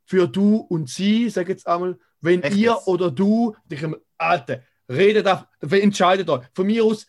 Für 0.05 0.27
du 0.27 0.57
und 0.57 0.87
sie, 0.87 1.31
sag 1.31 1.49
jetzt 1.49 1.65
einmal, 1.65 1.97
wenn 2.21 2.43
Echt 2.43 2.55
ihr 2.55 2.73
jetzt? 2.73 2.87
oder 2.87 3.09
du, 3.09 3.55
dich 3.65 3.81
im 3.81 3.95
Alter, 4.19 4.61
redet 4.87 5.27
auf, 5.27 5.45
entscheidet 5.61 6.29
euch. 6.29 6.45
Von 6.53 6.67
mir 6.67 6.83
aus, 6.85 7.07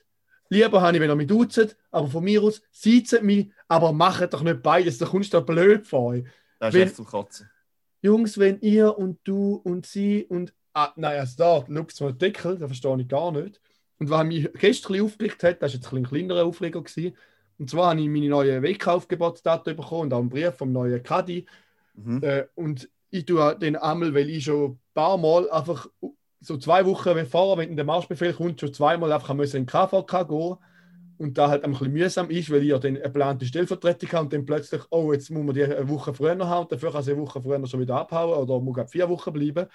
lieber 0.48 0.80
habe 0.80 0.96
ich, 0.96 1.02
wenn 1.02 1.10
er 1.10 1.16
mich 1.16 1.26
duzt, 1.26 1.76
aber 1.90 2.08
von 2.08 2.24
mir 2.24 2.42
aus, 2.42 2.62
sieht 2.70 3.22
mich, 3.22 3.50
aber 3.68 3.92
macht 3.92 4.32
doch 4.32 4.42
nicht 4.42 4.62
beides, 4.62 4.96
da 4.96 5.04
kommst 5.04 5.34
du 5.34 5.42
blöd 5.42 5.86
vor. 5.86 6.14
Das 6.58 6.68
ist 6.70 6.74
Wenn- 6.74 6.86
echt 6.88 6.96
zum 6.96 7.04
Kotzen. 7.04 7.50
Jungs, 8.00 8.38
wenn 8.38 8.60
ihr 8.60 8.96
und 8.96 9.18
du 9.24 9.56
und 9.62 9.84
sie 9.84 10.24
und. 10.24 10.54
Ah, 10.78 10.92
nein, 10.96 11.18
also 11.20 11.36
da, 11.38 11.64
schaut 11.74 12.00
mal 12.00 12.12
den 12.12 12.18
Deckel, 12.18 12.58
das 12.58 12.68
verstehe 12.68 13.00
ich 13.00 13.08
gar 13.08 13.32
nicht. 13.32 13.62
Und 13.98 14.10
was 14.10 14.26
mich 14.26 14.52
gestern 14.58 15.00
aufgeregt 15.00 15.42
hat, 15.42 15.62
das 15.62 15.72
war 15.72 15.76
jetzt 15.80 15.90
ein, 15.90 16.04
kleinerer 16.04 16.44
Aufreger. 16.44 16.82
Gewesen. 16.82 17.16
Und 17.56 17.70
zwar 17.70 17.92
habe 17.92 18.00
ich 18.02 18.08
meine 18.08 18.28
neue 18.28 18.60
Weckaufgebotsdaten 18.60 19.74
bekommen 19.74 20.02
und 20.02 20.12
auch 20.12 20.18
einen 20.18 20.28
Brief 20.28 20.54
vom 20.54 20.72
neuen 20.72 21.02
Kadi. 21.02 21.46
Mhm. 21.94 22.22
Äh, 22.22 22.44
und 22.56 22.90
ich 23.08 23.24
tue 23.24 23.56
den 23.58 23.76
einmal, 23.76 24.12
weil 24.12 24.28
ich 24.28 24.44
schon 24.44 24.72
ein 24.72 24.80
paar 24.92 25.16
Mal 25.16 25.48
einfach 25.50 25.88
so 26.40 26.58
zwei 26.58 26.84
Wochen 26.84 27.24
vorher, 27.24 27.56
wenn 27.56 27.74
der 27.74 27.86
Marschbefehl 27.86 28.34
kommt, 28.34 28.60
schon 28.60 28.74
zweimal 28.74 29.10
einfach 29.14 29.32
müssen 29.32 29.56
in 29.56 29.62
den 29.62 29.70
KVK 29.70 30.28
gehen 30.28 30.56
und 31.16 31.38
da 31.38 31.48
halt 31.48 31.64
ein 31.64 31.70
bisschen 31.70 31.90
mühsam 31.90 32.28
ist, 32.28 32.50
weil 32.50 32.60
ich 32.60 32.68
ja 32.68 32.78
dann 32.78 32.96
eine 32.96 33.00
geplante 33.00 33.46
Stellvertretung 33.46 34.12
habe 34.12 34.24
und 34.24 34.32
dann 34.34 34.44
plötzlich, 34.44 34.82
oh, 34.90 35.10
jetzt 35.14 35.30
muss 35.30 35.42
man 35.42 35.54
die 35.54 35.64
eine 35.64 35.88
Woche 35.88 36.12
früher 36.12 36.36
haben 36.46 36.64
und 36.64 36.72
dafür 36.72 36.92
kann 36.92 37.02
sie 37.02 37.12
eine 37.12 37.22
Woche 37.22 37.40
früher 37.40 37.66
schon 37.66 37.80
wieder 37.80 37.96
abhauen 37.96 38.34
oder 38.34 38.60
muss 38.60 38.90
vier 38.90 39.08
Wochen 39.08 39.32
bleiben. 39.32 39.68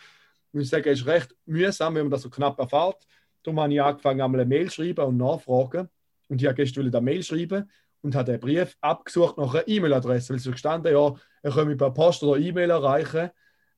Und 0.54 0.62
ich 0.62 0.70
sage, 0.70 0.90
es 0.90 1.02
ist 1.02 1.08
recht 1.08 1.36
mühsam, 1.46 1.96
wenn 1.96 2.04
man 2.04 2.12
das 2.12 2.24
so 2.24 2.30
knapp 2.30 2.60
erfährt. 2.60 3.06
Darum 3.44 3.60
habe 3.60 3.74
ich 3.74 3.82
angefangen, 3.82 4.22
einmal 4.22 4.42
eine 4.42 4.50
Mail 4.50 4.70
zu 4.70 4.84
schreiben 4.84 5.06
und 5.06 5.18
nachfragen. 5.18 5.90
Und 6.28 6.42
ich 6.42 6.48
habe 6.48 6.56
gestern 6.56 6.88
eine 6.88 7.02
Mail 7.02 7.24
schreiben 7.24 7.70
und 8.02 8.16
habe 8.16 8.32
den 8.32 8.40
Brief 8.40 8.76
abgesucht 8.82 9.38
nach 9.38 9.54
einer 9.54 9.68
E-Mail-Adresse, 9.68 10.30
weil 10.30 10.38
es 10.38 10.46
gestanden 10.46 10.94
ja, 10.94 11.14
er 11.42 11.52
kann 11.52 11.68
mich 11.68 11.78
per 11.78 11.92
Post 11.92 12.24
oder 12.24 12.40
E-Mail 12.40 12.70
erreichen. 12.70 13.30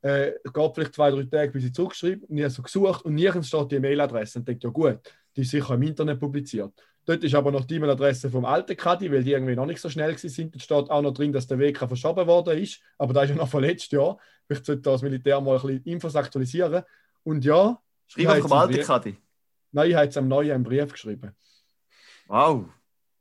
Äh, 0.01 0.33
es 0.43 0.51
vielleicht 0.73 0.95
zwei, 0.95 1.11
drei 1.11 1.23
Tage, 1.23 1.51
bis 1.51 1.65
ich 1.65 1.73
zurückschreibe. 1.73 2.25
Und 2.25 2.37
ich 2.37 2.43
habe 2.43 2.53
so 2.53 2.61
gesucht 2.61 3.05
und 3.05 3.15
nirgends 3.15 3.47
steht 3.47 3.71
die 3.71 3.75
E-Mail-Adresse. 3.75 4.39
Und 4.39 4.47
denke, 4.47 4.67
ja 4.67 4.69
gut, 4.69 4.99
die 5.35 5.41
ist 5.41 5.51
sicher 5.51 5.73
im 5.75 5.81
Internet 5.81 6.19
publiziert. 6.19 6.73
Dort 7.05 7.23
ist 7.23 7.35
aber 7.35 7.51
noch 7.51 7.65
die 7.65 7.75
E-Mail-Adresse 7.75 8.29
vom 8.29 8.45
alten 8.45 8.77
Kadi, 8.77 9.11
weil 9.11 9.23
die 9.23 9.31
irgendwie 9.31 9.55
noch 9.55 9.65
nicht 9.65 9.81
so 9.81 9.89
schnell 9.89 10.17
sind. 10.17 10.53
Dort 10.53 10.61
steht 10.61 10.89
auch 10.89 11.01
noch 11.01 11.13
drin, 11.13 11.33
dass 11.33 11.47
der 11.47 11.59
Weg 11.59 11.77
verschoben 11.77 12.25
worden 12.27 12.57
ist. 12.57 12.79
Aber 12.97 13.13
da 13.13 13.23
ist 13.23 13.31
ja 13.31 13.35
noch 13.35 13.49
von 13.49 13.61
letztes 13.61 13.91
Jahr. 13.91 14.17
Vielleicht 14.47 14.65
sollte 14.65 14.81
das 14.83 15.01
Militär 15.01 15.41
mal 15.41 15.57
ein 15.57 15.61
bisschen 15.61 15.83
Infos 15.83 16.15
aktualisieren. 16.15 16.83
Und 17.23 17.43
ja, 17.43 17.77
Schreib 18.07 18.29
am 18.29 18.43
habe 18.43 18.55
alten 18.55 18.81
Kadi. 18.81 19.17
Nein, 19.73 19.89
ich 19.89 19.95
habe 19.95 20.05
jetzt 20.05 20.17
am 20.17 20.27
Neuen 20.27 20.51
einen 20.51 20.63
Brief 20.63 20.93
geschrieben. 20.93 21.31
Wow. 22.27 22.65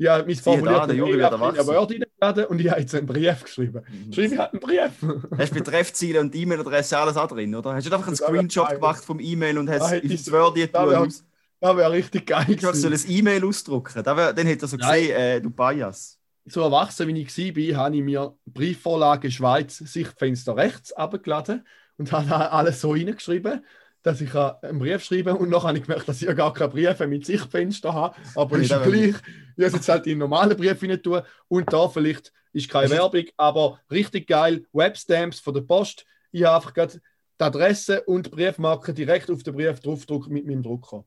Habe 0.06 0.26
mein 0.26 0.36
formuliert 0.36 0.88
der 0.88 0.96
Juri 0.96 1.18
wird 1.18 1.32
erwachsen. 1.32 1.66
Word 1.66 1.90
reingeladen 1.92 2.44
und 2.46 2.60
ich 2.60 2.70
habe 2.70 2.80
jetzt 2.80 2.94
einen 2.94 3.06
Brief 3.06 3.44
geschrieben. 3.44 3.82
Schreibe 4.12 4.34
ich 4.34 4.38
halt 4.38 4.52
einen 4.52 4.60
Brief. 4.60 5.38
Hast 5.38 5.50
du 5.52 5.58
Betreffziele 5.58 6.20
und 6.20 6.34
E-Mail-Adresse 6.34 6.98
alles 6.98 7.16
auch 7.16 7.28
drin, 7.28 7.54
oder? 7.54 7.74
Hast 7.74 7.86
du 7.86 7.94
einfach 7.94 8.06
einen 8.06 8.16
Screenshot 8.16 8.70
gemacht 8.70 9.04
vom 9.04 9.20
E-Mail 9.20 9.58
und 9.58 9.70
hast 9.70 9.92
ins 9.92 10.30
Word 10.30 10.74
aus? 10.74 11.24
Das 11.62 11.76
wäre 11.76 11.92
richtig 11.92 12.26
geil. 12.26 12.44
Ich 12.48 12.60
soll 12.60 12.92
ein 12.92 13.00
E-Mail 13.06 13.44
ausdrucken. 13.44 14.02
Dann 14.02 14.46
hätte 14.46 14.64
er 14.64 14.68
so 14.68 14.76
Nein. 14.76 15.00
gesehen, 15.00 15.16
äh, 15.16 15.40
du 15.40 15.48
Bias. 15.48 16.18
So 16.44 16.60
erwachsen 16.60 17.06
wie 17.06 17.22
ich 17.22 17.72
war, 17.72 17.84
habe 17.84 17.96
ich 17.96 18.02
mir 18.02 18.34
Briefvorlage 18.46 19.30
Schweiz 19.30 19.78
Sichtfenster 19.78 20.56
rechts 20.56 20.92
abgeladen 20.92 21.64
und 21.98 22.10
habe 22.10 22.50
alles 22.50 22.80
so 22.80 22.90
reingeschrieben, 22.90 23.64
dass 24.02 24.20
ich 24.20 24.34
einen 24.34 24.80
Brief 24.80 25.04
schreibe 25.04 25.36
und 25.36 25.50
noch 25.50 25.62
habe 25.62 25.78
ich 25.78 25.84
gemerkt, 25.84 26.08
dass 26.08 26.20
ich 26.20 26.26
ja 26.26 26.32
gar 26.32 26.52
keine 26.52 26.70
Briefe 26.70 27.06
mit 27.06 27.26
Sichtfenster 27.26 27.94
habe, 27.94 28.16
aber 28.34 28.58
ist 28.58 28.70
gleich. 28.70 29.14
Ich 29.56 29.64
habe 29.64 29.76
jetzt 29.76 29.88
halt 29.88 30.08
in 30.08 30.18
normalen 30.18 30.56
Brief 30.56 30.82
rein 30.82 31.00
tun 31.00 31.22
und 31.46 31.72
da 31.72 31.88
vielleicht 31.88 32.32
ist 32.52 32.68
keine 32.68 32.90
Werbung, 32.90 33.26
aber 33.36 33.78
richtig 33.88 34.26
geil, 34.26 34.66
Webstamps 34.72 35.38
von 35.38 35.54
der 35.54 35.60
Post. 35.60 36.04
Ich 36.32 36.42
habe 36.42 36.56
einfach 36.56 36.74
gerade 36.74 36.94
die 36.94 37.44
Adresse 37.44 38.02
und 38.02 38.26
die 38.26 38.30
Briefmarke 38.30 38.92
direkt 38.92 39.30
auf 39.30 39.44
den 39.44 39.54
Brief 39.54 39.78
draufgedruckt 39.78 40.28
mit 40.28 40.44
meinem 40.44 40.64
Drucker. 40.64 41.04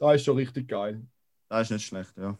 Da 0.00 0.14
ist 0.14 0.24
schon 0.24 0.36
richtig 0.36 0.66
geil. 0.68 1.00
Das 1.48 1.62
ist 1.62 1.70
nicht 1.70 1.86
schlecht, 1.86 2.16
ja. 2.16 2.36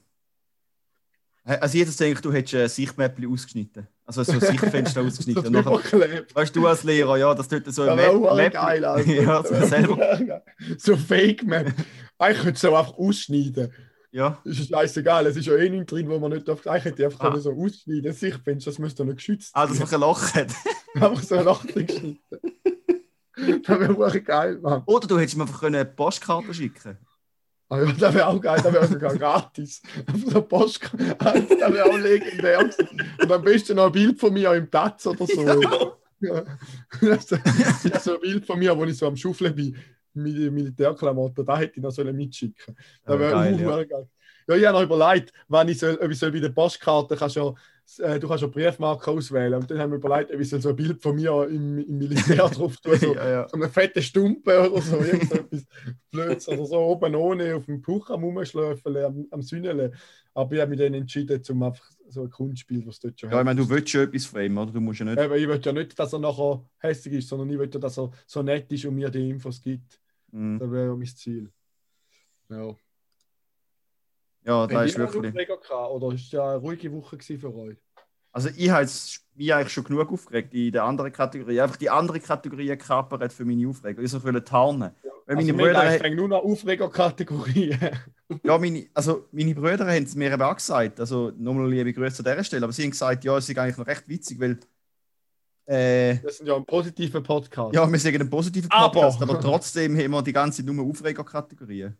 Also 1.44 1.78
jedes 1.78 1.96
denkt, 1.96 2.24
du 2.24 2.32
hättest 2.32 2.54
ein 2.54 2.68
Sichtmäppchen 2.68 3.32
ausgeschnitten. 3.32 3.86
Also 4.04 4.22
so 4.22 4.32
ein 4.32 4.40
Sichtfenster 4.40 5.02
ausgeschnitten. 5.06 5.46
Und 5.56 5.64
nachher, 5.66 6.24
weißt 6.34 6.54
du 6.54 6.66
als 6.66 6.84
Lehrer, 6.84 7.16
ja, 7.16 7.34
das 7.34 7.48
tut 7.48 7.64
so 7.72 7.84
Das 7.86 7.98
ein 7.98 8.20
Map- 8.36 8.52
geil, 8.52 8.84
Alter. 8.86 9.10
ja, 9.12 9.42
so 9.42 9.54
selber. 9.66 10.42
so 10.78 10.96
Fake 10.96 11.44
Map. 11.44 11.72
Eigentlich 12.18 12.42
könnte 12.42 12.56
es 12.58 12.64
auch 12.64 12.78
einfach 12.78 12.98
ausschneiden. 12.98 13.72
Ja, 14.12 14.40
Das 14.44 14.58
ist 14.58 14.70
scheißegal, 14.70 15.26
es 15.26 15.36
ist 15.36 15.46
ja 15.46 15.54
eh 15.56 15.70
nichts 15.70 15.86
drin, 15.90 16.08
wo 16.08 16.18
man 16.18 16.32
nicht 16.32 16.46
darf. 16.48 16.66
Eigentlich 16.66 16.84
hätte 16.86 17.02
ich 17.02 17.06
einfach 17.06 17.20
Ah. 17.20 17.30
können 17.30 17.42
so 17.42 17.52
ausschneiden 17.52 18.12
Sichtfenster, 18.12 18.70
das 18.70 18.78
müsste 18.78 19.04
nicht 19.04 19.16
geschützt 19.18 19.50
ah, 19.54 19.66
dass 19.66 19.78
man 19.78 19.88
ein 19.88 20.00
Loch 20.00 20.34
hat. 20.34 20.52
Einfach 20.94 21.22
so 21.22 21.36
ein 21.36 21.44
Loch 21.44 21.62
geschnitten. 21.66 22.18
das 23.36 23.78
wäre 23.80 23.96
wirklich 23.98 24.24
geil, 24.24 24.58
Mann. 24.60 24.82
Oder 24.86 25.06
du 25.06 25.18
hättest 25.18 25.36
mir 25.36 25.44
einfach 25.44 25.62
eine 25.62 25.84
Postkarte 25.84 26.52
schicken 26.52 26.98
Ah 27.72 27.78
ja, 27.78 27.92
das 27.92 28.14
wäre 28.14 28.26
auch 28.26 28.40
geil, 28.40 28.60
das 28.62 28.72
wäre 28.72 28.86
sogar 28.88 29.16
gratis. 29.16 29.80
Auf 30.12 30.34
der 30.34 30.40
Post, 30.40 30.90
das 31.18 31.48
wäre 31.72 31.84
auch 31.84 31.98
legendär. 31.98 32.68
Und 33.22 33.32
am 33.32 33.42
besten 33.42 33.76
noch 33.76 33.86
ein 33.86 33.92
Bild 33.92 34.18
von 34.18 34.32
mir 34.32 34.52
im 34.54 34.68
Taz 34.68 35.06
oder 35.06 35.26
so. 35.26 35.94
Ja. 36.20 36.44
Das 37.00 37.32
ist 37.32 38.04
so 38.04 38.14
ein 38.14 38.20
Bild 38.20 38.44
von 38.44 38.58
mir, 38.58 38.76
wo 38.76 38.84
ich 38.84 38.98
so 38.98 39.06
am 39.06 39.16
Schuffeln 39.16 39.54
bin, 39.54 39.74
mit 40.12 40.52
Militärklamotten, 40.52 41.46
da 41.46 41.56
hätte 41.56 41.76
ich 41.76 41.82
noch 41.82 41.92
sollen 41.92 42.14
mitschicken 42.14 42.76
Ja, 42.76 43.16
Das 43.16 43.18
wäre 43.18 43.50
ja. 43.50 43.78
ja. 43.78 43.84
geil. 43.84 44.08
Ja, 44.48 44.56
ich 44.56 44.66
habe 44.66 44.78
noch 44.78 44.84
überlegt, 44.84 45.32
wann 45.48 45.68
ich 45.68 45.78
soll, 45.78 45.96
ob 46.02 46.10
ich 46.10 46.18
soll 46.18 46.32
bei 46.32 46.40
der 46.40 46.48
Postkarte 46.48 47.16
kannst 47.16 47.36
ja, 47.36 47.54
du 47.96 48.28
kannst 48.28 48.42
ja 48.42 48.48
Briefmarke 48.48 49.10
auswählen. 49.10 49.54
Und 49.54 49.70
dann 49.70 49.78
haben 49.78 49.90
wir 49.90 49.98
überlegt, 49.98 50.30
soll 50.46 50.60
so 50.60 50.70
ein 50.70 50.76
Bild 50.76 51.02
von 51.02 51.16
mir 51.16 51.48
im, 51.48 51.78
im 51.78 51.98
Militär 51.98 52.48
drauf 52.48 52.76
tun. 52.76 52.96
So, 52.96 53.14
ja, 53.14 53.30
ja. 53.30 53.48
so 53.48 53.56
eine 53.56 53.68
fette 53.68 54.02
Stumpe 54.02 54.70
oder 54.70 54.82
so, 54.82 54.96
irgend 54.98 55.28
so 55.28 55.34
etwas 55.34 55.66
Blödes. 56.10 56.48
Oder 56.48 56.66
so 56.66 56.76
oben 56.78 57.14
ohne 57.14 57.54
auf 57.54 57.66
dem 57.66 57.82
Puch 57.82 58.10
am 58.10 58.24
Rumschläfeln, 58.24 59.04
am, 59.04 59.26
am 59.30 59.42
Sünneln. 59.42 59.94
Aber 60.34 60.54
ich 60.54 60.60
habe 60.60 60.70
mich 60.70 60.78
dann 60.78 60.94
entschieden, 60.94 61.42
zum 61.42 61.62
einfach 61.62 61.90
so 62.08 62.22
ein 62.22 62.30
Kunstspiel, 62.30 62.86
was 62.86 63.00
dort 63.00 63.18
schon 63.18 63.30
Ja, 63.30 63.40
ich 63.40 63.44
meine, 63.44 63.60
du 63.60 63.68
willst 63.68 63.90
schon 63.90 64.02
etwas 64.02 64.26
von 64.26 64.42
ihm, 64.42 64.58
oder? 64.58 64.72
Du 64.72 64.80
musst 64.80 65.00
ja 65.00 65.06
nicht. 65.06 65.18
Eben, 65.18 65.34
ich 65.34 65.48
will 65.48 65.60
ja 65.62 65.72
nicht, 65.72 65.98
dass 65.98 66.12
er 66.12 66.18
nachher 66.18 66.64
hässlich 66.78 67.14
ist, 67.14 67.28
sondern 67.28 67.50
ich 67.50 67.58
will 67.58 67.70
ja, 67.72 67.80
dass 67.80 67.98
er 67.98 68.10
so 68.26 68.42
nett 68.42 68.70
ist 68.72 68.84
und 68.84 68.94
mir 68.94 69.10
die 69.10 69.30
Infos 69.30 69.60
gibt. 69.60 70.00
Mhm. 70.30 70.58
Das 70.58 70.70
wäre 70.70 70.86
ja 70.86 70.94
mein 70.94 71.06
Ziel. 71.06 71.50
Ja. 72.48 72.74
Ja, 74.50 74.70
ihr 74.70 74.82
ist 74.84 74.98
wirklich. 74.98 75.46
Gehabt, 75.46 75.70
Oder 75.70 76.14
es 76.14 76.30
ja 76.30 76.50
eine 76.50 76.58
ruhige 76.58 76.92
Woche 76.92 77.18
für 77.20 77.54
euch? 77.54 77.76
Also 78.32 78.48
ich 78.56 78.70
habe 78.70 78.86
mich 79.34 79.54
eigentlich 79.54 79.72
schon 79.72 79.84
genug 79.84 80.12
aufgeregt 80.12 80.54
in 80.54 80.72
der 80.72 80.84
anderen 80.84 81.12
Kategorie. 81.12 81.60
Einfach 81.60 81.76
die 81.76 81.90
andere 81.90 82.20
Kategorie 82.20 82.76
kapert 82.76 83.32
für 83.32 83.44
meine 83.44 83.68
Aufregung. 83.68 84.04
Ich 84.04 84.12
will 84.12 84.40
tarnen. 84.42 84.92
Weil 85.26 85.36
meine 85.36 85.52
also, 85.52 85.62
Brüder, 85.64 85.78
haben 85.78 85.88
eigentlich 85.88 86.16
nur 86.16 86.28
noch 86.28 86.42
Aufreger-Kategorie. 86.42 87.76
ja, 88.42 88.58
meine, 88.58 88.86
also 88.94 89.28
meine 89.32 89.54
Brüder 89.54 89.86
haben 89.86 90.04
es 90.04 90.14
mir 90.14 90.32
eben 90.32 90.42
auch 90.42 90.56
gesagt. 90.56 91.00
Also 91.00 91.32
nochmal 91.36 91.70
liebe 91.70 91.92
Grüße 91.92 92.24
an 92.24 92.32
dieser 92.32 92.44
Stelle. 92.44 92.64
Aber 92.64 92.72
sie 92.72 92.82
haben 92.82 92.90
gesagt, 92.90 93.24
ja, 93.24 93.36
es 93.36 93.48
ist 93.48 93.58
eigentlich 93.58 93.76
noch 93.76 93.86
recht 93.86 94.08
witzig, 94.08 94.40
weil 94.40 94.58
äh, 95.66 96.18
das 96.18 96.38
sind 96.38 96.46
ja 96.46 96.56
ein 96.56 96.64
positiver 96.64 97.20
Podcast. 97.20 97.74
ja, 97.74 97.90
wir 97.90 97.98
sind 97.98 98.20
ein 98.20 98.30
positiver 98.30 98.68
Aber- 98.70 98.92
Podcast, 98.92 99.22
aber, 99.22 99.40
trotzdem 99.40 99.96
haben 99.96 100.10
wir 100.10 100.22
die 100.22 100.32
ganze 100.32 100.64
nur 100.64 100.84
Aufreger-Kategorien. 100.84 101.96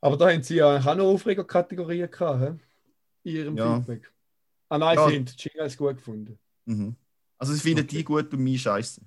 Aber 0.00 0.16
da 0.16 0.30
haben 0.30 0.42
sie 0.42 0.56
ja 0.56 0.78
auch 0.78 0.94
noch 0.94 1.06
Aufreger-Kategorien 1.06 2.10
gehabt, 2.10 2.40
hä? 2.40 2.58
in 3.22 3.36
ihrem 3.36 3.56
Ja. 3.56 3.76
Feedback. 3.76 4.10
Ah 4.70 4.78
nein, 4.78 4.96
Ja. 4.96 5.08
sie 5.08 5.16
haben 5.16 5.24
die 5.26 5.32
Jingles 5.36 5.76
gut 5.76 5.96
gefunden. 5.96 6.38
Mhm. 6.64 6.96
Also 7.38 7.52
sie 7.52 7.60
finden 7.60 7.80
Okay. 7.84 7.96
die 7.98 8.04
gut 8.04 8.32
und 8.32 8.40
mich 8.40 8.62
scheiße. 8.62 9.02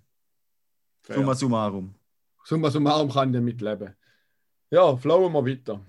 Fair. 1.02 1.16
Summa 1.16 1.34
summarum. 1.36 1.96
Summa 2.44 2.70
summarum 2.70 3.10
kann 3.12 3.30
ich 3.30 3.36
damit 3.36 3.62
leben. 3.62 3.96
Ja, 4.70 4.96
flowen 4.98 5.34
wir 5.34 5.46
weiter. 5.46 5.82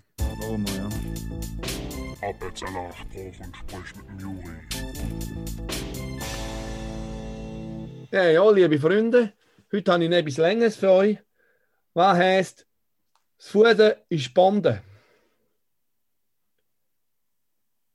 Oh, 0.49 0.57
mal, 0.57 0.75
ja. 0.77 0.89
Arbeitsalarm 2.29 2.93
brauch 3.13 3.41
und 3.47 3.57
sprich 3.57 3.97
mit 3.97 4.09
dem 4.09 4.19
Juri. 4.19 5.65
Ja, 8.11 8.25
ja, 8.31 8.51
liebe 8.51 8.79
Freunde, 8.79 9.33
heute 9.73 9.93
habe 9.93 10.05
ich 10.05 10.11
etwas 10.13 10.37
Längeres 10.37 10.77
für 10.77 10.91
euch. 10.91 11.19
Was 11.95 12.17
heisst, 12.17 12.67
das 13.39 13.49
Fuder 13.49 13.97
ist 14.09 14.33
Bombe. 14.33 14.83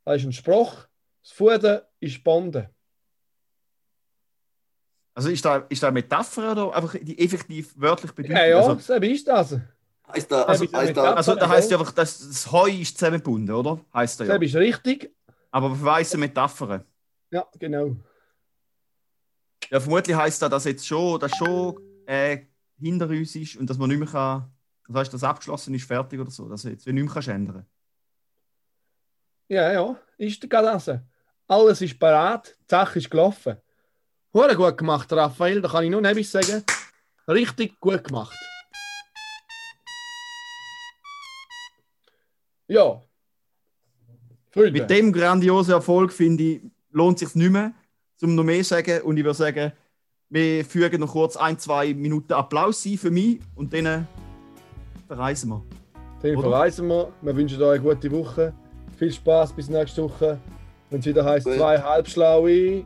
Das 0.10 0.22
ist 0.22 0.26
ein 0.26 0.34
Spruch. 0.34 0.88
Das 1.22 1.32
Fuder 1.34 1.88
ist 2.00 2.24
Bombe. 2.24 2.72
Also 5.14 5.30
ist 5.30 5.46
da, 5.46 5.58
ist 5.70 5.84
da 5.84 5.90
eine 5.90 5.94
Metapher 5.94 6.52
oder 6.54 6.76
einfach 6.76 6.96
die 7.00 7.20
effektiv 7.20 7.74
wörtlich 7.76 8.12
Bedeutung? 8.14 8.36
Ja, 8.38 8.46
ja, 8.48 8.58
Also, 8.58 8.80
so 8.80 8.94
ist 8.96 9.28
das. 9.28 9.56
Heißt 10.12 10.32
da, 10.32 10.42
also, 10.46 10.66
heißt 10.66 10.98
da, 10.98 11.14
also 11.14 11.36
da 11.36 11.42
Ja. 11.42 11.50
heißt 11.50 11.70
ja 11.70 11.78
einfach, 11.78 11.92
dass 11.92 12.28
das 12.28 12.52
Heu 12.52 12.72
ist 12.72 12.98
zusammengebunden, 12.98 13.54
oder? 13.54 13.86
Heißt 13.94 14.20
da 14.20 14.26
Das 14.26 14.36
ja. 14.36 14.42
ist 14.42 14.56
richtig. 14.56 15.16
Aber 15.52 15.76
für 15.76 15.86
weiße 15.86 16.18
Metaphern. 16.18 16.84
Ja, 17.30 17.48
genau. 17.60 17.96
Ja, 19.70 19.80
vermutlich 19.80 20.18
heißt 20.18 20.42
das, 20.42 20.50
dass 20.50 20.66
jetzt 20.66 20.88
schon, 20.88 21.20
dass 21.20 21.36
schon 21.38 21.78
äh, 22.08 22.48
hinter 22.80 23.08
uns 23.10 23.36
ist 23.36 23.58
und 23.58 23.70
dass 23.70 23.78
man 23.78 23.90
nicht 23.90 24.00
mehr 24.00 24.08
kann, 24.08 24.52
das 24.88 24.96
heißt, 24.96 25.14
das 25.14 25.24
abgeschlossen 25.24 25.76
ist, 25.76 25.86
fertig 25.86 26.20
oder 26.20 26.32
so, 26.32 26.50
dass 26.50 26.64
du 26.64 26.70
jetzt 26.70 26.88
nicht 26.88 26.96
mehr 26.96 27.14
kannst 27.14 27.28
ändern. 27.28 27.68
Ja, 29.50 29.74
ja, 29.74 29.98
ist 30.18 30.50
gerade 30.50 30.68
das. 30.68 30.92
Alles 31.48 31.82
ist 31.82 32.00
parat, 32.00 32.56
die 32.62 32.66
Sache 32.70 33.00
ist 33.00 33.10
gelaufen. 33.10 33.58
Hure 34.34 34.56
gut 34.56 34.78
gemacht, 34.78 35.12
Raphael, 35.12 35.62
da 35.62 35.68
kann 35.68 35.84
ich 35.84 35.90
nur 35.90 36.02
noch 36.02 36.10
etwas 36.10 36.32
sagen. 36.32 36.64
Richtig 37.28 37.80
gut 37.80 38.04
gemacht. 38.04 38.38
Ja, 42.68 43.02
Freunde, 44.52 44.72
Mit 44.72 44.90
dem 44.90 45.14
grandiosen 45.14 45.74
Erfolg, 45.74 46.12
finde 46.12 46.44
ich, 46.44 46.62
lohnt 46.92 47.22
es 47.22 47.30
sich 47.30 47.36
nicht 47.36 47.52
mehr, 47.52 47.72
um 48.22 48.34
noch 48.34 48.44
mehr 48.44 48.64
zu 48.64 48.70
sagen. 48.70 49.02
Und 49.02 49.18
ich 49.18 49.24
würde 49.24 49.38
sagen, 49.38 49.72
wir 50.30 50.66
fügen 50.66 51.02
noch 51.02 51.12
kurz 51.12 51.38
ein, 51.38 51.60
zwei 51.60 51.94
Minuten 51.94 52.34
Applaus 52.34 52.84
ein 52.86 52.98
für 52.98 53.12
mich 53.12 53.40
und 53.56 53.74
dann 53.74 54.08
verreisen 55.08 55.50
wir. 55.50 55.64
dann 56.22 56.42
verreisen 56.42 56.88
wir. 56.88 57.14
Wir 57.22 57.36
wünschen 57.36 57.62
euch 57.62 57.80
eine 57.80 57.96
gute 57.96 58.12
Woche. 58.12 58.54
Viel 59.00 59.14
Spaß 59.14 59.54
bis 59.54 59.70
nächste 59.70 60.04
Woche. 60.04 60.38
Wenn 60.90 61.00
es 61.00 61.06
wieder 61.06 61.24
heißt, 61.24 61.46
Gut. 61.46 61.56
zwei 61.56 61.80
halbschlaue. 61.82 62.84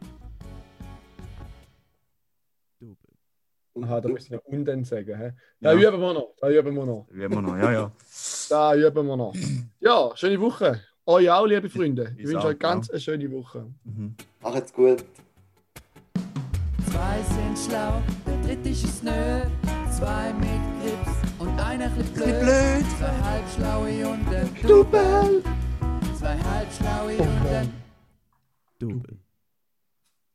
Aha, 3.82 4.00
da 4.00 4.10
ich 4.10 4.30
noch 4.30 4.44
und 4.46 4.66
dann 4.66 4.84
sagen. 4.84 5.18
He? 5.18 5.32
Da 5.60 5.74
Ja. 5.74 5.90
üben 5.90 6.00
wir 6.00 6.14
noch. 6.14 6.36
Da 6.40 6.50
üben 6.52 6.76
wir 6.76 6.86
noch. 6.86 7.08
Wie 7.10 7.28
wir 7.28 7.42
noch, 7.42 7.58
ja, 7.58 7.72
ja. 7.72 7.92
Da 8.48 8.76
üben 8.76 9.08
wir 9.08 9.18
noch. 9.18 9.34
Ja, 9.80 10.12
schöne 10.16 10.40
Woche. 10.40 10.82
Euch 11.08 11.32
auch, 11.32 11.48
liebe 11.48 11.68
Freunde. 11.68 12.12
Ich 12.16 12.24
Bis 12.26 12.32
wünsche 12.34 12.46
auch, 12.46 12.52
euch 12.52 12.60
ganz 12.60 12.92
eine 12.92 13.00
schöne 13.00 13.32
Woche. 13.32 13.66
Mhm. 13.84 14.16
Macht's 14.42 14.72
gut. 14.72 15.04
Zwei 16.92 17.22
sind 17.24 17.58
schlau, 17.58 17.94
der 18.28 18.38
dritte 18.48 18.70
ist 18.70 18.84
es 18.86 19.02
nö. 19.02 19.42
Zwei 19.92 20.32
mit 20.34 20.62
Grips 20.80 21.40
und 21.40 21.60
einer 21.60 21.90
chli 21.90 22.04
blöd. 22.14 22.40
blöd. 22.42 22.86
Zwei 23.00 23.22
halbschlaue 23.30 24.08
und 24.08 24.28
ein 24.36 24.50
Double. 24.68 25.42
Zwei 26.24 26.38
halbschlaue 26.38 27.18
und 27.18 27.48
ein 27.50 27.74
Double. 28.80 29.23